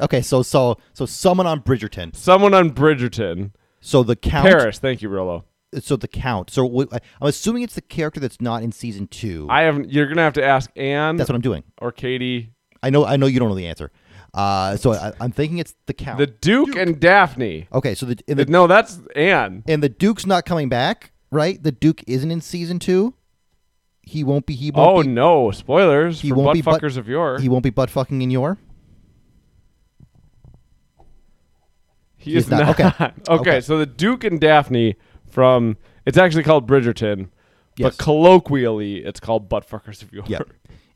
[0.00, 0.22] Okay.
[0.22, 2.16] So so so someone on Bridgerton.
[2.16, 3.52] Someone on Bridgerton.
[3.86, 4.46] So the count.
[4.48, 4.78] Paris.
[4.78, 5.44] Thank you, Rolo.
[5.80, 6.48] So the count.
[6.50, 9.46] So w- I'm assuming it's the character that's not in season two.
[9.50, 9.84] I have.
[9.90, 11.64] You're gonna have to ask Anne that's what I'm doing.
[11.82, 12.52] or Katie.
[12.82, 13.04] I know.
[13.04, 13.90] I know you don't know the answer.
[14.32, 16.18] Uh, so I, I'm thinking it's the count.
[16.18, 17.68] The Duke, and Daphne.
[17.72, 17.94] okay.
[17.94, 19.62] So the, in the no, that's Anne.
[19.68, 21.62] and the Duke's not coming back, right?
[21.62, 23.14] The Duke isn't in season two.
[24.02, 24.54] He won't be.
[24.54, 25.50] He won't Oh be, no!
[25.50, 27.38] Spoilers He for won't butt be butt- fuckers of yore.
[27.38, 28.58] He won't be butt fucking in your.
[32.24, 32.78] He He's is not.
[32.78, 32.80] not.
[32.80, 33.04] Okay.
[33.04, 33.22] okay.
[33.28, 33.60] Okay.
[33.60, 34.96] so the Duke and Daphne
[35.30, 37.28] from it's actually called Bridgerton,
[37.76, 37.96] Yes.
[37.96, 40.24] but colloquially it's called butt fuckers of yore.
[40.26, 40.48] Yep.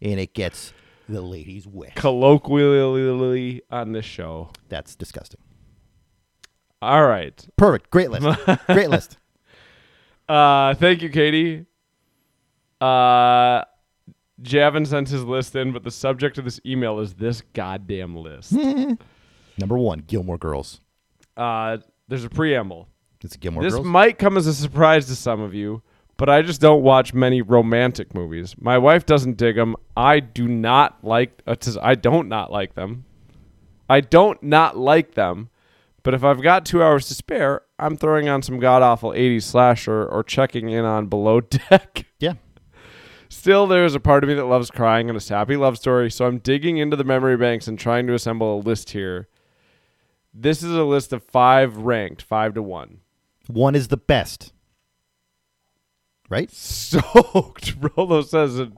[0.03, 0.73] and it gets
[1.09, 1.95] the ladies wet.
[1.97, 4.51] colloquially on this show.
[4.69, 5.41] That's disgusting.
[6.81, 7.47] All right.
[7.57, 7.91] Perfect.
[7.91, 8.39] Great list.
[8.67, 9.19] Great list.
[10.29, 11.65] Uh, thank you, Katie.
[12.81, 13.65] Uh,
[14.43, 18.53] Javin sent his list in, but the subject of this email is this goddamn list.
[19.59, 20.81] Number one, Gilmore Girls.
[21.39, 21.79] Uh,
[22.09, 22.89] there's a preamble.
[23.23, 23.87] It's Gilmore This Girls.
[23.87, 25.83] might come as a surprise to some of you,
[26.17, 28.55] but I just don't watch many romantic movies.
[28.61, 29.75] My wife doesn't dig them.
[29.97, 31.41] I do not like.
[31.47, 33.05] Uh, I don't not like them.
[33.89, 35.49] I don't not like them.
[36.05, 39.43] But if I've got two hours to spare, I'm throwing on some god awful 80s
[39.43, 42.07] slasher or checking in on Below Deck.
[42.19, 42.35] yeah.
[43.29, 46.25] Still, there's a part of me that loves crying and a sappy love story, so
[46.27, 49.29] I'm digging into the memory banks and trying to assemble a list here.
[50.33, 53.01] This is a list of five ranked, five to one.
[53.47, 54.53] One is the best.
[56.29, 56.51] Right?
[56.51, 58.77] Soaked, Rolo says in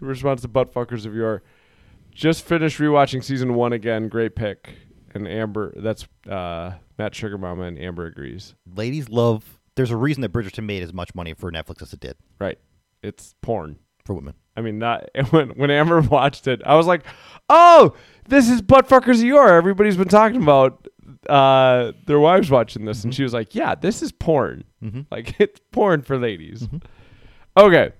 [0.00, 1.42] response to buttfuckers of your.
[2.10, 4.08] Just finished rewatching season one again.
[4.08, 4.74] Great pick.
[5.14, 8.54] And Amber, that's uh, Matt Sugar Mama, and Amber agrees.
[8.74, 9.58] Ladies love.
[9.74, 12.58] There's a reason that Bridgerton made as much money for Netflix as it did Right.
[13.02, 13.78] It's porn.
[14.04, 14.34] For women.
[14.56, 17.04] I mean, not when when Amber watched it, I was like,
[17.48, 17.94] "Oh,
[18.28, 20.88] this is buttfuckers of your." Everybody's been talking about
[21.28, 24.64] uh, their wives watching this, and she was like, "Yeah, this is porn.
[25.10, 26.68] Like it's porn for ladies."
[27.56, 27.92] Okay.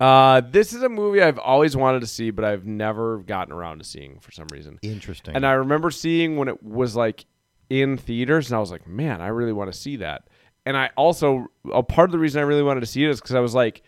[0.00, 3.78] Uh, this is a movie I've always wanted to see, but I've never gotten around
[3.78, 4.78] to seeing for some reason.
[4.82, 5.34] Interesting.
[5.34, 7.26] And I remember seeing when it was like
[7.68, 10.28] in theaters, and I was like, man, I really want to see that.
[10.64, 13.20] And I also, a part of the reason I really wanted to see it is
[13.20, 13.82] because I was like,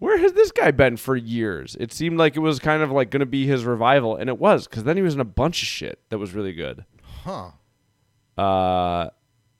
[0.00, 1.76] where has this guy been for years?
[1.78, 4.38] It seemed like it was kind of like going to be his revival, and it
[4.38, 6.84] was because then he was in a bunch of shit that was really good.
[7.24, 7.50] huh.
[8.36, 9.10] Uh,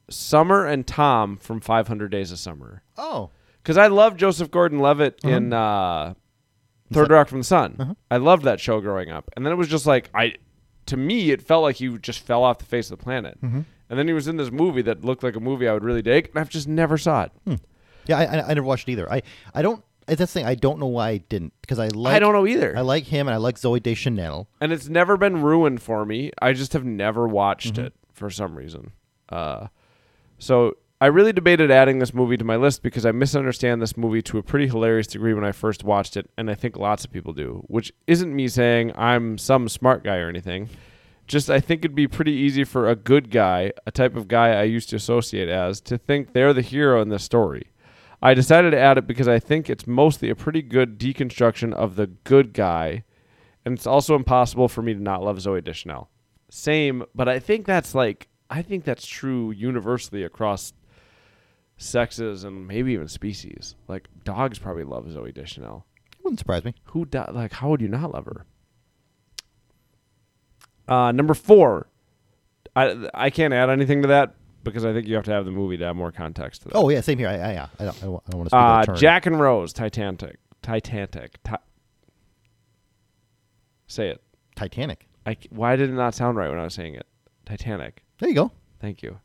[0.08, 2.82] Summer and Tom from 500 Days of Summer.
[2.96, 3.30] Oh.
[3.62, 6.14] Because I love Joseph Gordon-Levitt in uh,
[6.92, 7.96] Third Rock from the Sun.
[8.10, 10.34] I loved that show growing up, and then it was just like I,
[10.86, 13.38] to me, it felt like he just fell off the face of the planet.
[13.42, 16.02] And then he was in this movie that looked like a movie I would really
[16.02, 17.60] dig, and I've just never saw it.
[18.06, 19.12] Yeah, I, I, I never watched it either.
[19.12, 19.22] I,
[19.54, 19.84] I don't.
[20.18, 20.46] That's the thing.
[20.46, 22.76] I don't know why I didn't because I like I don't know either.
[22.76, 24.48] I like him and I like Zooey Deschanel.
[24.60, 26.30] and it's never been ruined for me.
[26.40, 27.86] I just have never watched Mm-hmm.
[27.86, 28.92] it for some reason.
[29.28, 29.68] Uh,
[30.38, 34.20] so I really debated adding this movie to my list because I misunderstand this movie
[34.22, 37.12] to a pretty hilarious degree when I first watched it, and I think lots of
[37.12, 37.64] people do.
[37.68, 40.68] Which isn't me saying I'm some smart guy or anything.
[41.26, 44.50] Just I think it'd be pretty easy for a good guy, a type of guy
[44.60, 47.68] I used to associate as, to think they're the hero in this story.
[48.22, 51.96] I decided to add it because I think it's mostly a pretty good deconstruction of
[51.96, 53.04] the good guy,
[53.64, 56.10] and it's also impossible for me to not love Zooey Deschanel.
[56.50, 60.72] Same, but I think that's like I think that's true universally across
[61.78, 63.76] sexes and maybe even species.
[63.88, 65.86] Like dogs probably love Zooey Deschanel.
[66.22, 66.74] Wouldn't surprise me.
[66.86, 68.44] Who do, like how would you not love her?
[70.86, 71.88] Uh, number four,
[72.76, 74.34] I I can't add anything to that
[74.64, 76.62] because I think you have to have the movie to have more context.
[76.62, 76.74] To that.
[76.76, 77.28] Oh yeah, same here.
[77.28, 78.96] I, I, yeah, I don't, I don't, I don't want to speak Uh, turn.
[78.96, 81.42] Jack and Rose, Titanic, Titanic.
[81.44, 81.54] Ti-
[83.86, 84.22] Say it.
[84.56, 85.08] Titanic.
[85.26, 87.06] I, why did it not sound right when I was saying it?
[87.44, 88.02] Titanic.
[88.18, 88.52] There you go.
[88.80, 89.18] Thank you.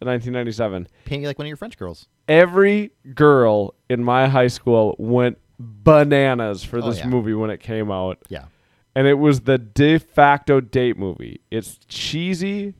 [0.00, 0.88] 1997.
[1.04, 2.08] Paint like one of your French girls.
[2.26, 7.06] Every girl in my high school went bananas for Oh, this yeah.
[7.06, 8.18] movie when it came out.
[8.28, 8.46] Yeah.
[8.96, 11.40] And it was the de facto date movie.
[11.52, 12.74] It's cheesy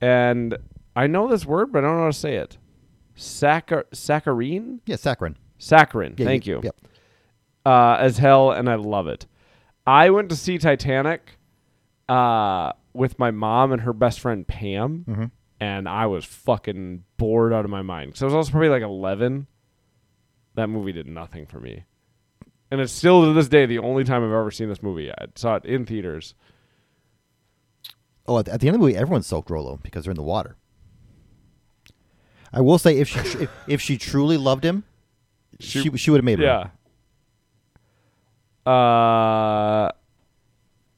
[0.00, 0.56] and
[0.96, 2.56] I know this word, but I don't know how to say it.
[3.16, 3.84] Saccharine?
[3.92, 4.80] Saccharine?
[4.86, 5.36] Yeah, saccharin.
[5.58, 6.14] Saccharine.
[6.18, 6.60] Yeah, Thank you-.
[6.62, 6.76] Yep.
[7.66, 9.26] uh, as hell, and I love it.
[9.86, 11.38] I went to see Titanic
[12.08, 15.24] uh, with my mom and her best friend Pam, Mm-hmm.
[15.60, 18.10] and I was fucking bored out of my mind.
[18.10, 19.46] because I was also probably like 11.
[20.54, 21.84] That movie did nothing for me.
[22.70, 25.10] And it's still to this day the only time I've ever seen this movie.
[25.10, 26.34] I saw it in theaters.
[28.26, 30.16] Oh, at the, at the end of the movie, everyone's soaked Rolo because they're in
[30.16, 30.56] the water.
[32.54, 34.84] I will say, if she if, if she truly loved him,
[35.60, 36.48] She- she she, would have made room.
[36.48, 36.70] Yeah.
[38.70, 39.90] Uh,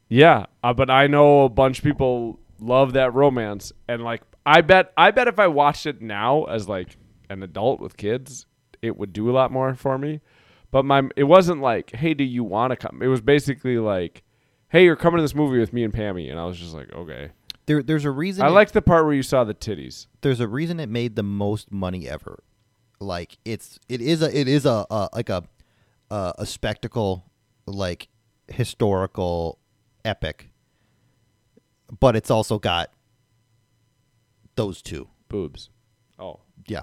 [0.09, 4.61] yeah, uh, but I know a bunch of people love that romance, and like I
[4.61, 6.97] bet, I bet if I watched it now as like
[7.29, 8.47] an adult with kids,
[8.83, 10.21] it would do a lot more for me.
[10.71, 13.01] But my, it wasn't like, hey, do you want to come?
[13.03, 14.23] It was basically like,
[14.69, 16.93] hey, you're coming to this movie with me and Pammy, and I was just like,
[16.93, 17.31] okay.
[17.67, 18.45] There, there's a reason.
[18.45, 20.07] I it- liked the part where you saw the titties.
[20.23, 22.43] there's a reason it made the most money ever.
[23.01, 25.45] Like it's it is a it is a, a like a
[26.11, 27.25] a, a spectacle
[27.67, 28.09] like
[28.49, 29.59] historical
[30.05, 30.49] epic,
[32.01, 32.91] but it's also got
[34.55, 35.09] those two.
[35.29, 35.69] Boobs.
[36.19, 36.39] Oh,
[36.69, 36.83] Yeah,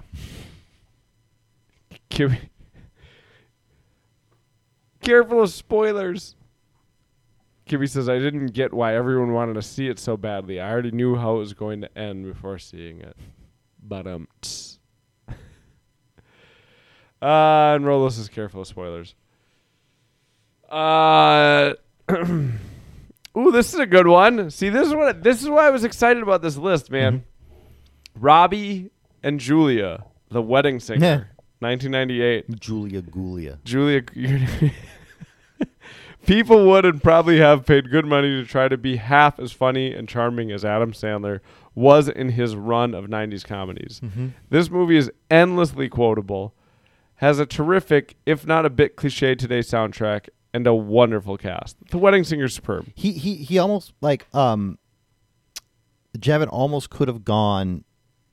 [2.10, 2.36] Give
[5.00, 6.36] Careful of spoilers.
[7.68, 10.60] Kibby says, I didn't get why everyone wanted to see it so badly.
[10.60, 13.16] I already knew how it was going to end before seeing it.
[13.82, 14.78] But, um, tss.
[15.28, 15.32] uh,
[17.22, 19.14] and Rolos is careful of spoilers.
[20.68, 21.74] Uh,
[22.10, 24.50] ooh, this is a good one.
[24.50, 27.24] See, this is what this is why I was excited about this list, man.
[28.18, 28.90] Robbie
[29.22, 32.60] and Julia, the wedding singer, 1998.
[32.60, 33.62] Julia Gulia.
[33.64, 34.72] Julia, you're-
[36.26, 39.92] people would and probably have paid good money to try to be half as funny
[39.94, 41.40] and charming as Adam Sandler
[41.74, 44.00] was in his run of 90s comedies.
[44.50, 46.54] This movie is endlessly quotable,
[47.16, 51.76] has a terrific, if not a bit cliche today soundtrack, and a wonderful cast.
[51.90, 52.86] The Wedding Singer's superb.
[52.94, 54.78] He he he almost like um.
[56.16, 57.82] Javin almost could have gone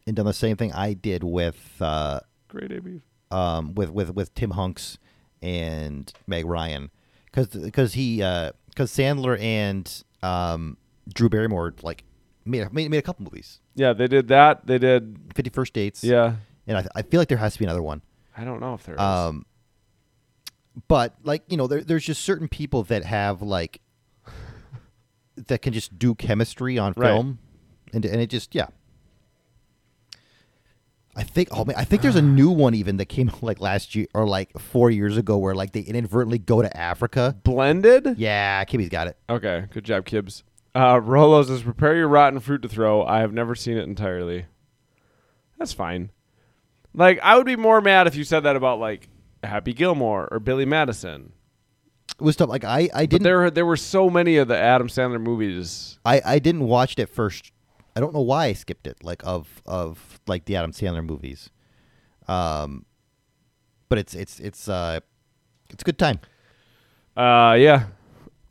[0.06, 3.02] and done the same thing I did with uh Great AB.
[3.32, 5.00] um, with with with Tom Hanks
[5.42, 6.92] and Meg Ryan,
[7.32, 10.78] because because he because Sandler and um,
[11.14, 12.04] Drew Barrymore like
[12.46, 14.66] made, made made a couple movies, Yeah, they did that.
[14.68, 15.18] They did.
[15.36, 16.36] Fifty First Dates, Yeah.
[16.68, 18.02] and I, I feel like there has to be another one.
[18.38, 19.02] I don't know if there is.
[19.02, 19.46] Um,
[20.88, 23.82] but like you know, there, there's just certain people that have like
[25.48, 27.08] that can just do chemistry on Right.
[27.10, 27.40] film,
[27.94, 28.68] and and it just yeah.
[31.16, 33.60] I think oh man, I think there's a new one even that came out like
[33.60, 37.36] last year or like four years ago where like they inadvertently go to Africa.
[37.44, 38.16] Blended?
[38.18, 39.18] Yeah, Kibby's got it.
[39.30, 40.44] Okay, good job, Kibbs.
[40.74, 43.04] Uh, Rolo says, prepare your rotten fruit to throw.
[43.04, 44.46] I have never seen it entirely.
[45.60, 46.12] That's fine.
[46.94, 49.10] Like, I would be more mad if you said that about, like,
[49.44, 51.34] Happy Gilmore or Billy Madison.
[52.20, 52.50] It was tough.
[52.50, 55.98] Like I I But didn't there, there were so many of the Adam Sandler movies.
[56.06, 57.52] I I didn't watch it at first.
[57.96, 59.04] I don't know why I skipped it.
[59.04, 61.50] Like of of like the Adam Sandler movies.
[62.28, 62.86] Um,
[63.90, 65.00] but it's it's it's uh
[65.70, 66.20] it's a good time.
[67.16, 67.86] Uh, yeah.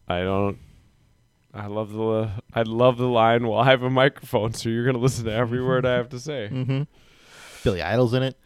[0.09, 0.59] I don't.
[1.55, 3.47] I love the I love the line.
[3.47, 6.21] Well, I have a microphone, so you're gonna listen to every word I have to
[6.21, 6.49] say.
[6.53, 6.83] Mm-hmm.
[7.65, 8.37] Billy Idol's in it.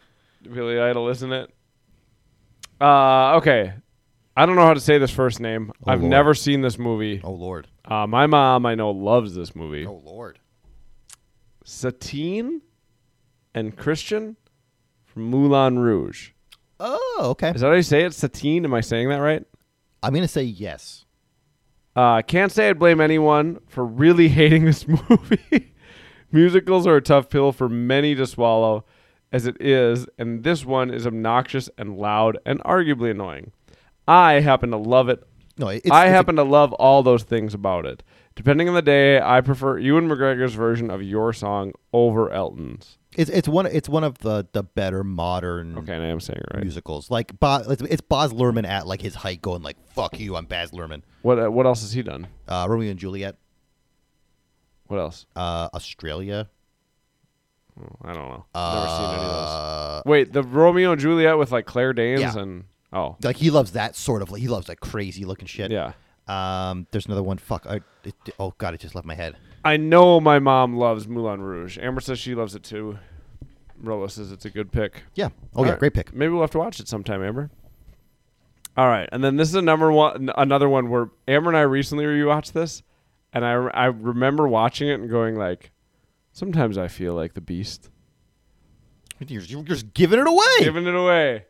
[0.43, 1.51] Billy Idol, isn't it?
[2.79, 3.73] Uh, okay.
[4.37, 5.71] I don't know how to say this first name.
[5.85, 6.09] Oh, I've Lord.
[6.11, 7.21] never seen this movie.
[7.23, 7.67] Oh lord.
[7.85, 9.85] Uh, my mom, I know, loves this movie.
[9.85, 10.39] Oh lord.
[11.65, 12.61] Satine
[13.53, 14.37] and Christian
[15.03, 16.29] from Moulin Rouge.
[16.79, 17.49] Oh, okay.
[17.49, 18.13] Is that how you say it?
[18.13, 18.65] Satine?
[18.65, 19.43] Am I saying that right?
[20.03, 21.05] I'm gonna say yes.
[21.95, 25.73] Uh, can't say I'd blame anyone for really hating this movie.
[26.31, 28.85] Musicals are a tough pill for many to swallow,
[29.31, 33.51] as it is, and this one is obnoxious and loud and arguably annoying.
[34.07, 35.23] I happen to love it.
[35.57, 38.03] No, it's, I it's a- happen to love all those things about it.
[38.35, 42.97] Depending on the day, I prefer Ewan McGregor's version of your song over Elton's.
[43.15, 46.53] it's it's one it's one of the the better modern Okay, I am saying it
[46.53, 46.63] right.
[46.63, 47.09] musicals.
[47.09, 50.45] Like Boz, it's, it's Boz Luhrmann at like his height, going like "fuck you," I'm
[50.47, 51.03] Baz Luhrmann.
[51.21, 52.27] What uh, what else has he done?
[52.47, 53.37] Uh, Romeo and Juliet,
[54.87, 55.25] What else?
[55.35, 56.49] uh, Australia.
[57.79, 58.45] Oh, I don't know.
[58.53, 59.49] Never seen any of those.
[59.49, 62.37] Uh, Wait, the Romeo and Juliet with like Claire Danes Yeah.
[62.37, 64.29] and oh like he loves that sort of.
[64.31, 65.71] Like he loves like crazy looking shit.
[65.71, 65.93] yeah.
[66.27, 67.37] Um, there's another one.
[67.37, 67.65] Fuck.
[67.67, 69.35] I, it, oh god, it just left my head.
[69.63, 71.77] I know my mom loves Moulin Rouge.
[71.77, 72.97] Amber says she loves it too.
[73.79, 75.03] Rolla says it's a good pick.
[75.15, 75.29] Yeah.
[75.53, 75.79] Oh All yeah, right.
[75.79, 76.13] great pick.
[76.13, 77.49] Maybe we'll have to watch it sometime, Amber.
[78.77, 81.61] All right, and then this is a number one, another one where Amber and I
[81.61, 82.83] recently rewatched this,
[83.31, 85.71] and I I remember watching it and going like,
[86.33, 87.89] sometimes I feel like the Beast,
[89.25, 90.43] You're, you're just giving it away.
[90.59, 91.45] giving it away.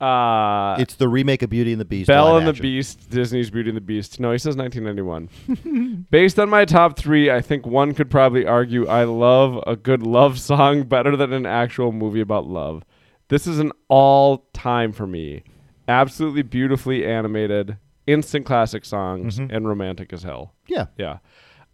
[0.00, 2.08] Uh, it's the remake of Beauty and the Beast.
[2.08, 2.62] Belle and the action.
[2.62, 4.18] Beast, Disney's Beauty and the Beast.
[4.20, 6.06] No, he says 1991.
[6.10, 10.02] Based on my top three, I think one could probably argue I love a good
[10.02, 12.84] love song better than an actual movie about love.
[13.28, 15.42] This is an all time for me.
[15.88, 20.54] Absolutely beautifully animated, instant classic songs, and romantic as hell.
[20.66, 20.86] Yeah.
[20.98, 21.18] Yeah.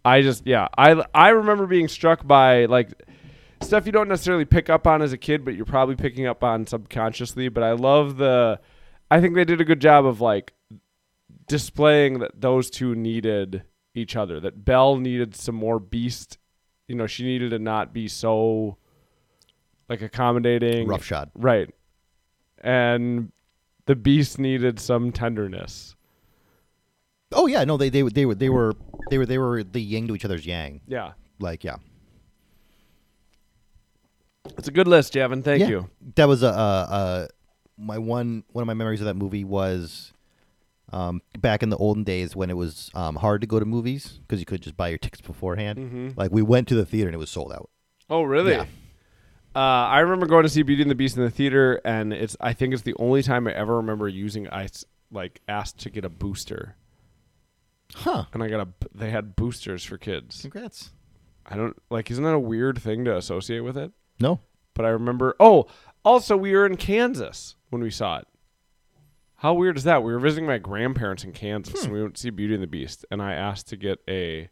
[0.03, 2.91] I just yeah, I I remember being struck by like
[3.63, 6.43] stuff you don't necessarily pick up on as a kid, but you're probably picking up
[6.43, 8.59] on subconsciously, but I love the
[9.09, 10.53] I think they did a good job of like
[11.47, 14.39] displaying that those two needed each other.
[14.39, 16.37] That Belle needed some more beast,
[16.87, 18.77] you know, she needed to not be so
[19.89, 20.87] like accommodating.
[20.87, 21.29] Roughshod.
[21.35, 21.69] Right.
[22.59, 23.31] And
[23.85, 25.95] the beast needed some tenderness.
[27.33, 27.65] Oh yeah.
[27.65, 28.73] No, they they they were they were
[29.09, 30.81] they were they were the yin to each other's yang.
[30.87, 31.13] Yeah.
[31.39, 31.77] Like yeah.
[34.57, 35.43] It's a good list, Javin.
[35.43, 35.67] Thank Yeah.
[35.69, 35.89] you.
[36.15, 37.27] That was a, a, a
[37.77, 40.13] my one one of my memories of that movie was
[40.91, 44.19] um, back in the olden days when it was um, hard to go to movies
[44.21, 45.79] because you could just buy your tickets beforehand.
[45.79, 46.17] Mhm.
[46.17, 47.69] Like we went to the theater and it was sold out.
[48.09, 48.51] Oh, really?
[48.53, 48.65] Yeah.
[49.55, 52.37] Uh, I remember going to see Beauty and the Beast in the theater, and it's.
[52.39, 54.47] I think it's the only time I ever remember using.
[54.47, 56.75] I s- like asked to get a booster,
[57.93, 58.25] Huh.
[58.33, 58.69] and I got a.
[58.95, 60.39] They had boosters for kids.
[60.41, 60.91] Congrats.
[61.45, 62.09] I don't like.
[62.09, 63.91] Isn't that a weird thing to associate with it?
[64.21, 64.39] No.
[64.73, 65.35] But I remember.
[65.39, 65.67] Oh,
[66.03, 68.27] also we were in Kansas when we saw it.
[69.37, 70.03] How weird is that?
[70.03, 71.93] We were visiting my grandparents in Kansas, and hmm.
[71.95, 74.49] we went to see Beauty and the Beast, and I asked to get a.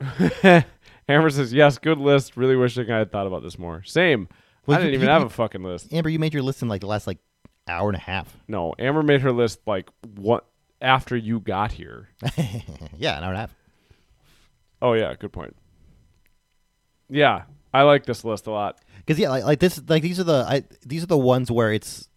[1.08, 2.36] Amber says, "Yes, good list.
[2.36, 3.82] Really wishing I had thought about this more.
[3.84, 4.28] Same.
[4.66, 5.92] Well, I didn't you- even you- have a fucking list.
[5.92, 7.18] Amber, you made your list in like the last like
[7.68, 8.36] hour and a half.
[8.48, 10.46] No, Amber made her list like what
[10.80, 12.08] after you got here.
[12.96, 13.54] yeah, an hour and a half.
[14.80, 15.54] Oh yeah, good point.
[17.08, 17.42] Yeah,
[17.72, 18.80] I like this list a lot.
[18.98, 21.72] Because yeah, like, like this, like these are the I, these are the ones where
[21.72, 22.08] it's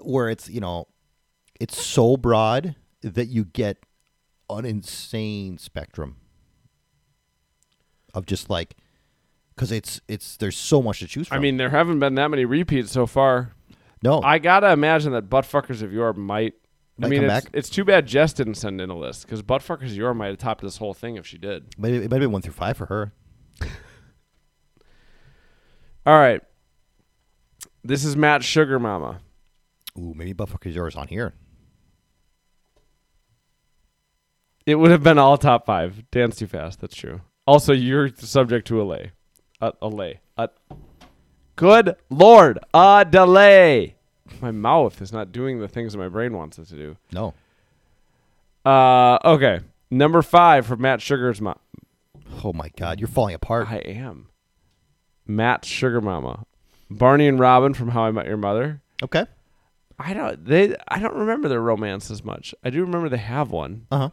[0.00, 0.86] where it's you know
[1.60, 3.78] it's so broad that you get
[4.50, 6.16] an insane spectrum
[8.14, 8.76] of just like
[9.54, 11.36] because it's it's there's so much to choose from.
[11.36, 13.52] I mean, there haven't been that many repeats so far.
[14.02, 16.54] no, I gotta imagine that Buttfuckers of Yore might.
[17.00, 20.14] I mean, it's, it's too bad Jess didn't send in a list because Buttfuckers Yore
[20.14, 21.74] might have topped this whole thing if she did.
[21.78, 23.12] maybe it might have been one through five for her.
[26.06, 26.40] All right,
[27.84, 29.20] this is Matt Sugar Mama.
[29.98, 31.34] Ooh, maybe Buttfuckers yours on here.
[34.66, 36.10] It would have been all top five.
[36.10, 36.80] Dance too fast.
[36.80, 37.22] That's true.
[37.46, 39.12] Also, you're subject to a lay.
[39.62, 40.20] A, a lay.
[40.36, 40.50] A,
[41.56, 43.96] good lord, a delay.
[44.40, 46.96] My mouth is not doing the things that my brain wants it to do.
[47.12, 47.34] No,
[48.64, 49.60] Uh, okay.
[49.90, 51.58] Number five for Matt Sugar's mom.
[52.44, 53.70] oh my God, you're falling apart.
[53.70, 54.28] I am.
[55.26, 56.44] Matt Sugar Mama.
[56.90, 58.80] Barney and Robin from How I Met Your Mother.
[59.02, 59.24] Okay,
[59.98, 62.54] I don't they I don't remember their romance as much.
[62.64, 63.86] I do remember they have one.
[63.90, 64.10] uh huh.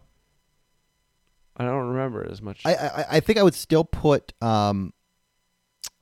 [1.58, 2.62] I don't remember it as much.
[2.66, 4.92] I, I I think I would still put um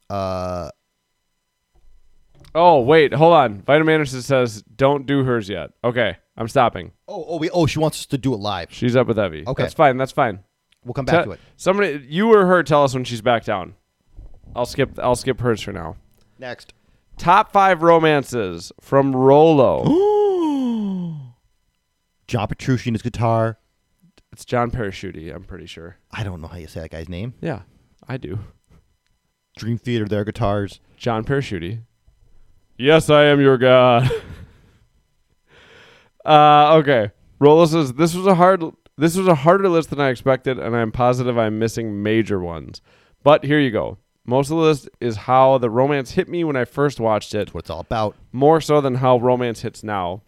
[0.10, 0.70] uh
[2.56, 3.62] oh, wait, hold on.
[3.62, 5.72] Vitamin Anderson says don't do hers yet.
[5.84, 6.92] Okay, I'm stopping.
[7.08, 8.72] oh oh we oh she wants us to do it live.
[8.72, 9.44] She's up with Evie.
[9.48, 9.64] Okay.
[9.64, 9.98] That's fine.
[9.98, 10.40] That's fine.
[10.86, 13.46] We'll come back Te- to it Somebody you or her tell us when she's back
[13.46, 13.76] down.
[14.56, 15.96] I'll skip I'll skip hers for now.
[16.40, 16.74] next.
[17.18, 19.84] Top five romances from Rolo.
[22.28, 23.60] John Petrucci and his guitar.
[24.32, 25.98] it's John Parachuti, I'm pretty sure.
[26.12, 27.34] I don't know how you say that guy's name.
[27.42, 27.62] Yeah,
[28.08, 28.40] I do.
[29.58, 30.80] Dream Theater, their guitars.
[30.98, 31.82] John Parachuti.
[32.78, 34.10] Yes, I am your god.
[36.26, 37.12] uh, okay.
[37.40, 38.64] Rolo says this was a hard
[38.98, 42.82] this was a harder list than I expected, and I'm positive I'm missing major ones.
[43.24, 43.98] But here you go.
[44.26, 47.40] Most of the list is how the romance hit me when I first watched it,
[47.40, 48.16] That's what it's all about.
[48.32, 50.22] more so than how romance hits now.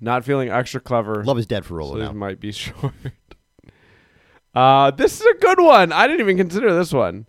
[0.00, 1.22] Not feeling extra clever.
[1.24, 2.12] Love is dead for Rolo so these now.
[2.14, 2.92] might be short.
[4.54, 5.92] Uh, this is a good one.
[5.92, 7.28] I didn't even consider this one.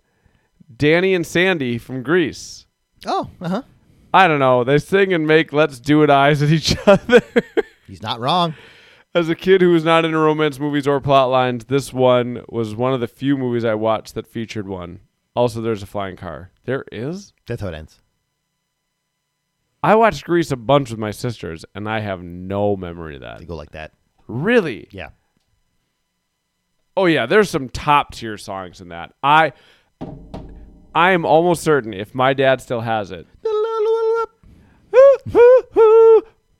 [0.74, 2.66] Danny and Sandy from Grease.
[3.06, 3.62] Oh, uh huh.
[4.12, 4.64] I don't know.
[4.64, 7.22] They sing and make "Let's Do It" eyes at each other.
[7.86, 8.54] He's not wrong.
[9.14, 12.74] As a kid who was not into romance movies or plot lines, this one was
[12.74, 15.00] one of the few movies I watched that featured one.
[15.34, 16.50] Also, there's a flying car.
[16.64, 17.32] There is.
[17.46, 18.00] That's how it ends.
[19.82, 23.38] I watched Grease a bunch with my sisters, and I have no memory of that.
[23.38, 23.92] They go like that.
[24.26, 24.88] Really?
[24.90, 25.10] Yeah.
[26.96, 29.14] Oh yeah, there's some top tier songs in that.
[29.22, 29.52] I
[30.94, 33.26] I am almost certain if my dad still has it.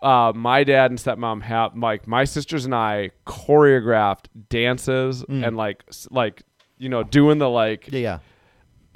[0.00, 5.84] Uh, my dad and stepmom have like my sisters and I choreographed dances and like
[6.10, 6.42] like
[6.78, 8.18] you know doing the like Yeah, yeah.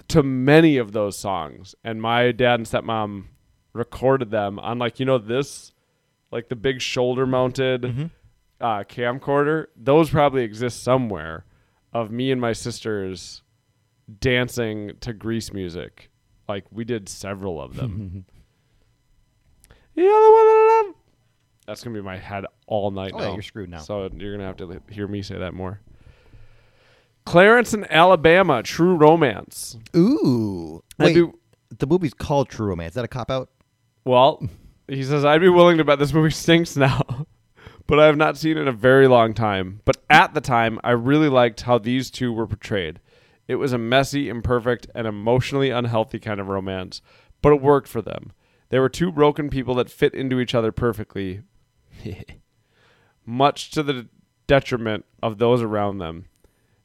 [0.09, 1.75] to many of those songs.
[1.83, 3.25] And my dad and stepmom
[3.73, 5.73] recorded them on like you know this
[6.31, 8.11] like the big shoulder mounted
[8.61, 9.67] uh, camcorder.
[9.77, 11.45] Those probably exist somewhere
[11.93, 13.43] of me and my sisters
[14.21, 16.11] dancing to grease music.
[16.49, 18.25] Like we did several of them.
[19.95, 20.62] You're the one that I love.
[21.67, 23.79] That's gonna be my head all night Oh, now yeah, you're screwed now.
[23.79, 25.81] so you're gonna have to hear me say that more
[27.25, 30.83] clarence and alabama true romance Ooh.
[30.99, 31.33] I'd Wait, be-
[31.79, 32.91] the movie's called True Romance.
[32.91, 33.49] Is that a cop out?
[34.05, 34.47] Well,
[34.89, 37.27] he says, I'd be willing to bet this movie stinks now,
[37.87, 39.81] but I have not seen it in a very long time.
[39.87, 43.01] But at the time, I really liked how these two were portrayed.
[43.49, 47.01] It was a messy, imperfect, and emotionally unhealthy kind of romance,
[47.41, 48.33] but it worked for them.
[48.69, 51.41] They were two broken people that fit into each other perfectly,
[53.27, 54.09] much to the
[54.47, 56.27] detriment of those around them.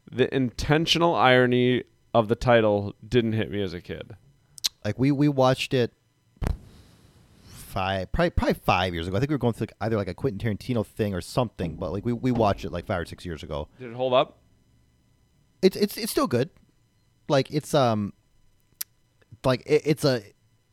[0.10, 1.84] The intentional irony
[2.14, 4.16] of the title didn't hit me as a kid.
[4.86, 5.94] Like we we watched it
[7.78, 9.18] five probably probably five years ago.
[9.18, 11.76] I think we were going through like, either like a Quentin Tarantino thing or something,
[11.76, 13.68] but like we, we watched it like five or six years ago.
[13.80, 14.38] Did it hold up?
[15.62, 16.50] It's it's it's still good.
[17.28, 18.14] Like it's um
[19.44, 20.24] like it, it's a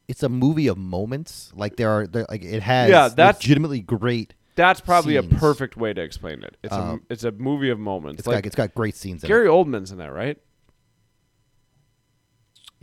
[0.09, 1.52] it's a movie of moments.
[1.55, 4.34] Like there are there like it has Yeah, that's- legitimately great.
[4.57, 6.57] That's probably a perfect way to explain it.
[6.62, 8.20] It's a Um, it's a movie of moments.
[8.20, 9.50] It's like got it's got great scenes in Gary it.
[9.50, 10.38] Oldman's in that, right?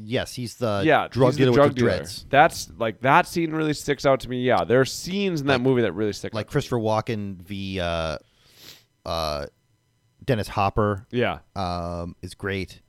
[0.03, 1.97] Yes, he's the yeah, drug he's the dealer drug with the dealer.
[1.97, 2.25] dreads.
[2.29, 4.41] That's like that scene really sticks out to me.
[4.41, 6.33] Yeah, there are scenes in that Like- movie that really stick.
[6.33, 6.51] Like out.
[6.51, 8.17] Christopher Walken v uh
[9.05, 9.45] uh
[10.25, 12.81] Dennis Hopper yeah, um is great.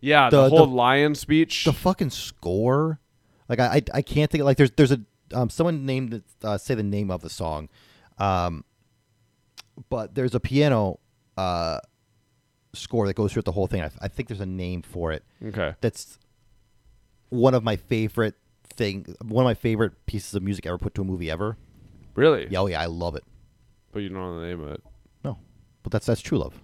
[0.00, 1.64] yeah, the, The- whole the- lion speech.
[1.64, 2.98] the fucking score
[3.50, 5.00] like i i, I can't think of, like there's there's a
[5.34, 7.68] um someone named it, uh, say the name of the song
[8.18, 8.64] um
[9.90, 10.98] but there's a piano
[11.36, 11.78] uh
[12.72, 13.82] score that goes through the whole thing.
[13.82, 15.24] I, I think there's a name for it.
[15.44, 16.18] Okay, that's
[17.28, 18.36] one of my favorite
[18.74, 21.56] thing one of my favorite pieces of music ever put to a movie ever.
[22.14, 22.46] Really?
[22.50, 23.24] yeah oh yeah i love it.
[23.92, 24.82] But you don't know the name of it.
[25.24, 25.38] no
[25.82, 26.60] but that's that's true love.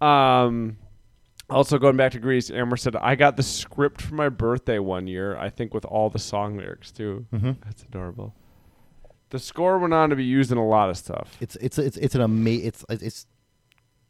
[0.00, 0.78] Um,
[1.50, 5.06] also going back to Grease, Amber said I got the script for my birthday one
[5.06, 5.36] year.
[5.36, 7.26] I think with all the song lyrics too.
[7.32, 7.56] Mhm.
[7.64, 8.34] That's adorable.
[9.30, 11.36] The score went on to be used in a lot of stuff.
[11.40, 13.26] it's it's it's it's an ama- it's it's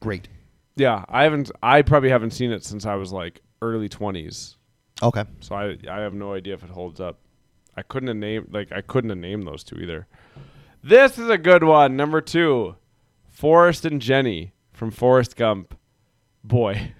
[0.00, 0.28] great
[0.76, 1.50] Yeah, I haven't.
[1.62, 4.56] I probably haven't seen it since I was like early twenties.
[5.02, 7.18] okay So I I have no idea if it holds up.
[7.76, 10.06] I couldn't have named like I couldn't have named those two either.
[10.82, 11.96] This is a good one.
[11.96, 12.76] Number two,
[13.28, 15.74] Forrest and Jenny from Forrest Gump.
[16.42, 16.92] Boy,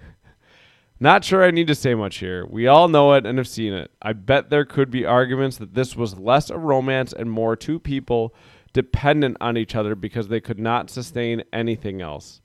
[1.01, 2.45] not sure I need to say much here.
[2.45, 3.89] We all know it and have seen it.
[4.03, 7.79] I bet there could be arguments that this was less a romance and more two
[7.79, 8.35] people
[8.71, 12.39] dependent on each other because they could not sustain anything else.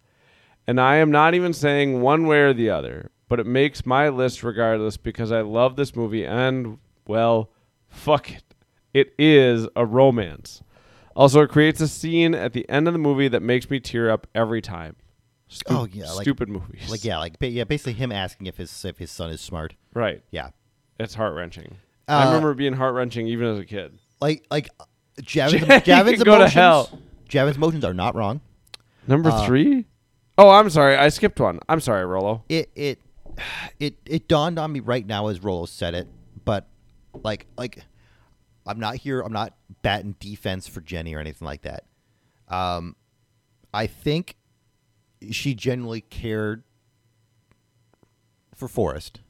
[0.67, 4.09] And I am not even saying one way or the other, but it makes my
[4.09, 7.51] list regardless because I love this movie and, well,
[7.89, 8.43] fuck it.
[8.95, 10.63] It is a romance.
[11.15, 14.11] Also, it creates a scene at the end of the movie that makes me tear
[14.11, 14.97] up every time.
[15.49, 16.91] Stu- Oh, yeah, like- stupid movies.
[16.91, 19.75] like yeah like ba- yeah basically him asking if his if his son is smart
[19.95, 20.23] right.
[20.31, 20.51] yeah
[20.99, 21.77] It's heart wrenching.
[22.09, 23.99] I Uh, remember being heart wrenching even as a kid.
[24.21, 24.69] like like
[25.23, 26.53] Javin's, Jay Javin's to emotions.
[26.53, 26.99] hell.
[27.29, 28.41] Javin's emotions are not wrong.
[29.09, 29.87] Number uh, three?
[30.39, 30.97] Oh, I'm sorry.
[30.97, 31.61] I skipped one.
[31.69, 32.45] I'm sorry, Rolo.
[32.49, 33.01] It it
[33.81, 36.09] it it dawned on me right now as Rolo said it,
[36.45, 36.67] but
[37.25, 37.83] like like
[38.67, 39.21] I'm not here.
[39.21, 41.85] I'm not batting defense for Jenny or anything like that.
[42.49, 42.97] Um,
[43.73, 44.37] I think
[45.31, 46.63] she genuinely cared
[48.55, 49.21] for Forrest.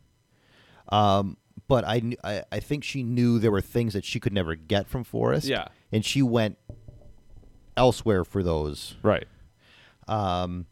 [0.89, 1.37] Um,
[1.69, 4.55] but I, kn- I I think she knew there were things that she could never
[4.55, 5.47] get from Forrest.
[5.49, 5.69] Yeah.
[5.91, 6.59] and she went
[7.77, 9.27] elsewhere for those Right.
[10.09, 10.67] um,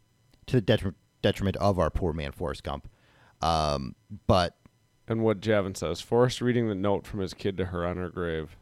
[0.47, 2.87] to the detri- detriment of our poor man Forrest Gump.
[3.41, 3.95] Um,
[4.27, 4.55] but
[5.07, 8.09] And what Javin says, Forrest reading the note from his kid to her on her
[8.09, 8.55] grave.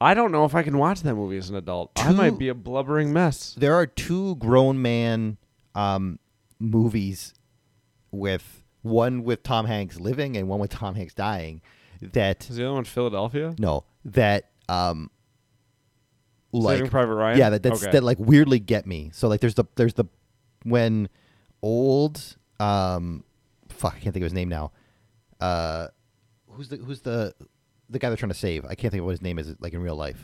[0.00, 1.92] I don't know if I can watch that movie as an adult.
[1.96, 3.54] I Two- might be a blubbering mess.
[3.58, 5.38] there are two grown man
[5.74, 6.18] um,
[6.58, 7.32] movies
[8.10, 11.60] with one with Tom Hanks living and one with Tom Hanks dying.
[12.02, 13.54] That Is the other one Philadelphia?
[13.58, 15.10] no, that um,
[16.52, 17.38] like Saving Private Ryan?
[17.38, 17.92] yeah, that that's, Okay.
[17.92, 19.10] that like weirdly get me.
[19.14, 20.04] So like, there's the there's the
[20.64, 21.08] when
[21.62, 23.24] old um,
[23.70, 24.72] fuck, I can't think of his name now.
[25.40, 25.88] Uh,
[26.50, 27.34] who's the who's the
[27.90, 28.64] the guy they're trying to save?
[28.64, 30.20] I can't think of what his name is like in real life.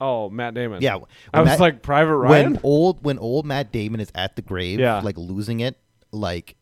[0.00, 0.82] Oh, Matt Damon.
[0.82, 0.98] Yeah,
[1.32, 2.52] I was Matt- like Private Ryan.
[2.54, 5.00] when old when old Matt Damon is at the grave, Yeah.
[5.00, 5.78] like losing it,
[6.10, 6.56] like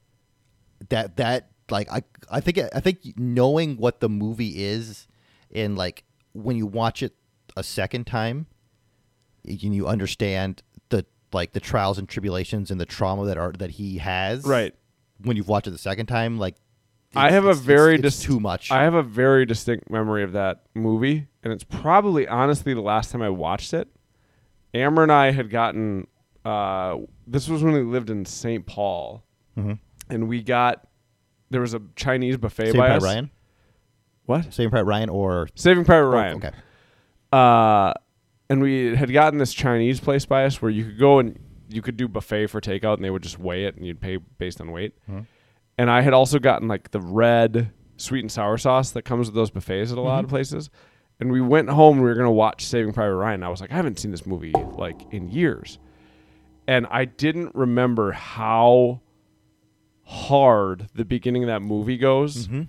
[0.90, 5.06] that that like I I think I think knowing what the movie is
[5.54, 7.14] and like when you watch it
[7.56, 8.46] a second time,
[9.44, 13.70] you, you understand the like the trials and tribulations and the trauma that are that
[13.72, 14.44] he has.
[14.44, 14.74] Right.
[15.22, 16.56] When you've watched it the second time, like
[17.14, 18.70] I have a very it's, it's dis- too much.
[18.70, 23.10] I have a very distinct memory of that movie, and it's probably honestly the last
[23.12, 23.88] time I watched it.
[24.74, 26.06] Amber and I had gotten.
[26.44, 28.64] Uh, this was when we lived in St.
[28.66, 29.22] Paul,
[29.56, 29.78] Mhm.
[30.10, 30.88] and we got
[31.50, 33.02] there was a Chinese buffet Saving by Private us.
[33.04, 33.30] Ryan,
[34.24, 34.52] What?
[34.54, 36.36] Saving Private Ryan, or Saving Private oh, Ryan.
[36.38, 36.50] okay,
[37.32, 37.92] Uh,
[38.48, 41.38] and we had gotten this Chinese place by us where you could go and
[41.68, 44.16] you could do buffet for takeout, and they would just weigh it, and you'd pay
[44.16, 44.94] based on weight.
[45.78, 49.34] And I had also gotten like the red sweet and sour sauce that comes with
[49.34, 50.34] those buffets at a lot of mm-hmm.
[50.34, 50.70] places.
[51.20, 51.96] And we went home.
[51.96, 53.34] and We were gonna watch Saving Private Ryan.
[53.34, 55.78] And I was like, I haven't seen this movie like in years,
[56.66, 59.00] and I didn't remember how
[60.04, 62.46] hard the beginning of that movie goes.
[62.46, 62.62] Mm-hmm.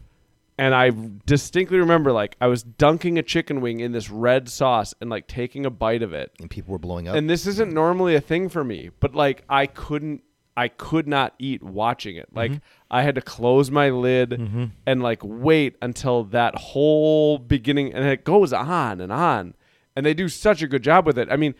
[0.56, 0.92] And I
[1.26, 5.28] distinctly remember like I was dunking a chicken wing in this red sauce and like
[5.28, 6.32] taking a bite of it.
[6.40, 7.16] and people were blowing up.
[7.16, 10.24] And this isn't normally a thing for me, but like I couldn't
[10.56, 12.30] I could not eat watching it.
[12.34, 12.64] Like mm-hmm.
[12.92, 14.66] I had to close my lid mm-hmm.
[14.86, 19.56] and like wait until that whole beginning and it goes on and on.
[19.96, 21.28] And they do such a good job with it.
[21.32, 21.56] I mean,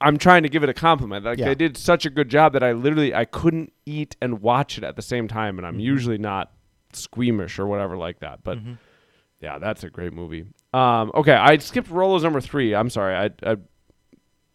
[0.00, 1.24] I'm trying to give it a compliment.
[1.24, 1.46] Like Yeah.
[1.46, 4.84] they did such a good job that I literally I couldn't eat and watch it
[4.84, 5.80] at the same time and I'm mm-hmm.
[5.80, 6.52] usually not
[6.92, 8.44] squeamish or whatever like that.
[8.44, 8.58] But
[9.40, 10.44] yeah, that's a great movie.
[10.72, 12.74] Um, okay, I skipped Rolo's number three.
[12.74, 13.16] I'm sorry.
[13.16, 13.56] I I,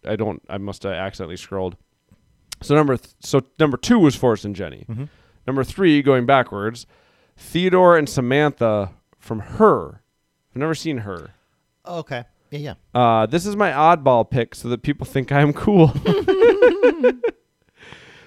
[0.07, 0.41] I don't.
[0.47, 1.75] I must have accidentally scrolled.
[2.61, 4.85] So number th- so number two was Forrest and Jenny.
[5.45, 6.87] Number three, going backwards,
[7.37, 10.01] Theodore and Samantha from Her.
[10.51, 11.31] I've never seen Her.
[11.83, 12.99] Oh, okay, yeah, yeah.
[12.99, 15.93] Uh, this is my oddball pick so that people think I am cool.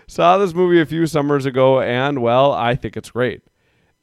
[0.06, 3.42] Saw this movie a few summers ago, and well, I think it's great.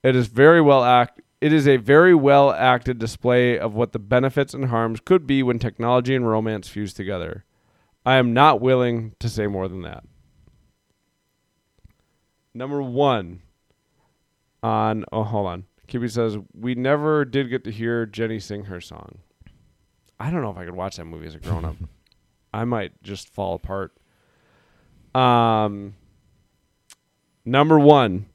[0.03, 1.21] It is very well act.
[1.41, 5.41] It is a very well acted display of what the benefits and harms could be
[5.41, 7.43] when technology and romance fuse together.
[8.05, 10.03] I am not willing to say more than that.
[12.55, 13.41] Number one
[14.63, 15.65] on oh hold on.
[15.87, 19.19] Kibby says we never did get to hear Jenny sing her song.
[20.19, 21.75] I don't know if I could watch that movie as a grown up.
[22.53, 23.91] I might just fall apart.
[25.13, 25.95] Um,
[27.43, 28.27] number one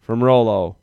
[0.00, 0.76] from Rolo,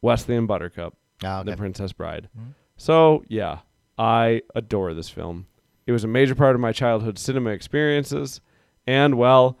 [0.00, 0.94] Wesley and Buttercup,
[1.24, 1.56] Ah, The.
[1.56, 2.28] Princess Bride.
[2.76, 3.58] So yeah,
[3.98, 5.46] I adore this film.
[5.86, 8.40] It was a major part of my childhood cinema experiences,
[8.86, 9.58] and well,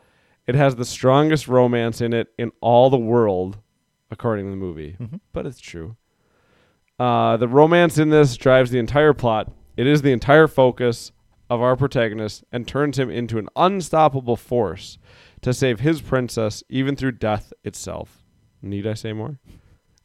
[0.50, 3.58] it has the strongest romance in it in all the world,
[4.10, 4.96] according to the movie.
[5.32, 5.94] But it's true.
[6.98, 9.52] Uh, the romance in this drives the entire plot.
[9.76, 11.12] It is the entire focus
[11.48, 14.98] of our protagonist and turns him into an unstoppable force
[15.42, 18.24] to save his princess, even through death itself.
[18.60, 19.38] Need I say more?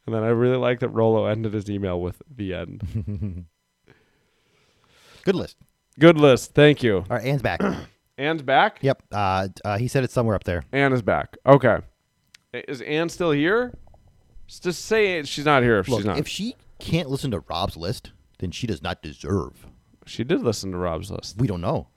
[0.06, 3.46] And then I really like that Rolo ended his email with the end.
[5.24, 5.56] Good list.
[5.98, 6.54] Good list.
[6.54, 6.98] Thank you.
[6.98, 7.60] All right, Anne's back.
[8.18, 8.78] Anne's back?
[8.80, 9.02] yep.
[9.12, 10.62] Uh, uh, he said it's somewhere up there.
[10.72, 11.36] Anne is back.
[11.44, 11.78] Okay.
[12.52, 13.76] Is Anne still here?
[14.46, 16.18] Just say she's not here if Look, she's not.
[16.18, 19.66] if she can't listen to Rob's list, then she does not deserve.
[20.06, 21.36] she did listen to Rob's list.
[21.38, 21.88] We don't know.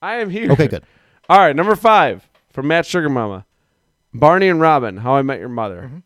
[0.00, 0.50] I am here.
[0.52, 0.84] Okay, good.
[1.28, 3.46] All right, number five from Matt Sugar Mama,
[4.14, 5.82] Barney and Robin, How I Met Your Mother.
[5.86, 5.98] Mm-hmm.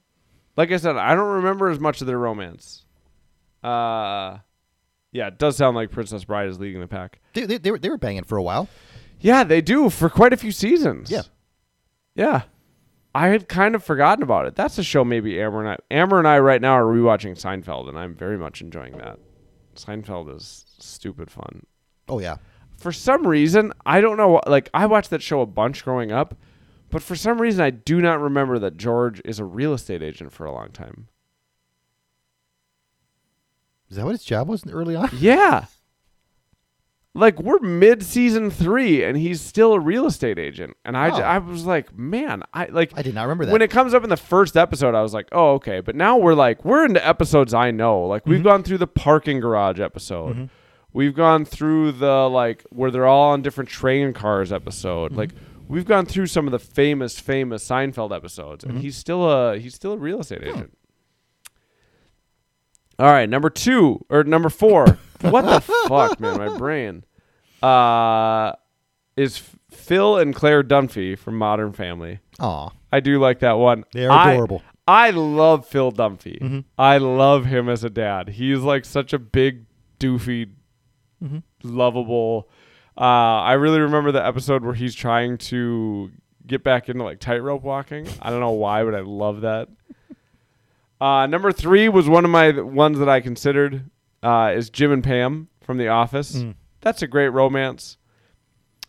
[0.57, 2.85] Like I said, I don't remember as much of their romance.
[3.63, 4.39] Uh,
[5.13, 7.21] yeah, it does sound like Princess Bride is leading the pack.
[7.33, 8.69] They, they, they, were, they were banging for a while.
[9.21, 11.11] Yeah, they do for quite a few seasons.
[11.11, 11.23] Yeah.
[12.15, 12.43] yeah.
[13.15, 14.57] I had kind of forgotten about it.
[14.57, 17.89] That's a show maybe Amber and I Amber and I right now are rewatching Seinfeld
[17.89, 19.19] and I'm very much enjoying that.
[19.77, 21.65] Seinfeld is stupid fun.
[22.09, 22.37] Oh yeah.
[22.77, 26.37] For some reason, I don't know like I watched that show a bunch growing up,
[26.91, 30.33] but for some reason I do not remember that George is a real estate agent
[30.33, 31.07] for a long time.
[33.91, 35.09] Is that what his job was in early on?
[35.17, 35.67] Yeah.
[37.17, 41.23] Like we're mid season three, and he's still a real estate agent, and I, j-
[41.23, 41.27] Oh.
[41.27, 43.53] I was like, man, I like I did not remember that.
[43.53, 46.17] when it comes up in the first episode, I was like, oh okay, but now
[46.17, 48.45] we're like we're into episodes I know, like we've mhm.
[48.45, 50.45] gone through the parking garage episode, mm-hmm.
[50.93, 55.21] we've gone through the like where they're all on different train cars episode, mm-hmm.
[55.21, 55.31] like
[55.69, 58.83] we've gone through some of the famous famous Seinfeld episodes, and mm-hmm.
[58.83, 60.77] he's still a he's still a real estate agent.
[62.99, 64.99] All right, number two or number four.
[65.21, 66.39] what the fuck, man?
[66.39, 67.05] My brain.
[67.63, 68.53] Uh,
[69.17, 72.21] is Phil and Claire Dunphy from Modern Family.
[72.41, 72.71] Aw.
[72.93, 73.85] I do like that one.
[73.93, 74.63] They are I- adorable.
[74.87, 76.39] I, love Phil Dunphy.
[76.41, 76.59] Mm-hmm.
[76.79, 78.29] I love him as a dad.
[78.29, 79.65] He's like such a big,
[79.99, 80.51] doofy,
[81.25, 81.39] Mm-hmm.
[81.63, 82.51] lovable.
[82.99, 83.01] Uh,
[83.41, 86.11] I really remember the episode where he's trying to
[86.47, 88.07] get back into like tightrope walking.
[88.21, 89.69] I don't know why, but I love that.
[91.01, 93.91] Uh, number three was one of my ones that I considered
[94.23, 96.37] uh, is Jim and Pam from The Office.
[96.37, 96.55] Mm.
[96.81, 97.99] That's a great romance,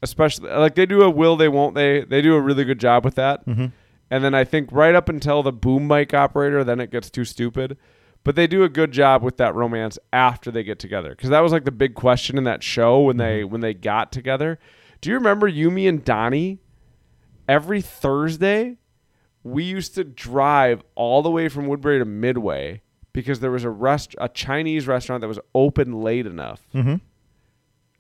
[0.02, 3.03] especially like they do a will they won't they they do a really good job
[3.03, 3.45] with that.
[3.45, 3.68] Mm-hmm.
[4.11, 7.26] And then I think right up until the boom mic operator, then it gets too
[7.26, 7.77] stupid.
[8.23, 11.41] But they do a good job with that romance after they get together, because that
[11.41, 14.57] was like the big question in that show when they when they got together.
[15.02, 16.60] Do you remember Yumi and Donnie?
[17.48, 18.77] Every Thursday,
[19.45, 22.81] we used to drive all the way from Woodbury to Midway
[23.13, 26.95] because there was a rest a Chinese restaurant that was open late enough Mm-hmm.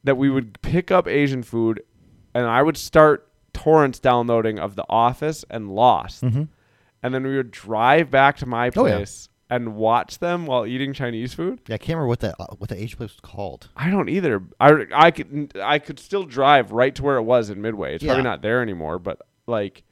[0.03, 1.81] that we would pick up Asian food,
[2.33, 6.49] and I would start torrents downloading of The Office and Lost, Mhm.
[7.01, 8.97] and then we would drive back to my Oh, yeah.
[8.97, 11.61] place and watch them while eating Chinese food.
[11.67, 13.69] Yeah, I can't remember what that uh, what the Asian place was called.
[13.77, 14.43] I don't either.
[14.59, 17.95] I, I could I could still drive right to where it was in Midway.
[17.95, 19.83] It's probably not there anymore, but like.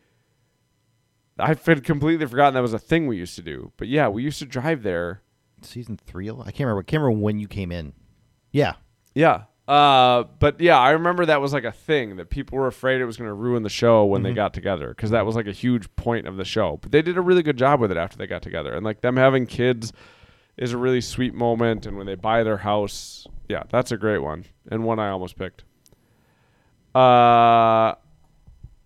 [1.39, 3.71] I had completely forgotten that was a thing we used to do.
[3.77, 5.21] But yeah, we used to drive there.
[5.61, 6.29] Season three.
[6.29, 6.79] I can't remember.
[6.79, 7.93] I can't remember when you came in.
[8.51, 8.73] Yeah.
[9.15, 9.43] Yeah.
[9.67, 13.05] Uh, but yeah, I remember that was like a thing that people were afraid it
[13.05, 15.53] was going to ruin the show when they got together because that was like a
[15.53, 16.79] huge point of the show.
[16.81, 18.99] But they did a really good job with it after they got together, and like
[18.99, 19.93] them having kids
[20.57, 21.85] is a really sweet moment.
[21.85, 25.37] And when they buy their house, yeah, that's a great one and one I almost
[25.37, 25.63] picked.
[26.93, 27.95] Uh,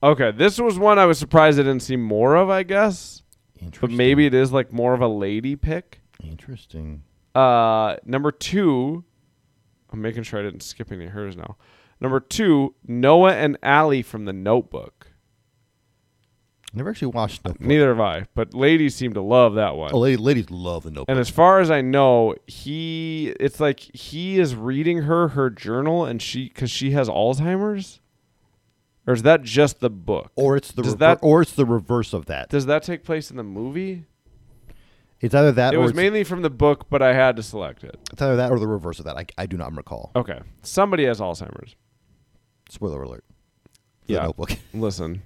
[0.02, 2.50] okay, this was one I was surprised I didn't see more of.
[2.50, 3.24] I guess,
[3.82, 6.02] but maybe it is like more of a lady pick.
[6.24, 7.04] Interesting.
[7.36, 9.04] Uh, number two,
[9.92, 11.58] I'm making sure I didn't skip any of hers now.
[12.00, 15.08] Number two, Noah and Allie from The Notebook.
[16.74, 17.66] Never actually watched Notebook.
[17.66, 19.92] Neither have I, but ladies seem to love that one.
[19.94, 21.10] Oh, ladies, ladies love the Notebook.
[21.10, 26.06] and as far as I know, he it's like he is reading her her journal,
[26.06, 28.00] and she because she has Alzheimer's,
[29.08, 30.32] or is that just the book?
[30.36, 32.50] or it's the rever- that- or it's the reverse of that.
[32.50, 34.06] Does that take place in the movie?
[35.20, 37.44] It's either that It or was it's, mainly from the book, but I had to
[37.44, 37.98] select it.
[38.12, 39.18] it's either that or the reverse of that.
[39.18, 40.12] I, I do not recall.
[40.16, 41.76] Okay, somebody has Alzheimer's.
[42.70, 43.24] Spoiler alert.
[44.06, 44.20] Yeah.
[44.20, 44.52] The Notebook.
[44.74, 45.24] Listen,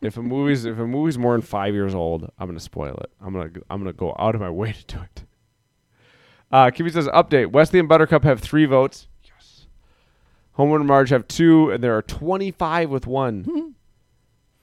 [0.00, 3.10] if a movie's if a movie's more than five years old, I'm gonna spoil it.
[3.20, 5.24] I'm gonna I'm gonna go out of my way to do it.
[6.50, 9.07] Uh, Kimmy says update: Wesley and Buttercup have three votes.
[10.58, 13.74] Homewood and Marge have two, and there are 25 with one.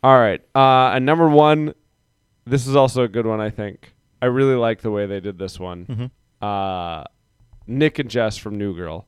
[0.04, 1.74] All right, uh, and number one,
[2.46, 3.42] this is also a good one.
[3.42, 6.12] I think I really like the way they did this one.
[6.42, 7.06] Uh,
[7.66, 9.08] Nick and Jess from New Girl.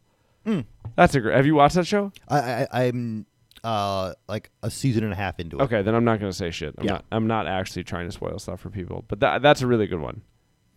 [0.95, 1.35] That's a great.
[1.35, 2.11] Have you watched that show?
[2.30, 2.39] I,
[2.72, 3.26] I I'm
[3.65, 5.64] uh like a season and a half into it.
[5.64, 6.73] Okay, then I'm not gonna say shit.
[6.77, 6.91] I'm Yeah.
[6.93, 7.05] not.
[7.11, 9.03] I'm not actually trying to spoil stuff for people.
[9.09, 10.22] But that that's a really good one.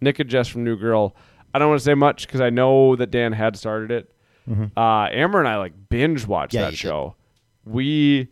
[0.01, 1.15] Nick and Jess from New Girl.
[1.55, 4.13] I don't want to say much because I know that Dan had started it.
[4.77, 6.79] Uh, Amber and I like binge watched Yeah, that you did.
[6.79, 7.15] show.
[7.65, 8.29] We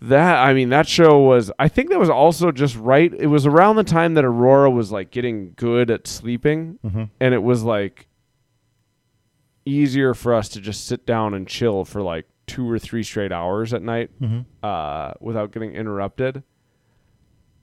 [0.00, 1.52] that I mean that show was.
[1.58, 3.12] I think that was also just right.
[3.14, 7.10] It was around the time that Aurora was like getting good at sleeping, Mhm.
[7.20, 8.08] and it was like
[9.64, 13.30] easier for us to just sit down and chill for like two or three straight
[13.30, 14.44] hours at night Mhm.
[14.62, 16.42] uh, without getting interrupted.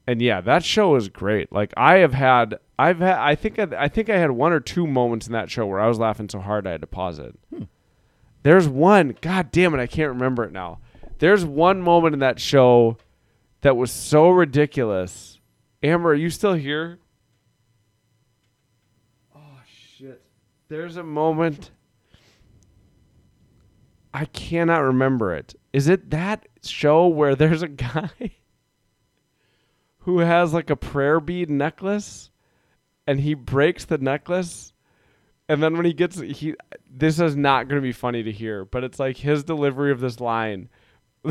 [0.09, 1.51] And yeah, that show is great.
[1.51, 4.59] Like I have had, I've had, I think, I, I think I had one or
[4.59, 7.19] two moments in that show where I was laughing so hard I had to pause
[7.19, 7.37] it.
[7.53, 7.65] Hmm.
[8.41, 10.79] There's one, god damn it, I can't remember it now.
[11.19, 12.97] There's one moment in that show
[13.61, 15.39] that was so ridiculous.
[15.83, 16.97] Amber, are you still here?
[19.35, 19.61] Oh
[19.95, 20.23] shit.
[20.69, 21.69] There's a moment
[24.11, 25.53] I cannot remember it.
[25.71, 28.09] Is it that show where there's a guy
[30.09, 32.31] who has like a prayer bead necklace
[33.05, 34.73] and he breaks the necklace
[35.47, 36.55] and then when he gets he
[36.89, 39.99] this is not going to be funny to hear but it's like his delivery of
[39.99, 40.67] this line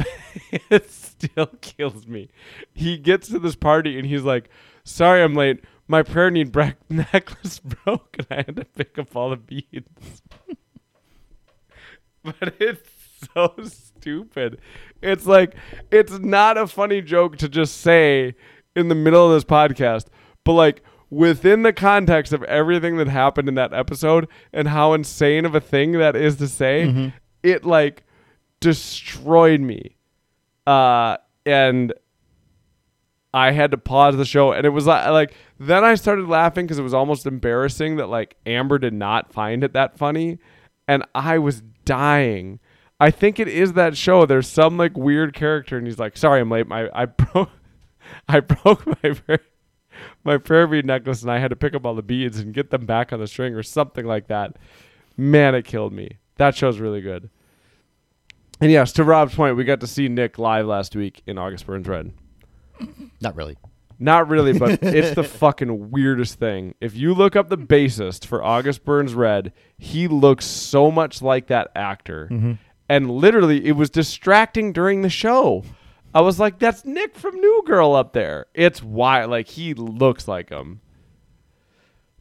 [0.70, 2.28] it still kills me.
[2.74, 4.48] He gets to this party and he's like
[4.84, 5.64] sorry i'm late.
[5.88, 6.54] My prayer need
[6.88, 10.22] necklace broke and i had to pick up all the beads.
[12.24, 12.90] But it's
[13.34, 14.60] so stupid.
[15.00, 15.54] It's like
[15.90, 18.34] it's not a funny joke to just say
[18.78, 20.06] in the middle of this podcast
[20.44, 25.44] but like within the context of everything that happened in that episode and how insane
[25.44, 28.04] of a thing that is to say, it like
[28.60, 29.96] destroyed me.
[30.66, 31.92] Uh, and
[33.32, 36.66] I had to pause the show, and it was like, like then I started laughing
[36.66, 40.38] because it was almost embarrassing that like Amber did not find it that funny,
[40.86, 42.60] and I was dying.
[43.00, 44.26] I think it is that show.
[44.26, 46.66] There's some like weird character, and he's like, "Sorry, I'm late.
[46.66, 47.50] My I broke,
[48.28, 49.40] I broke my prayer,
[50.24, 52.70] my prayer bead necklace, and I had to pick up all the beads and get
[52.70, 54.56] them back on the string or something like that."
[55.16, 56.18] Man, it killed me.
[56.36, 57.28] That show's really good.
[58.60, 61.66] And yes, to Rob's point, we got to see Nick live last week in August
[61.66, 62.12] Burns Red.
[63.20, 63.56] Not really.
[64.00, 66.74] Not really, but it's the fucking weirdest thing.
[66.80, 71.48] If you look up the bassist for August Burns Red, he looks so much like
[71.48, 72.28] that actor.
[72.30, 72.52] Mm-hmm.
[72.88, 75.64] And literally, it was distracting during the show.
[76.14, 78.46] I was like, that's Nick from New Girl up there.
[78.54, 80.80] It's why, like, he looks like him.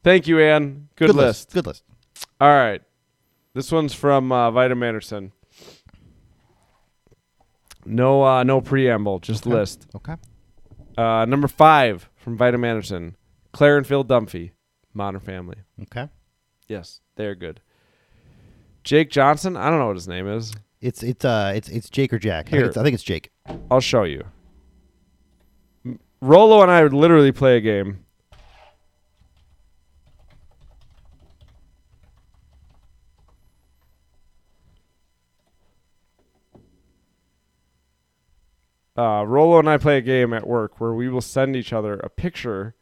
[0.04, 0.90] Thank you, Ann.
[0.96, 1.54] Good, list.
[1.54, 1.84] Good list.
[2.40, 2.82] All right.
[3.54, 5.32] This one's from uh, Vita Anderson.
[7.86, 9.88] No, uh, no preamble, just list.
[9.96, 10.16] Okay.
[10.98, 13.16] Uh, number five from Vita Anderson,
[13.54, 14.52] Claire and Phil Dunphy,
[14.94, 15.58] Modern Family.
[15.84, 16.10] Okay.
[16.68, 17.62] Yes, they're good.
[18.84, 20.54] Jake Johnson, I don't know what his name is.
[20.80, 22.48] It's it's uh it's it's Jake or Jack.
[22.48, 22.60] I Here.
[22.60, 23.32] think it's, I think it's Jake.
[23.72, 24.26] I'll show you.
[26.22, 28.04] Rolo and I would literally play a game.
[38.98, 41.96] Uh, Rolo and I play a game at work where we will send each other
[41.96, 42.74] a picture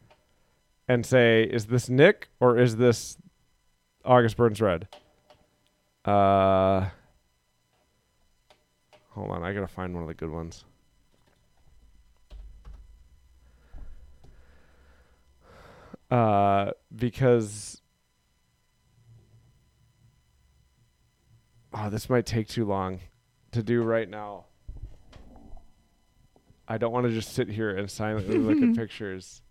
[0.88, 3.18] and say, "Is this Nick or is this
[4.04, 4.88] August Burns Red?"
[6.06, 6.88] Uh,
[9.16, 10.64] hold on, I gotta find one of the good ones.
[16.10, 17.80] uh, because
[21.74, 23.00] oh, this might take too long
[23.52, 24.46] to do right now.
[26.68, 29.42] I don't want to just sit here and silently look at pictures.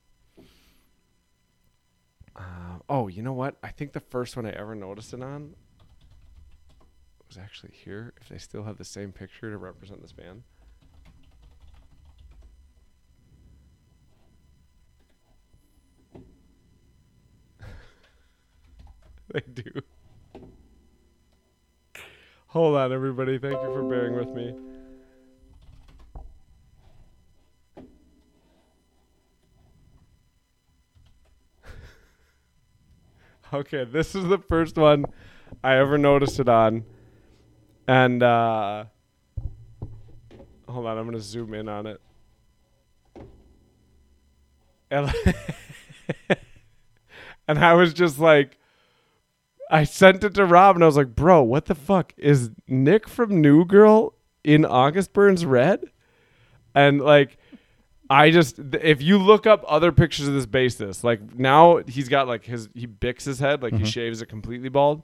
[2.35, 3.55] Uh, oh, you know what?
[3.63, 5.55] I think the first one I ever noticed it on
[7.35, 8.13] was actually here.
[8.21, 10.43] If they still have the same picture to represent this band.
[19.33, 19.81] they do.
[22.47, 23.37] Hold on, everybody.
[23.37, 24.55] Thank you for bearing with me.
[33.53, 35.05] okay, this is the first one
[35.63, 36.85] I ever noticed it on.
[37.87, 38.85] And uh
[40.67, 42.01] hold on, I'm gonna zoom in on it.
[44.91, 45.11] And,
[47.47, 48.57] and I was just like
[49.69, 52.13] I sent it to Rob and I was like, bro, what the fuck?
[52.17, 54.13] Is Nick from New Girl
[54.43, 55.85] in August Burns Red?
[56.73, 57.37] And like
[58.09, 62.27] I just if you look up other pictures of this bassist, like now he's got
[62.27, 65.01] like his he bicks his head, like he shaves it completely bald.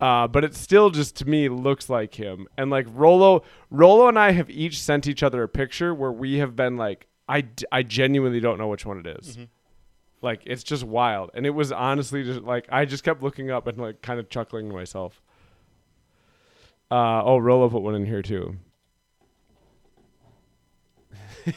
[0.00, 2.46] Uh, but it still just to me looks like him.
[2.56, 6.38] And like Rolo, Rolo and I have each sent each other a picture where we
[6.38, 9.36] have been like, I, I genuinely don't know which one it is.
[10.22, 11.30] Like it's just wild.
[11.34, 14.28] And it was honestly just like I just kept looking up and like kind of
[14.30, 15.20] chuckling to myself.
[16.90, 18.56] Uh, oh, Rolo put one in here too.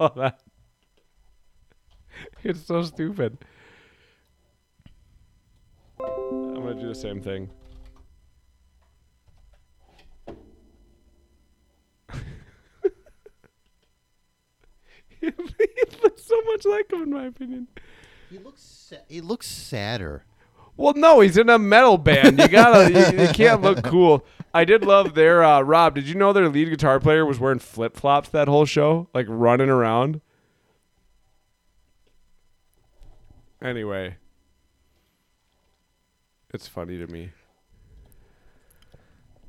[0.00, 0.32] Hold on.
[2.42, 3.38] It's so stupid.
[6.76, 7.48] I'm gonna do the same thing.
[15.22, 17.68] it looks so much like him, in my opinion.
[18.28, 20.24] He looks sa- he looks sadder.
[20.76, 22.38] Well, no, he's in a metal band.
[22.38, 24.26] You gotta, you, you can't look cool.
[24.52, 25.94] I did love their uh, Rob.
[25.94, 29.24] Did you know their lead guitar player was wearing flip flops that whole show, like
[29.30, 30.20] running around?
[33.62, 34.16] Anyway,
[36.54, 37.30] it's funny to me.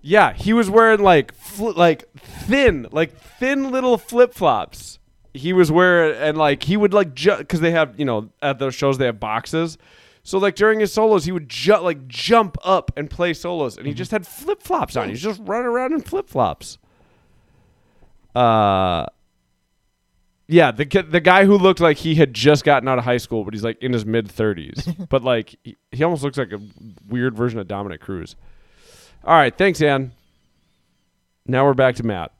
[0.01, 4.99] Yeah, he was wearing like fl- like thin, like thin little flip flops.
[5.33, 8.73] he was wearing and like he would like because they have you know at those
[8.75, 9.77] shows they have boxes.
[10.23, 13.87] So like during his solos, he would ju- like jump up and play solos, and
[13.87, 15.09] he just had flip flops on.
[15.09, 16.77] He's just running around in flip flops.
[18.35, 19.05] Uh,
[20.47, 23.43] yeah, the the guy who looked like he had just gotten out of high school,
[23.43, 24.87] but he's like in his mid thirties.
[25.09, 26.61] but like he, he almost looks like a
[27.07, 28.35] weird version of Dominic Cruz.
[29.23, 30.13] All right, thanks, Ann.
[31.45, 32.31] Now we're back to Matt.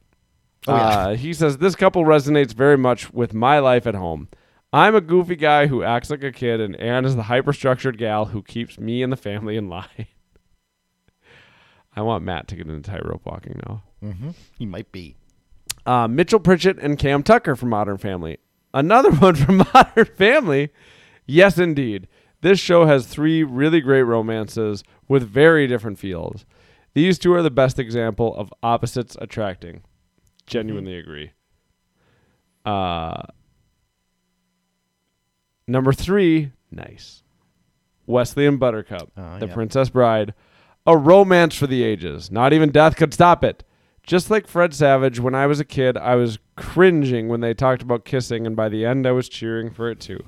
[0.67, 0.81] Oh, yeah.
[0.81, 4.29] uh, he says this couple resonates very much with my life at home.
[4.73, 8.25] I'm a goofy guy who acts like a kid, and Ann is the hyper-structured gal
[8.25, 10.07] who keeps me and the family in line.
[11.95, 13.83] I want Matt to get into tightrope walking now.
[14.03, 14.31] Mm-hmm.
[14.57, 15.15] He might be.
[15.87, 18.37] Uh, Mitchell Pritchett and Cam Tucker from Modern Family.
[18.73, 20.69] Another one from Modern Family.
[21.25, 22.07] Yes, indeed.
[22.41, 26.45] This show has three really great romances with very different feels.
[26.93, 29.81] These two are the best example of opposites attracting.
[30.45, 31.31] Genuinely agree.
[32.65, 33.23] Uh,
[35.67, 37.23] number three, nice.
[38.05, 39.53] Wesley and Buttercup, Oh, The yeah.
[39.53, 40.33] Princess Bride.
[40.85, 42.31] A romance for the ages.
[42.31, 43.63] Not even death could stop it.
[44.07, 47.81] Just like Fred Savage, when I was a kid, I was cringing when they talked
[47.81, 50.23] about kissing, and by the end, I was cheering for it too.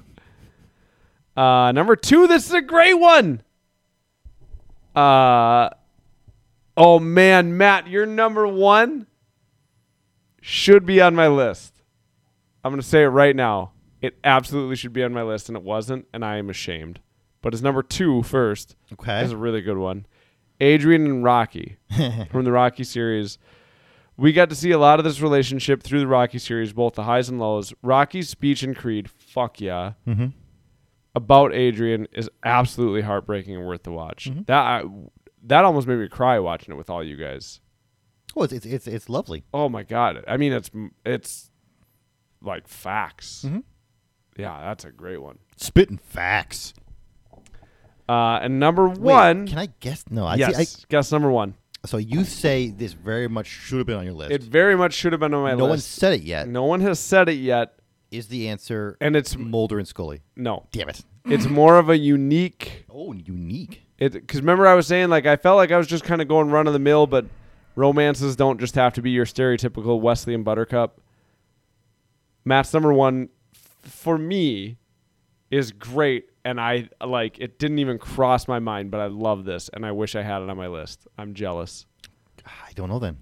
[1.35, 3.41] Uh, number two, this is a great one.
[4.93, 5.69] Uh,
[6.75, 9.07] oh man, Matt, your number one
[10.41, 11.81] should be on my list.
[12.65, 13.71] I'm going to say it right now.
[14.01, 16.99] It absolutely should be on my list, and it wasn't, and I am ashamed.
[17.41, 18.75] But it's number two first.
[18.91, 19.21] Okay.
[19.21, 20.05] That's a really good one.
[20.59, 21.77] Adrian and Rocky
[22.31, 23.37] from the Rocky series.
[24.19, 27.03] We got to see a lot of this relationship through the Rocky series, both the
[27.03, 27.73] highs and lows.
[27.81, 30.27] Rocky's speech in Creed, fuck yeah, mm-hmm.
[31.15, 34.29] about Adrian is absolutely heartbreaking and worth the watch.
[34.29, 34.41] Mm-hmm.
[34.47, 34.83] That I,
[35.43, 37.61] that almost made me cry watching it with all you guys.
[38.35, 39.45] Well, it's, it's it's it's lovely.
[39.53, 40.23] Oh my god!
[40.27, 40.69] I mean, it's
[41.05, 41.49] it's
[42.41, 43.45] like facts.
[43.47, 43.63] Mhm.
[44.37, 45.39] Yeah, that's a great one.
[45.57, 46.73] Spitting facts.
[48.07, 50.03] Uh, and number Wait, one, can I guess?
[50.09, 50.85] No, I yes, see.
[50.89, 51.53] guess number one.
[51.85, 54.31] So you say this very much should have been on your list.
[54.31, 55.59] It very much should have been on my list.
[55.59, 56.47] no one said it yet.
[56.47, 57.75] No one has said it yet,
[58.11, 60.21] Is the answer and it's Mulder and Scully?
[60.35, 60.67] no.
[60.71, 61.01] Damn it.
[61.25, 62.85] It's more of a unique.
[62.89, 63.83] Oh, unique.
[63.97, 66.27] It because remember I was saying like I felt like I was just kind of
[66.27, 67.25] going run of the mill, but
[67.75, 70.99] romances don't just have to be your stereotypical Wesley and Buttercup.
[72.45, 74.77] Matt's number one f- for me
[75.51, 77.59] is great, and I like it.
[77.59, 80.49] Didn't even cross my mind, but I love this, and I wish I had it
[80.49, 81.07] on my list.
[81.17, 81.85] I'm jealous.
[82.45, 83.17] I don't know then.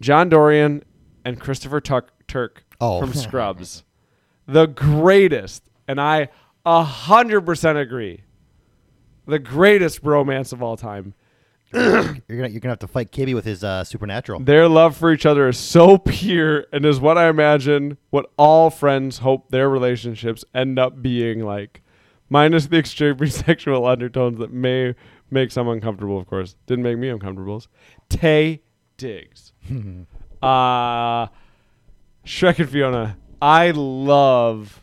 [0.00, 0.82] John Dorian
[1.24, 3.00] and Christopher Tuck, Turk Oh.
[3.00, 3.84] from Scrubs,
[4.46, 6.28] the greatest, and I
[6.66, 8.22] a hundred percent agree.
[9.26, 11.14] The greatest romance of all time.
[11.74, 14.40] You're gonna you're gonna have to fight Kibby with his uh, supernatural.
[14.40, 18.68] Their love for each other is so pure and is what I imagine what all
[18.68, 21.82] friends hope their relationships end up being like,
[22.28, 24.94] minus the extremely sexual undertones that may
[25.30, 26.56] make some uncomfortable, of course.
[26.66, 27.62] Didn't make me uncomfortable.
[28.10, 28.60] Taye
[28.98, 29.52] Diggs.
[30.42, 31.26] uh,
[32.26, 33.16] Shrek and Fiona.
[33.40, 34.82] I love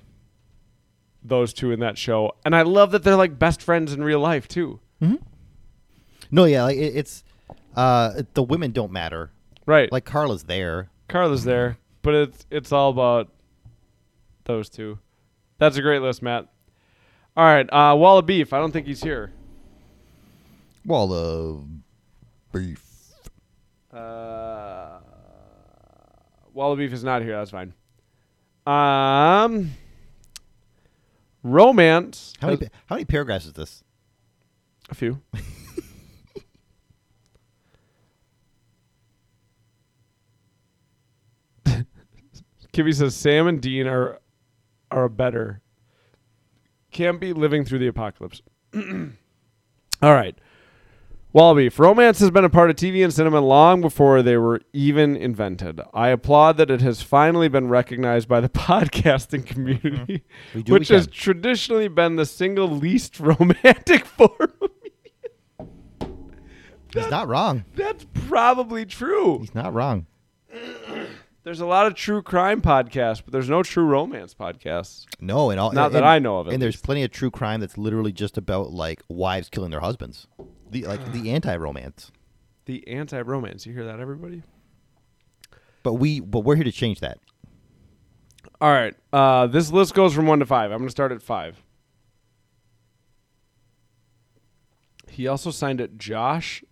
[1.23, 2.33] those two in that show.
[2.43, 4.79] And I love that they're like best friends in real life, too.
[6.31, 7.23] No, yeah, like it, it's
[7.75, 9.31] uh, the women don't matter.
[9.65, 9.91] Right.
[9.91, 10.89] Like Carla's there.
[11.07, 13.29] Carla's there, but it's it's all about
[14.45, 14.99] those two.
[15.57, 16.47] That's a great list, Matt.
[17.35, 18.53] All right, uh, Wall of Beef.
[18.53, 19.31] I don't think he's here.
[20.85, 22.83] Well, uh, beef.
[23.93, 24.99] Uh,
[26.53, 27.37] Wall of Beef is not here.
[27.37, 27.73] That's fine.
[28.65, 29.71] Um,
[31.43, 32.33] romance.
[32.41, 33.83] How many pa- how many paragraphs is this?
[34.89, 35.21] A few.
[42.79, 44.21] Kibby says Sam and Dean are
[44.89, 45.61] are better.
[46.91, 48.41] Can't be living through the apocalypse.
[48.73, 50.37] All right.
[51.33, 55.17] Wallaby, romance has been a part of TV and cinema long before they were even
[55.17, 55.81] invented.
[55.93, 60.23] I applaud that it has finally been recognized by the podcasting community,
[60.53, 60.59] mm-hmm.
[60.59, 64.31] what which has traditionally been the single least romantic form.
[64.39, 66.15] of media.
[66.93, 67.65] He's not wrong.
[67.75, 69.39] That's probably true.
[69.39, 70.07] He's not wrong.
[71.49, 75.07] There's a lot of true crime podcasts, but there's no true romance podcasts.
[75.19, 76.85] No, and all Not and, that I know of, And there's least.
[76.85, 80.27] plenty of true crime that's literally just about like wives killing their husbands.
[80.69, 82.11] The like the anti-romance.
[82.65, 83.65] The anti-romance.
[83.65, 84.43] You hear that, everybody?
[85.81, 87.17] But we but we're here to change that.
[88.61, 88.93] All right.
[89.11, 90.69] Uh, this list goes from one to five.
[90.71, 91.63] I'm going to start at five.
[95.09, 96.63] He also signed it Josh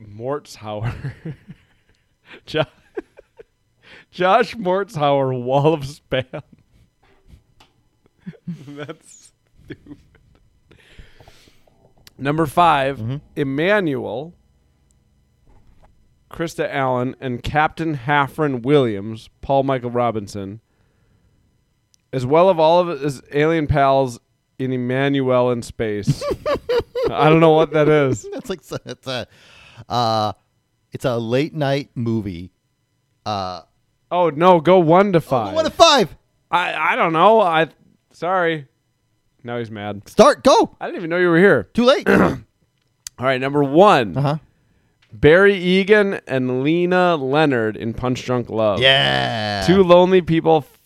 [0.00, 1.14] Mortshauer.
[2.46, 2.62] jo-
[4.14, 6.42] Josh Mortzhauer, Wall of Spam.
[8.68, 9.32] That's
[9.64, 9.98] stupid.
[12.16, 14.32] Number 5 Emmanuelle,
[16.30, 20.60] Krista Allen, and Captain Haffron Williams, Paul Michael Robinson,
[22.12, 24.20] as well as all of his alien pals
[24.60, 26.22] in Emmanuelle in space.
[27.10, 28.24] I don't know what that is.
[28.32, 29.26] That's like it's a,
[29.88, 30.34] uh,
[30.92, 32.52] it's a late night movie.
[33.26, 33.62] Uh,
[34.14, 35.54] Oh no, go one to five.
[35.54, 36.14] one to five.
[36.50, 37.40] I I don't know.
[37.40, 37.68] I
[38.12, 38.66] sorry.
[39.42, 40.08] Now he's mad.
[40.08, 40.44] Start.
[40.44, 40.76] Go.
[40.80, 41.64] I didn't even know you were here.
[41.74, 42.08] Too late.
[42.08, 42.36] All
[43.18, 44.36] right, number one, Uh huh.
[45.12, 48.80] Barry Egan and Lena Leonard in Punch Drunk Love.
[48.80, 49.62] Yeah.
[49.66, 50.78] Two lonely people f-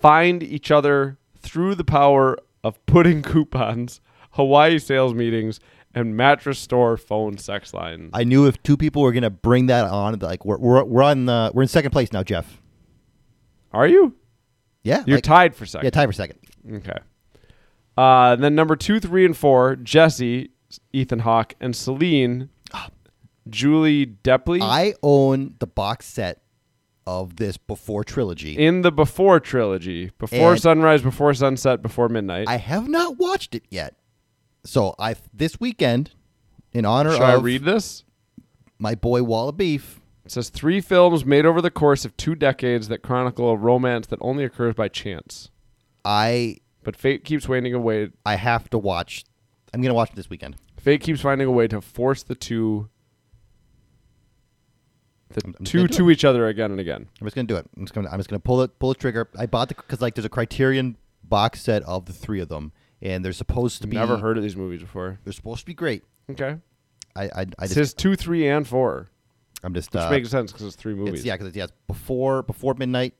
[0.00, 4.00] find each other through the power of pudding coupons,
[4.32, 5.60] Hawaii sales meetings,
[5.94, 8.10] and mattress store phone sex line.
[8.12, 11.26] I knew if two people were gonna bring that on, like we're we're, we're on
[11.26, 12.60] the we're in second place now, Jeff.
[13.72, 14.14] Are you?
[14.82, 15.04] Yeah.
[15.06, 15.84] You're like- tied for second.
[15.86, 16.38] Yeah, tie for second.
[16.72, 16.96] Okay.
[17.96, 20.50] Uh, then number two, three, and four, Jesse,
[20.92, 22.48] Ethan Hawke, and Celine,
[23.48, 26.40] Julie Delpy I own the box set
[27.06, 28.56] of this before trilogy.
[28.56, 30.10] in the Before trilogy.
[30.18, 32.48] Before And- sunrise, before sunset, before midnight.
[32.48, 33.94] I have not watched it yet.
[34.64, 36.12] So I this weekend,
[36.72, 38.04] in honor of Should I read this?
[38.78, 42.34] my boy Wall of Beef, It says three films made over the course of two
[42.34, 45.50] decades that chronicle a romance that only occurs by chance.
[46.04, 48.10] I But fate keeps waiting a way.
[48.24, 49.24] I have to watch.
[49.72, 50.56] I'm gonna watch it this weekend.
[50.78, 52.88] Fate keeps finding a way to force the two,
[55.28, 57.06] the I'm two gonna do to each other again and again.
[57.20, 57.66] I'm just gonna do it.
[57.76, 59.28] I'm just gonna I'm just gonna pull it pull the trigger.
[59.38, 62.72] I bought the because like there's a Criterion box set of the three of them,
[63.02, 65.18] and they're supposed to be Never heard of these movies before.
[65.24, 66.04] They're supposed to be great.
[66.30, 66.56] Okay.
[67.16, 69.10] I I, I It just says two, three, and four,
[69.62, 71.24] I'm just which uh, makes sense because it's three it's, movies.
[71.24, 73.14] yeah because it's yeah it's before before midnight.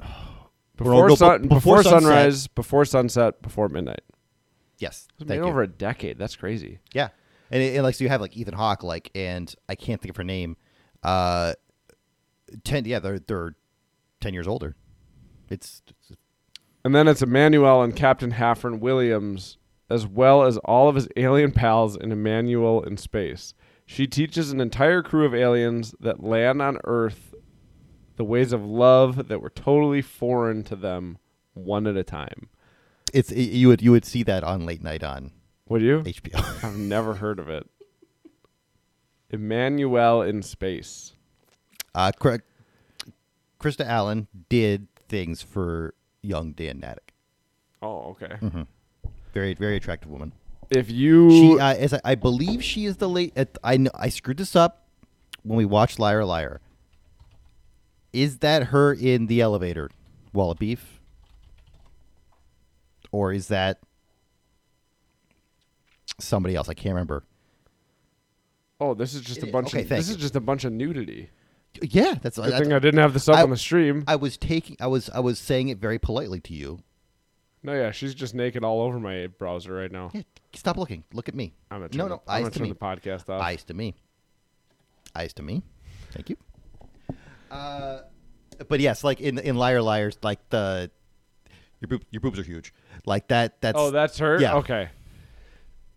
[0.76, 2.02] before, sun, before before, sunset.
[2.02, 4.02] sunrise, before sunset, before midnight.
[4.78, 5.44] Yes, It's thank been you.
[5.44, 6.18] over a decade.
[6.18, 6.80] That's crazy.
[6.92, 7.10] Yeah,
[7.50, 10.10] and, it, and like so you have like Ethan Hawke like and I can't think
[10.10, 10.56] of her name.
[11.02, 11.54] Uh,
[12.64, 13.54] ten yeah they're they're
[14.20, 14.74] ten years older.
[15.50, 16.18] It's, it's
[16.84, 19.56] And then it's Emmanuelle and Captain Haffron Williams,
[19.88, 23.54] as well as all of his alien pals in Emmanuelle in space.
[23.86, 27.34] She teaches an entire crew of aliens that land on Earth
[28.16, 31.18] the ways of love that were totally foreign to them,
[31.54, 32.48] one at a time.
[33.12, 35.32] it's it, you would you would see that on late night on
[35.68, 36.00] Would you?
[36.02, 36.64] HBO.
[36.64, 37.68] I've never heard of it.
[39.32, 41.12] Emmanuelle in space.
[41.94, 42.12] uh,
[43.60, 45.94] Krista Allen did things for
[46.24, 47.12] young Dan Natick.
[47.82, 48.36] Oh, okay.
[49.32, 50.32] Very very attractive woman.
[50.70, 53.32] If you She uh, as I, I believe she is the late.
[53.36, 54.86] At, I kn- I screwed this up
[55.42, 56.60] when we watched Liar Liar.
[58.12, 59.90] Is that her in the elevator,
[60.32, 61.00] Wall of Beef,
[63.12, 63.80] or is that
[66.18, 66.68] somebody else?
[66.68, 67.24] I can't remember.
[68.80, 70.14] Oh, this is just a It- bunch okay, of this you.
[70.14, 71.30] is just a bunch of nudity.
[71.82, 72.36] Yeah, that's.
[72.38, 74.04] Good I, thing I didn't have this up I- on the stream.
[74.06, 74.76] I was taking.
[74.80, 75.10] I was.
[75.10, 76.78] I was saying it very politely to you.
[77.62, 80.10] no, yeah, she's just naked all over my browser right now.
[80.12, 80.22] Yeah,
[80.54, 81.04] stop looking.
[81.12, 81.54] Look at me.
[81.70, 82.22] I'm gonna no, turn, no.
[82.24, 82.72] the, I'm Eyes gonna to turn me.
[82.72, 83.42] the podcast off.
[83.42, 83.94] Eyes to me.
[85.16, 85.62] Eyes to me.
[86.12, 86.36] Thank you.
[87.50, 88.00] Uh,
[88.68, 90.90] but yes, like in in Liar Liars, like the
[91.80, 92.72] your boob, your boobs are huge.
[93.06, 93.60] Like that.
[93.60, 94.40] That's oh, that's her.
[94.40, 94.54] yeah.
[94.56, 94.88] Okay.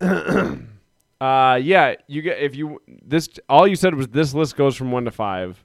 [1.20, 1.94] uh, yeah.
[2.06, 5.10] You get if you this all you said was this list goes from one to
[5.10, 5.62] five.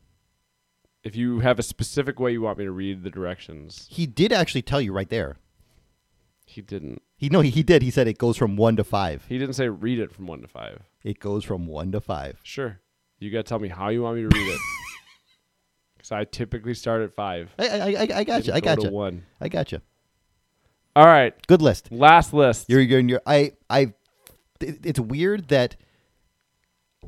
[1.03, 4.31] If you have a specific way you want me to read the directions, he did
[4.31, 5.37] actually tell you right there.
[6.45, 7.01] he didn't.
[7.17, 7.81] He no, he, he did.
[7.81, 9.25] He said it goes from one to five.
[9.29, 10.81] He didn't say read it from one to five.
[11.03, 12.39] It goes from one to five.
[12.43, 12.79] Sure.
[13.19, 14.59] You gotta tell me how you want me to read it.
[15.97, 17.53] Because I typically start at five.
[17.57, 18.51] I I I, I got you.
[18.51, 18.93] I go got to you.
[18.93, 19.23] One.
[19.39, 19.79] I got you.
[20.97, 21.33] All right.
[21.47, 21.93] Good list.
[21.93, 22.69] Last list.
[22.69, 23.93] You're you're, you're I I.
[24.59, 25.77] it- It's weird that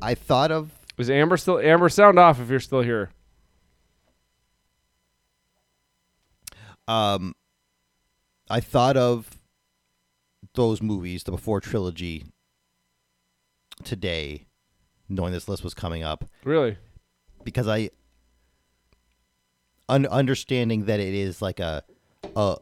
[0.00, 1.90] I thought of Is Amber still Amber?
[1.90, 3.10] Sound off if you're still here.
[6.88, 7.34] Um,
[8.48, 9.30] I thought of
[10.54, 12.24] those movies, the Before trilogy,
[13.84, 14.46] today,
[15.08, 16.76] knowing this list was coming up, Really?
[17.44, 17.90] because I,
[19.88, 21.82] un- understanding that it is like a,
[22.34, 22.56] a,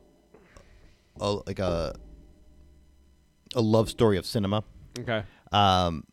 [1.21, 1.95] a like a,
[3.55, 4.65] a love story of cinema.
[4.99, 5.23] Okay.
[5.53, 6.05] Um,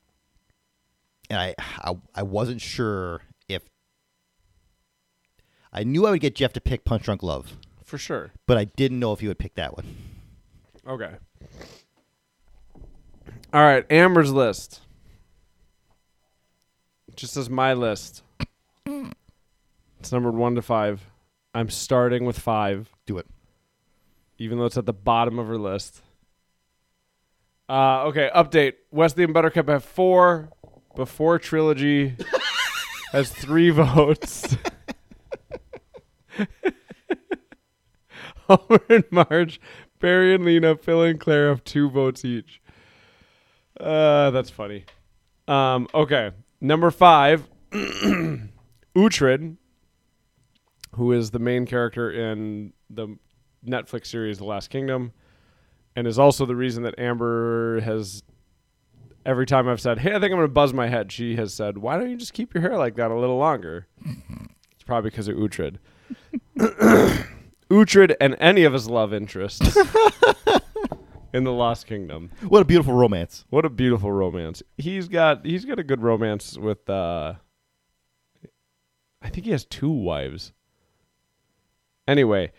[1.29, 3.63] and I, I, I wasn't sure if
[5.73, 7.57] I knew I would get Jeff to pick Punch Drunk Love,
[7.91, 8.31] For sure.
[8.47, 9.85] but I didn't know if you would pick that one.
[10.87, 11.11] Okay.
[13.53, 14.79] All right, Amber's list.
[17.17, 18.23] Just as my list.
[18.85, 21.01] It's numbered one to five.
[21.53, 23.27] I'm starting with five, Do it.
[24.37, 26.01] even though it's at the bottom of her list.
[27.67, 28.75] Uh, okay, update.
[28.91, 30.47] Wesley and Buttercup have four.
[30.95, 32.15] Before Trilogy
[33.11, 34.55] has three votes.
[38.57, 39.61] Homer and Marge,
[39.99, 42.61] Barry and Lena, Phil and Claire have two votes each.
[43.79, 44.85] Uh, that's funny.
[45.47, 47.49] Um, okay, number five,
[48.95, 49.57] Uhtred,
[50.95, 53.17] who is the main character in the
[53.65, 55.13] Netflix series The Last Kingdom,
[55.95, 58.23] and is also the reason that Amber has.
[59.23, 61.53] Every time I've said, "Hey, I think I'm going to buzz my head," she has
[61.53, 63.87] said, "Why don't you just keep your hair like that a little longer?"
[64.73, 65.77] it's probably because of Uhtred.
[67.71, 69.77] Uhtred and any of his love interests
[71.33, 72.29] in the Lost Kingdom.
[72.47, 73.45] What a beautiful romance.
[73.49, 74.61] What a beautiful romance.
[74.77, 77.35] He's got he's got a good romance with uh
[79.21, 80.51] I think he has two wives.
[82.07, 82.51] Anyway,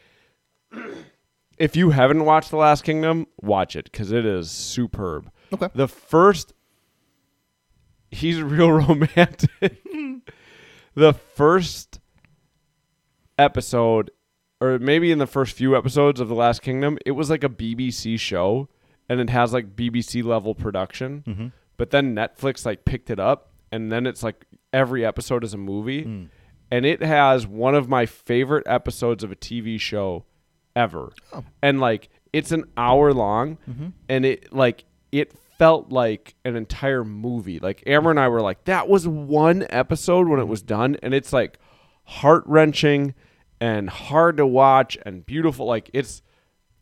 [1.59, 5.31] if you haven't watched The Last Kingdom, watch it cuz it is superb.
[5.53, 5.69] Okay.
[5.75, 6.55] The first
[8.11, 9.51] he's real romantic.
[10.95, 12.01] the first
[13.39, 14.11] episode
[14.63, 17.49] or maybe in the first few episodes of The Last Kingdom, it was like a
[17.49, 18.69] BBC show
[19.09, 21.25] and it has like BBC level production.
[21.27, 21.47] Mm-hmm.
[21.77, 25.59] But then Netflix like picked it up and then it's like every episode is a
[25.59, 26.05] movie.
[26.05, 26.29] Mm.
[26.71, 30.27] And it has one of my favorite episodes of a TV show
[30.77, 31.13] ever.
[31.33, 31.43] Oh.
[31.61, 33.89] And like it's an hour long mm-hmm.
[34.09, 37.59] and it like it felt like an entire movie.
[37.59, 40.51] Like Amber and I were like, that was one episode when it mm-hmm.
[40.51, 41.59] was done, and it's like
[42.05, 43.15] heart wrenching
[43.63, 45.67] and hard to watch and beautiful.
[45.67, 46.21] Like it's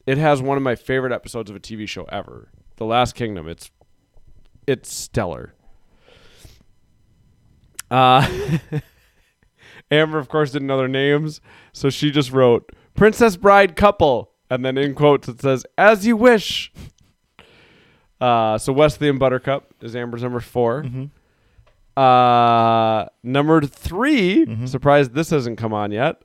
[0.07, 2.49] it has one of my favorite episodes of a TV show ever.
[2.77, 3.47] The Last Kingdom.
[3.47, 3.71] It's
[4.67, 5.53] it's stellar.
[7.91, 8.27] Uh
[9.91, 11.41] Amber, of course, didn't know their names,
[11.73, 16.17] so she just wrote Princess Bride couple, and then in quotes it says, "As you
[16.17, 16.73] wish."
[18.21, 20.85] Uh, so Wesley and Buttercup is Amber's number 4
[21.97, 26.23] Uh, number 3 surprised this hasn't come on yet.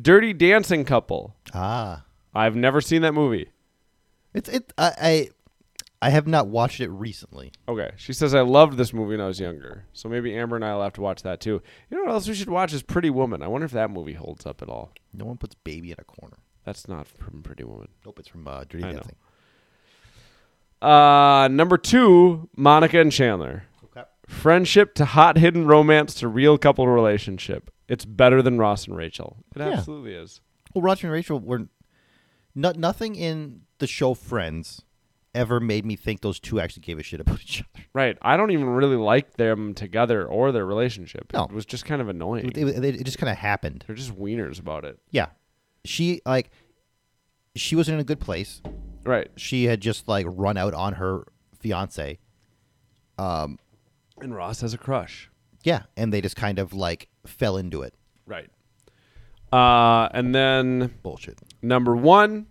[0.00, 1.36] Dirty Dancing couple.
[1.54, 2.04] Ah.
[2.34, 3.50] I've never seen that movie.
[4.34, 5.28] It's it I, I
[6.00, 7.52] I have not watched it recently.
[7.68, 10.64] Okay, she says I loved this movie when I was younger, so maybe Amber and
[10.64, 11.62] I will have to watch that too.
[11.90, 13.42] You know what else we should watch is Pretty Woman.
[13.42, 14.92] I wonder if that movie holds up at all.
[15.12, 16.38] No one puts baby in a corner.
[16.64, 17.88] That's not from Pretty Woman.
[18.06, 18.98] Nope, it's from uh, Dirty I know.
[19.00, 19.16] Dancing.
[20.80, 23.64] Uh, number two, Monica and Chandler.
[24.32, 27.70] Friendship to hot hidden romance to real couple relationship.
[27.88, 29.36] It's better than Ross and Rachel.
[29.54, 29.68] It Yeah.
[29.74, 30.40] absolutely is.
[30.74, 31.68] Well, Ross and Rachel were
[32.54, 34.82] not nothing in the show Friends
[35.34, 37.84] ever made me think those two actually gave a shit about each other.
[37.94, 38.18] Right.
[38.20, 41.32] I don't even really like them together or their relationship.
[41.32, 41.44] No.
[41.44, 42.46] It was just kind of annoying.
[42.54, 43.84] It, it- it just kind of happened.
[43.86, 44.98] They're just wieners about it.
[45.10, 45.26] Yeah,
[45.84, 46.50] she like
[47.54, 48.60] she wasn't in a good place.
[49.04, 49.30] Right.
[49.36, 51.24] She had just like run out on her
[51.60, 52.18] fiance.
[53.18, 53.58] Um,
[54.20, 55.30] And Ross has a crush.
[55.64, 57.94] Yeah, and they just kind of like fell into it.
[58.26, 58.50] Right.
[59.52, 61.38] Uh, and then Bullshit.
[61.60, 62.46] number one,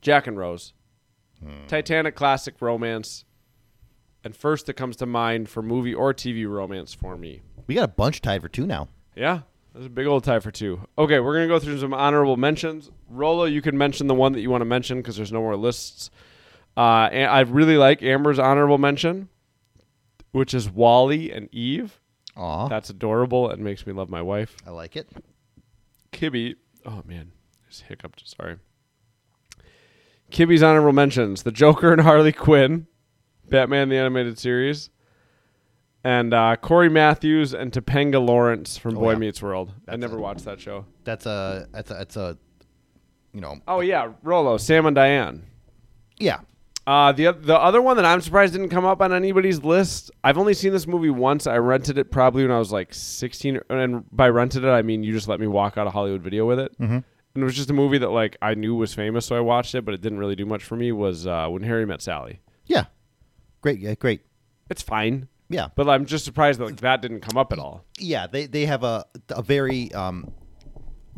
[0.00, 0.72] Jack and Rose.
[1.66, 3.24] Titanic classic romance.
[4.22, 7.42] And first that comes to mind for movie or TV romance for me.
[7.66, 8.86] We got a bunch tied for two now.
[9.16, 9.40] Yeah,
[9.74, 10.86] that's a big old tie for two.
[10.96, 12.90] Okay, we're gonna go through some honorable mentions.
[13.08, 15.56] Rolo, you can mention the one that you want to mention because there's no more
[15.56, 16.10] lists.
[16.76, 19.28] Uh, and I really like Amber's honorable mention,
[20.32, 22.00] which is WALL-E and Eve.
[22.36, 24.56] Aw, That's adorable and makes me love my wife.
[24.66, 25.08] I like it.
[26.12, 26.56] Kibby.
[26.84, 27.32] Oh man,
[27.68, 28.22] just hiccuped.
[28.28, 28.56] Sorry.
[30.30, 32.86] Kibby's honorable mentions: the Joker and Harley Quinn,
[33.48, 34.88] Batman the animated series,
[36.02, 39.18] and uh, Cory Matthews and Topanga Lawrence from Oh, Boy yeah.
[39.18, 39.70] Meets World.
[39.86, 40.86] I That's never a- watched that show.
[41.04, 42.38] That's a that's a that's a
[43.34, 45.42] you know Oh yeah, Rolo, Sam and Diane.
[46.18, 46.40] yeah.
[46.86, 50.10] Uh, the the other one that I'm surprised didn't come up on anybody's list.
[50.24, 51.46] I've only seen this movie once.
[51.46, 55.04] I rented it probably when I was like 16, and by rented it I mean
[55.04, 56.72] you just let me walk out of Hollywood Video with it.
[56.80, 56.94] Mm-hmm.
[57.34, 59.74] And it was just a movie that like I knew was famous, so I watched
[59.76, 60.90] it, but it didn't really do much for me.
[60.90, 62.40] Was uh, when Harry met Sally.
[62.66, 62.86] Yeah.
[63.60, 64.22] Great, yeah, great.
[64.68, 65.68] It's fine, Yeah.
[65.76, 67.84] but I'm just surprised that like that didn't come up at all.
[67.98, 70.32] Yeah, they they have a a very um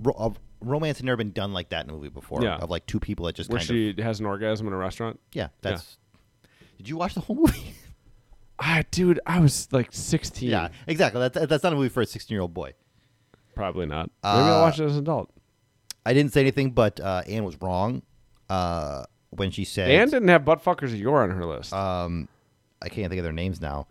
[0.02, 0.32] ro- a
[0.64, 2.42] romance had never been done like that in a movie before.
[2.42, 2.56] Yeah.
[2.56, 5.20] Of like two people that just Where kind she has an orgasm in a restaurant.
[5.32, 5.96] Yeah, that's
[6.78, 7.74] Did you watch the whole movie?
[8.56, 10.48] Ah, dude, I was like 16.
[10.48, 11.20] yeah, exactly.
[11.20, 12.74] That's that's not a movie for a 16-year-old boy.
[13.56, 14.06] probably not.
[14.22, 15.28] Maybe I'll Uh, watch it as an adult.
[16.06, 18.02] I didn't say anything, but uh, Anne was wrong
[18.48, 21.72] uh, when she said Anne didn't have butt fuckers of your on her list.
[21.72, 22.28] um,
[22.80, 23.88] I can't think of their names now.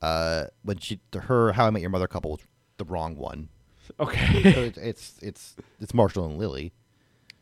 [0.00, 2.40] Uh, when she her How I Met Your Mother couple was
[2.78, 3.50] the wrong one.
[4.00, 4.52] Okay.
[4.52, 6.72] So it's, it's it's it's Marshall and Lily.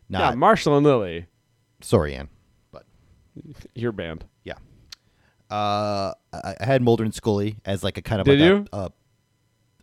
[0.08, 1.26] yeah, Not Marshall and Lily,
[1.80, 2.28] sorry, Anne,
[2.72, 2.84] but
[3.74, 4.24] your band.
[4.44, 4.54] yeah.
[5.50, 8.66] Uh, I, I had Mulder and Scully as like a kind of Did like you?
[8.72, 8.90] A,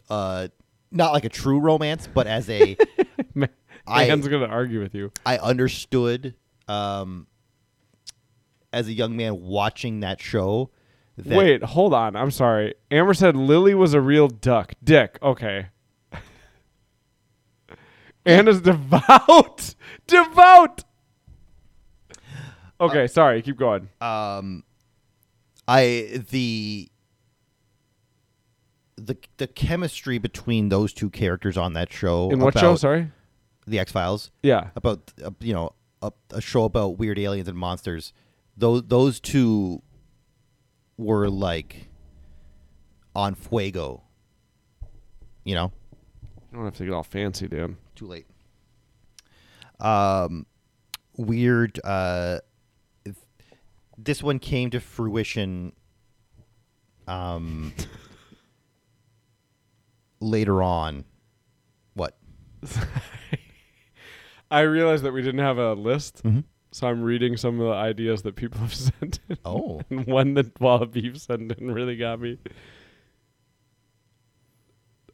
[0.10, 0.48] a, uh,
[0.92, 2.76] not like a true romance, but as a
[3.36, 3.50] Man,
[3.88, 5.12] I- Man's gonna argue with you.
[5.26, 6.36] I understood
[6.68, 7.28] um
[8.74, 10.70] as a young man watching that show.
[11.18, 12.16] That, Wait, hold on.
[12.16, 12.74] I'm sorry.
[12.90, 14.74] Amber said Lily was a real duck.
[14.84, 15.20] Dick.
[15.22, 15.68] Okay.
[18.26, 19.76] Anna's devout.
[20.08, 20.84] devout.
[22.80, 23.42] Okay, sorry.
[23.42, 23.90] Keep going.
[24.00, 24.64] um
[25.68, 26.90] I the
[28.98, 32.76] the the chemistry between those two characters on that show In what show?
[32.76, 33.12] Sorry.
[33.66, 34.70] the X Files Yeah.
[34.76, 38.14] about uh, you know a, a show about weird aliens and monsters.
[38.58, 39.82] Those those two
[40.98, 41.88] were like
[43.16, 44.04] on fuego.
[45.44, 45.72] You know,
[46.52, 47.78] I don't have to get all fancy, Dan.
[48.02, 48.26] Too late.
[49.80, 50.46] Um,
[51.18, 51.80] weird.
[51.84, 52.40] Uh,
[53.06, 53.24] if-
[53.98, 55.74] this one came to fruition.
[57.08, 57.74] Um,
[60.20, 61.04] later on,
[61.94, 62.18] what?
[64.52, 66.44] I realized that we didn't have a list, Mhm.
[66.72, 69.38] so I'm reading some of the ideas that people have sent in.
[69.46, 72.38] Oh, and one that Wallabeef sent in really got me.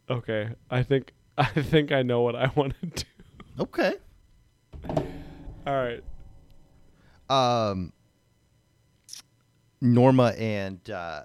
[0.09, 1.13] Okay, I think
[1.55, 3.03] I think I know what I want to do.
[3.61, 3.93] okay.
[4.87, 6.03] All right.
[7.29, 7.91] Um,
[9.81, 11.23] Norma and uh,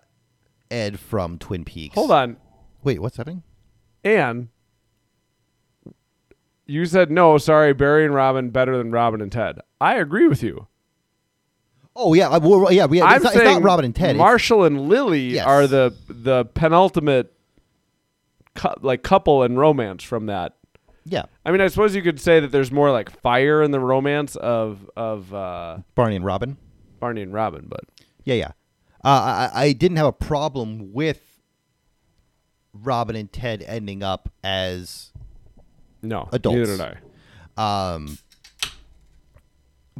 [0.70, 1.94] Ed from Twin Peaks.
[1.94, 2.36] Hold on.
[2.82, 3.42] Wait, what's happening?
[4.04, 4.48] Anne,
[6.66, 9.60] you said no, sorry, Barry and Robin better than Robin and Ted.
[9.80, 10.66] I agree with you.
[11.94, 12.84] Oh yeah, I, well, yeah.
[12.84, 14.16] I'm It's not, saying it's not Robin and Ted.
[14.16, 15.46] Marshall and Lily Yes.
[15.46, 17.32] are the the penultimate
[18.54, 20.56] cou- like couple and romance from that.
[21.04, 23.80] yeah, I mean, I suppose you could say that there's more like fire in the
[23.80, 26.56] romance of of uh, Barney and Robin.
[27.00, 27.80] Barney and Robin, but
[28.24, 28.50] Yeah, yeah.
[29.04, 31.40] Uh, I, I didn't have a problem with
[32.72, 35.10] Robin and Ted ending up as
[36.02, 36.56] no, Adults.
[36.56, 36.98] neither did
[37.56, 37.92] I.
[37.94, 38.18] um,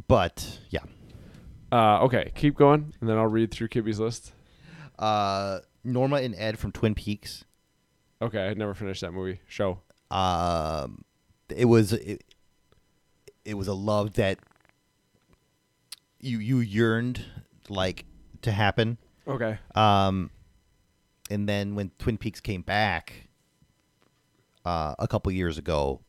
[0.07, 0.79] but yeah.
[1.71, 4.31] Uh, okay, keep going, and then I'll read through Kibby's list.
[4.99, 7.43] Uh, Norma and Ed from Twin Peaks.
[8.23, 9.79] Okay, I never finished that movie show.
[10.11, 11.03] um,
[11.49, 12.23] it was it,
[13.45, 14.39] it was a love that
[16.19, 17.25] you you yearned
[17.69, 18.05] like
[18.41, 18.97] to happen.
[19.27, 20.31] Okay, Um,
[21.29, 23.27] and then when Twin Peaks came back
[24.65, 26.01] uh, a couple years ago,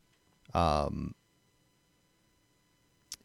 [0.53, 1.15] um,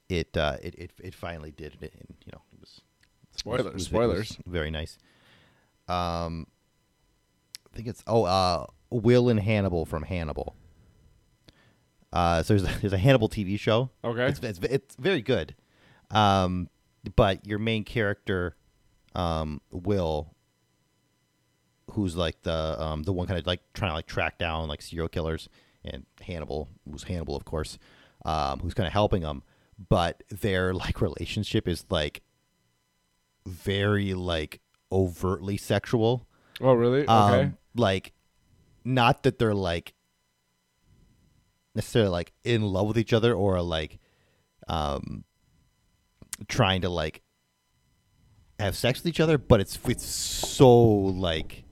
[0.09, 1.93] it, uh, it it it finally did it.
[1.95, 2.81] And, you know, it was
[3.37, 4.39] Spoilers, it was- it was spoilers.
[4.47, 4.99] very nice.
[5.89, 6.47] Um,
[7.73, 10.57] I think it's oh uh, Will and Hannibal from Hannibal.
[12.13, 13.91] Uh, so there's a, there's a Hannibal TV show.
[14.05, 14.27] Okay.
[14.27, 15.55] it's it's, it's very good.
[16.11, 16.69] Um,
[17.17, 18.57] but your main character,
[19.15, 20.35] um, Will,
[21.93, 24.83] who's like the um the one kind of like trying to like track down like
[24.83, 25.49] serial killers,
[25.85, 27.79] and Hannibal, who's Hannibal of course,
[28.25, 29.43] um, who's kind of helping them.
[29.89, 32.23] But their like relationship is like
[33.47, 34.61] very like
[34.93, 36.27] overtly sexual.
[36.61, 37.03] Oh, really?
[37.03, 37.11] Okay.
[37.11, 38.13] Um, like,
[38.85, 39.95] not that they're like
[41.75, 43.99] necessarily like in love with each other or like
[44.69, 45.25] um
[46.49, 47.23] trying to like
[48.59, 51.65] have sex with each other, but it's it's so like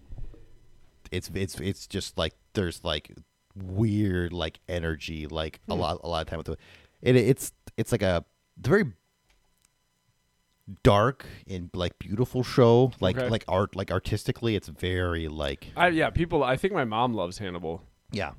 [1.10, 3.14] it's it's it's just like there's like
[3.55, 6.59] weird like energy like a lot a lot of time with it.
[7.02, 8.24] it it's it's like a
[8.59, 8.93] it's a very
[10.82, 13.28] dark and like beautiful show like Okay.
[13.28, 16.44] like art like artistically it's very like I, yeah, people.
[16.44, 17.82] I think my mom loves Hannibal.
[18.12, 18.32] yeah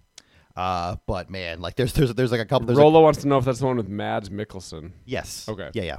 [0.55, 3.27] uh but man like there's there's there's like a couple there's like- Rolo wants to
[3.27, 4.91] know if that's the one with Mads Mikkelsen.
[5.05, 5.69] yes Okay.
[5.73, 5.97] yeah yeah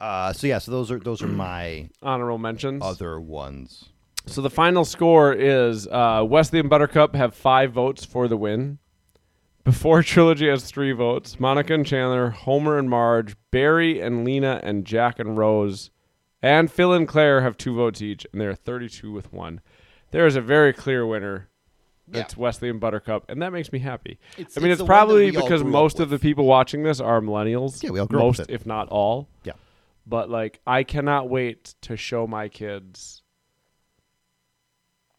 [0.00, 2.82] uh so yeah so those are those are my Honorable mentions.
[2.84, 3.86] other ones
[4.26, 8.78] So the final score is uh, Wesley and Buttercup have five votes for the win.
[9.64, 11.40] Before Trilogy has three votes.
[11.40, 15.90] Monica and Chandler, Homer and Marge, Barry and Lena, and Jack and Rose,
[16.42, 19.62] and Phil and Claire have two votes each, and they're 32 with one.
[20.10, 21.48] There is a very clear winner.
[22.06, 22.20] Yeah.
[22.20, 24.18] It's Wesley and Buttercup, and that makes me happy.
[24.36, 26.82] It's- I mean, it's it's, the one that probably because most of the people watching
[26.82, 27.82] this are millennials.
[27.82, 28.54] Yeah, we all grew up with most, it.
[28.54, 29.28] if not all.
[29.44, 29.54] yeah
[30.06, 33.22] But like, I cannot wait to show my kids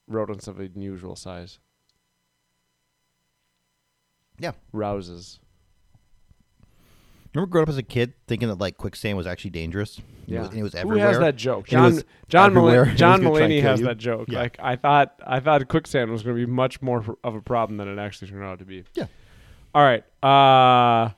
[0.07, 1.57] rodents of unusual size.
[4.39, 5.39] Yeah Rouses.
[7.33, 9.99] Remember growing up as a kid thinking that like quicksand was actually dangerous?
[10.25, 10.37] Yeah.
[10.37, 11.07] It was, and it was everywhere.
[11.07, 11.67] Who has that joke?
[11.67, 13.85] John was John everywhere, Mulaney, John was gonna try and Mulaney has you.
[13.87, 14.29] that joke.
[14.29, 14.39] Yeah.
[14.39, 17.77] Like I thought I thought quicksand was going to be much more of a problem
[17.77, 18.85] than it actually turned out to be.
[18.93, 19.07] Yeah.
[19.73, 20.03] All right.
[20.23, 21.11] Uh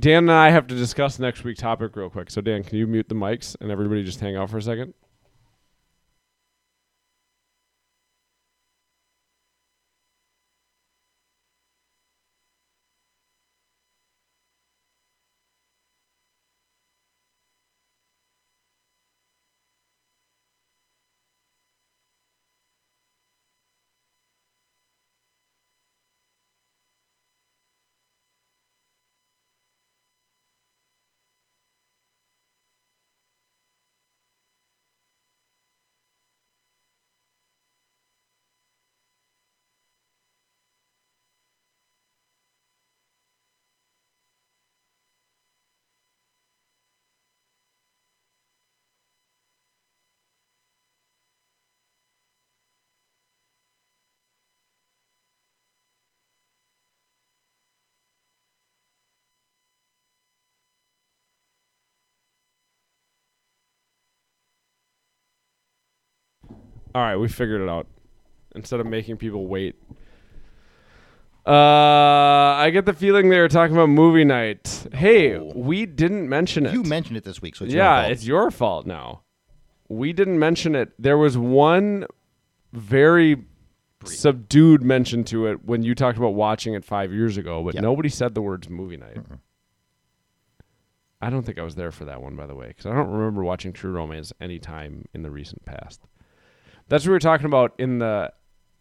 [0.00, 2.30] Dan and I have to discuss next week's topic real quick.
[2.30, 4.94] So Dan, can you mute the mics and everybody just hang out for a second?
[66.94, 67.86] All right, we figured it out.
[68.54, 69.76] Instead of making people wait.
[71.46, 74.86] Uh, I get the feeling they were talking about movie night.
[74.92, 76.72] Hey, we didn't mention it.
[76.72, 78.12] You mentioned it this week, so it's your yeah, fault.
[78.12, 79.22] it's your fault now.
[79.88, 80.92] We didn't mention it.
[80.98, 82.06] There was one
[82.72, 83.44] very
[84.04, 87.80] subdued mention to it when you talked about watching it five years ago, but Yeah.
[87.80, 89.18] nobody said the words movie night.
[91.20, 93.10] I don't think I was there for that one, by the way, because I don't
[93.10, 96.00] remember watching True Romance any time in the recent past.
[96.92, 98.30] That's what we were talking about in the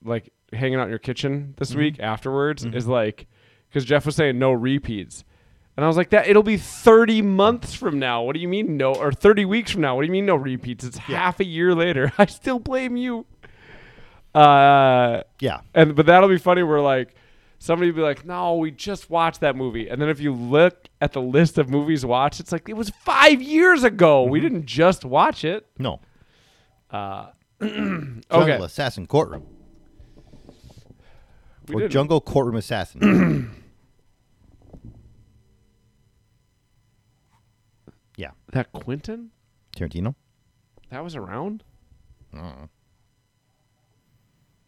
[0.03, 3.25] like hanging out in your kitchen this week afterwards is like
[3.69, 5.23] because Jeff was saying no repeats.
[5.77, 8.23] And I was like, that it'll be 30 months from now.
[8.23, 8.93] What do you mean no?
[8.93, 9.95] Or 30 weeks from now.
[9.95, 10.83] What do you mean no repeats?
[10.83, 12.11] It's half a year later.
[12.17, 13.25] I still blame you.
[14.35, 15.61] Uh, yeah.
[15.73, 16.63] and but that'll be funny.
[16.63, 17.15] Where like
[17.59, 19.87] somebody be like, no, we just watched that movie.
[19.87, 22.89] And then if you look at the list of movies watched, it's like it was
[22.89, 24.23] five years ago.
[24.23, 25.65] We didn't just watch it.
[25.79, 26.01] No.
[26.89, 27.27] Uh,
[27.61, 28.63] Jungle okay.
[28.63, 29.45] Assassin Courtroom.
[31.67, 31.91] We or didn't.
[31.91, 33.55] Jungle Courtroom Assassin.
[38.17, 38.31] yeah.
[38.51, 39.29] That Quentin?
[39.77, 40.15] Tarantino?
[40.89, 41.63] That was around?
[42.35, 42.65] Uh,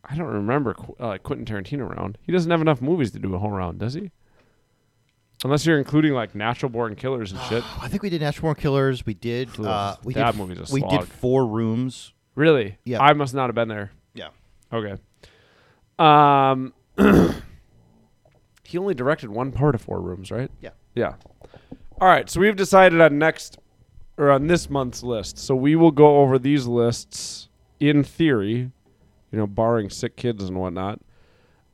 [0.05, 2.19] I don't remember uh, Quentin Tarantino around.
[2.21, 4.11] He doesn't have enough movies to do a whole round, does he?
[5.43, 7.63] Unless you're including like Natural Born Killers and shit.
[7.81, 9.03] I think we did Natural Born Killers.
[9.05, 9.59] We did.
[9.59, 10.37] Uh, we that did.
[10.37, 12.13] movie's a we did Four Rooms.
[12.35, 12.77] Really?
[12.83, 13.01] Yeah.
[13.01, 13.91] I must not have been there.
[14.13, 14.29] Yeah.
[14.71, 15.01] Okay.
[15.99, 16.73] Um,
[18.63, 20.49] he only directed one part of Four Rooms, right?
[20.61, 20.71] Yeah.
[20.95, 21.15] Yeah.
[22.01, 22.29] All right.
[22.29, 23.57] So we've decided on next
[24.17, 25.37] or on this month's list.
[25.37, 27.49] So we will go over these lists
[27.79, 28.71] in theory,
[29.31, 30.99] you know, barring sick kids and whatnot.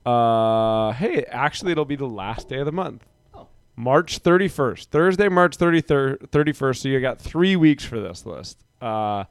[0.06, 3.06] Uh, hey, actually, it'll be the last day of the month.
[3.34, 3.48] Oh.
[3.76, 6.78] March 31st, Thursday, March 33rd, 31st.
[6.78, 8.64] So you got three weeks for this list.
[8.82, 9.26] Uh,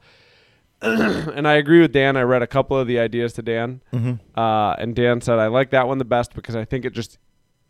[0.81, 2.15] and I agree with Dan.
[2.15, 3.81] I read a couple of the ideas to Dan,
[4.37, 7.17] uh, and Dan said I like that one the best because I think it just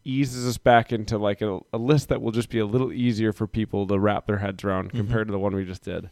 [0.06, 3.34] eases us back into like a, a list that will just be a little easier
[3.34, 6.10] for people to wrap their heads around compared to the one we just did.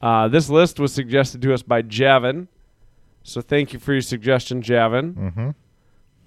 [0.00, 2.48] Uh, this list was suggested to us by Javin,
[3.22, 5.14] so thank you for your suggestion, Javin.
[5.14, 5.50] Mm-hmm.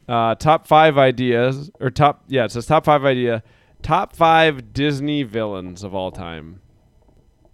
[0.07, 3.41] Uh, top five ideas, or top yeah, it says top five idea,
[3.81, 6.61] top five Disney villains of all time.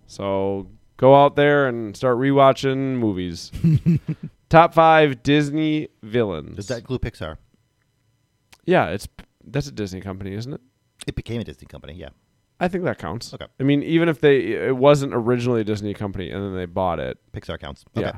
[0.05, 0.67] So
[1.01, 3.51] go out there and start rewatching movies.
[4.49, 6.55] top five Disney villains.
[6.55, 7.37] Does that include Pixar?
[8.65, 9.07] yeah, it's
[9.43, 10.61] that's a Disney company, isn't it?
[11.07, 11.93] It became a Disney company.
[11.93, 12.09] Yeah.
[12.59, 13.33] I think that counts.
[13.33, 13.47] Okay.
[13.59, 16.99] I mean, even if they it wasn't originally a Disney company and then they bought
[16.99, 17.83] it, Pixar counts.
[17.97, 18.05] Okay.
[18.05, 18.17] yeah.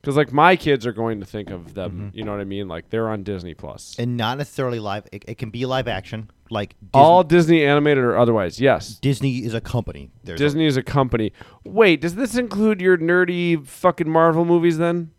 [0.00, 2.18] Because like my kids are going to think of them, mm-hmm.
[2.18, 2.66] you know what I mean?
[2.66, 3.54] Like they're on Disney
[3.98, 5.06] And not necessarily live.
[5.12, 8.98] It, it can be live action, like Disney, All Disney animated or otherwise, yes.
[9.00, 10.10] Disney is a company.
[10.22, 11.32] There's Disney is a company.
[11.64, 15.12] Wait, does this include your nerdy fucking Marvel movies then?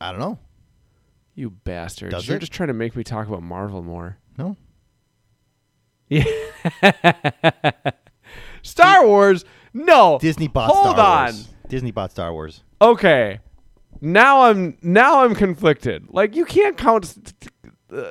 [0.00, 0.38] I don't know.
[1.34, 2.14] You bastards.
[2.14, 2.40] Does You're it?
[2.40, 4.16] just trying to make me talk about Marvel more.
[4.38, 4.56] No.
[6.08, 6.24] Yeah.
[8.62, 9.44] Star Wars?
[9.74, 10.18] No.
[10.20, 11.34] Disney bought Hold Star on.
[11.34, 11.48] Wars.
[11.68, 12.62] Disney bought Star Wars.
[12.80, 13.40] Okay.
[14.00, 16.06] Now I'm now I'm conflicted.
[16.08, 17.34] Like you can't count
[17.92, 18.04] uh,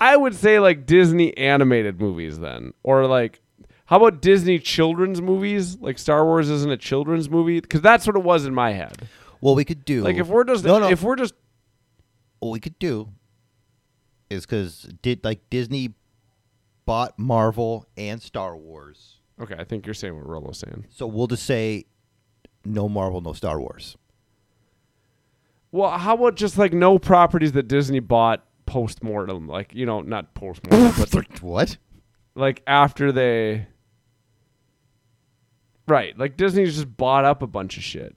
[0.00, 3.40] I would say like Disney animated movies then or like
[3.86, 5.76] how about Disney children's movies?
[5.78, 9.08] Like Star Wars isn't a children's movie cuz that's what it was in my head.
[9.40, 10.88] What we could do, Like if we're just no, no.
[10.88, 11.34] if we're just
[12.40, 13.08] what we could do
[14.30, 15.94] is because did like Disney
[16.86, 19.20] bought Marvel and Star Wars.
[19.40, 20.86] Okay, I think you're saying what Rolo's saying.
[20.90, 21.86] So we'll just say
[22.64, 23.96] no Marvel, no Star Wars.
[25.72, 29.48] Well, how about just like no properties that Disney bought post mortem?
[29.48, 31.76] Like, you know, not post mortem, but what?
[32.36, 33.66] like after they.
[35.88, 36.16] Right.
[36.16, 38.16] Like Disney's just bought up a bunch of shit.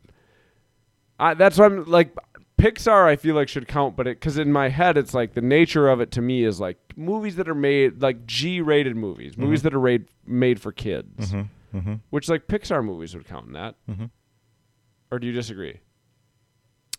[1.19, 2.15] I, that's why I'm like.
[2.55, 5.41] Pixar, I feel like should count, but it because in my head it's like the
[5.41, 9.59] nature of it to me is like movies that are made like G-rated movies, movies
[9.59, 9.65] mm-hmm.
[9.65, 11.77] that are made made for kids, mm-hmm.
[11.77, 11.93] Mm-hmm.
[12.11, 13.75] which like Pixar movies would count in that.
[15.11, 15.81] Or do you disagree?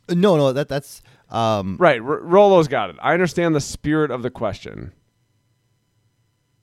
[0.09, 2.97] No, no, that that's um Right, R- Rolo's got it.
[3.03, 4.93] I understand the spirit of the question.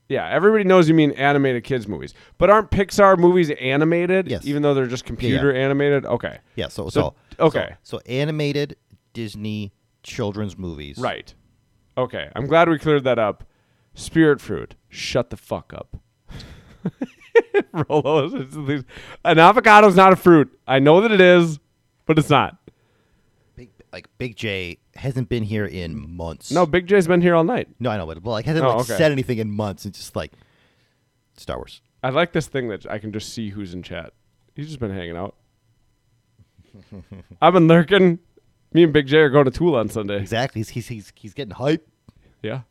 [0.09, 4.30] Yeah, everybody knows you mean animated kids movies, but aren't Pixar movies animated?
[4.30, 4.45] Yes.
[4.45, 6.05] even though they're just computer animated.
[6.05, 7.76] Okay, yeah, so So- so, okay.
[7.84, 8.76] So, so animated
[9.13, 9.72] Disney
[10.03, 10.97] children's movies.
[10.97, 11.34] right.
[11.97, 13.43] Okay, I'm glad we cleared that up.
[13.95, 15.97] Spirit fruit, shut the fuck up.
[17.89, 18.84] Rolo, is- is-
[19.26, 20.57] an avocado is not a fruit.
[20.68, 21.59] I know that it is,
[22.05, 22.57] but it's not.
[23.93, 26.51] Like Big J hasn't been here in months.
[26.51, 27.68] No, Big J's been here all night.
[27.80, 28.97] No, I know, but, but like hasn't Oh, like, okay.
[28.97, 29.85] said anything in months.
[29.85, 30.31] It's just like
[31.35, 31.81] Star Wars.
[32.03, 34.13] I like this thing that I can just see who's in chat.
[34.55, 35.35] He's just been hanging out.
[37.41, 38.19] I've been lurking.
[38.73, 40.19] Me and Big J are going to Tool on Sunday.
[40.19, 40.59] Exactly.
[40.59, 41.85] He's he's he's, he's getting hype.
[42.41, 42.61] Yeah.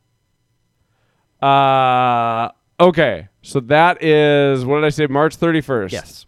[1.46, 3.28] Uh okay.
[3.42, 5.06] So that is what did I say?
[5.06, 5.92] March thirty first.
[5.92, 6.26] Yes.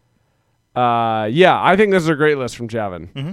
[0.77, 3.12] Uh yeah, I think this is a great list from Javin.
[3.12, 3.32] Mm-hmm.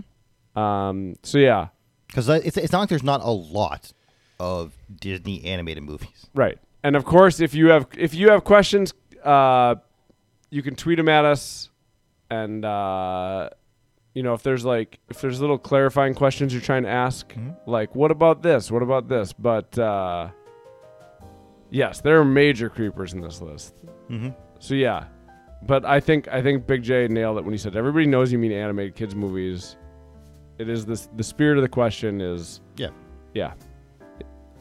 [0.60, 1.68] Um so yeah.
[2.08, 3.94] Because it's it's not like there's not a lot
[4.40, 6.28] of Disney animated movies.
[6.34, 6.58] Right.
[6.84, 9.76] And of course, if you have if you have questions, uh,
[10.50, 11.70] you can tweet them at us,
[12.30, 13.50] and uh,
[14.14, 17.34] you know if there's like if there's little clarifying questions you're trying to ask,
[17.66, 20.30] like what about this, what about this, but uh,
[21.70, 23.76] yes, there are major creepers in this list.
[24.10, 24.30] Mm-hmm.
[24.60, 25.06] So yeah,
[25.64, 28.40] but I think I think Big J nailed it when he said everybody knows you
[28.40, 29.76] mean animated kids movies.
[30.60, 32.90] It is this the spirit of the question is Yeah.
[33.34, 33.54] yeah.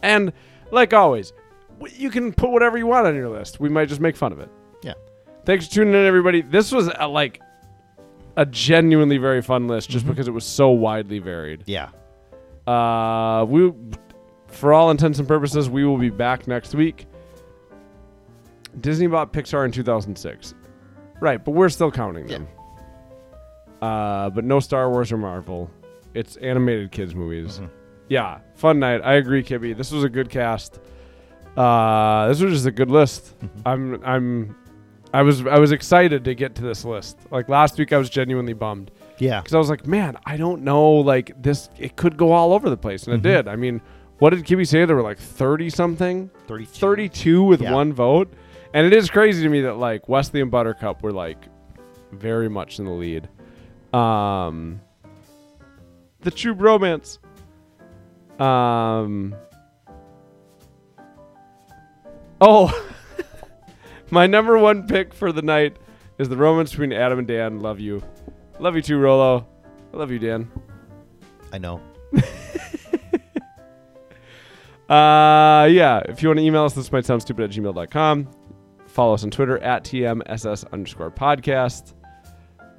[0.03, 0.33] And
[0.71, 1.33] like always,
[1.81, 3.59] w- you can put whatever you want on your list.
[3.61, 4.49] We might just make fun of it.
[4.83, 4.95] Yeah.
[5.45, 6.41] Thanks for tuning in, everybody.
[6.43, 7.41] This was a, like
[8.37, 11.65] a genuinely very fun list just because it was so widely varied.
[11.67, 11.89] Yeah.
[12.67, 13.73] Uh, we,
[14.47, 17.07] for all intents and purposes, we will be back next week.
[18.81, 20.55] Disney bought Pixar in 2006,
[21.21, 21.45] right?
[21.45, 22.47] But we're still counting them.
[23.83, 25.71] Uh, but no Star Wars or Marvel.
[26.15, 27.61] It's animated kids movies.
[28.09, 29.03] Yeah, fun night.
[29.05, 29.77] I agree, Kibby.
[29.77, 30.81] This was a good cast.
[31.57, 33.35] Uh, this was just a good list.
[33.67, 34.57] I'm, I'm,
[35.13, 37.19] I was, I was excited to get to this list.
[37.31, 39.41] Like last week, I was genuinely bummed Yeah.
[39.41, 40.91] because I was like, man, I don't know.
[40.93, 43.49] Like this, it could go all over the place, and it did.
[43.49, 43.81] I mean,
[44.19, 44.85] what did Kibby say?
[44.85, 46.71] There were like thirty something, 32.
[46.73, 47.73] 32 with Yeah.
[47.75, 48.33] one vote,
[48.75, 51.47] and it is crazy to me that like Wesley and Buttercup were like
[52.13, 53.29] very much in the lead.
[53.93, 54.81] Um,
[56.29, 57.19] the True Bromance.
[58.39, 59.35] Um.
[62.41, 62.71] Oh,
[64.11, 65.79] my number one pick for the night
[66.19, 67.61] is the romance between Adam and Dan.
[67.61, 68.03] Love you,
[68.61, 69.47] love you too, Rolo.
[69.95, 70.51] I love you, Dan.
[71.53, 71.81] I know.
[74.89, 76.01] Uh, yeah.
[76.09, 78.27] If you want to email us, this might sound stupid at gmail.com.
[78.87, 81.93] Follow us on Twitter at TMSS underscore podcast.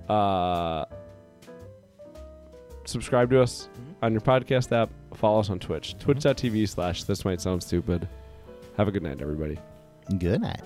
[0.10, 0.86] Uh,
[2.90, 4.06] subscribe to us mm-hmm.
[4.06, 4.90] on your podcast app.
[5.16, 5.90] Follow us on Twitch.
[5.90, 6.00] Mm-hmm.
[6.00, 8.08] Twitch.tv slash this might sound stupid.
[8.78, 9.58] Have a good night, everybody.
[10.18, 10.62] Good night.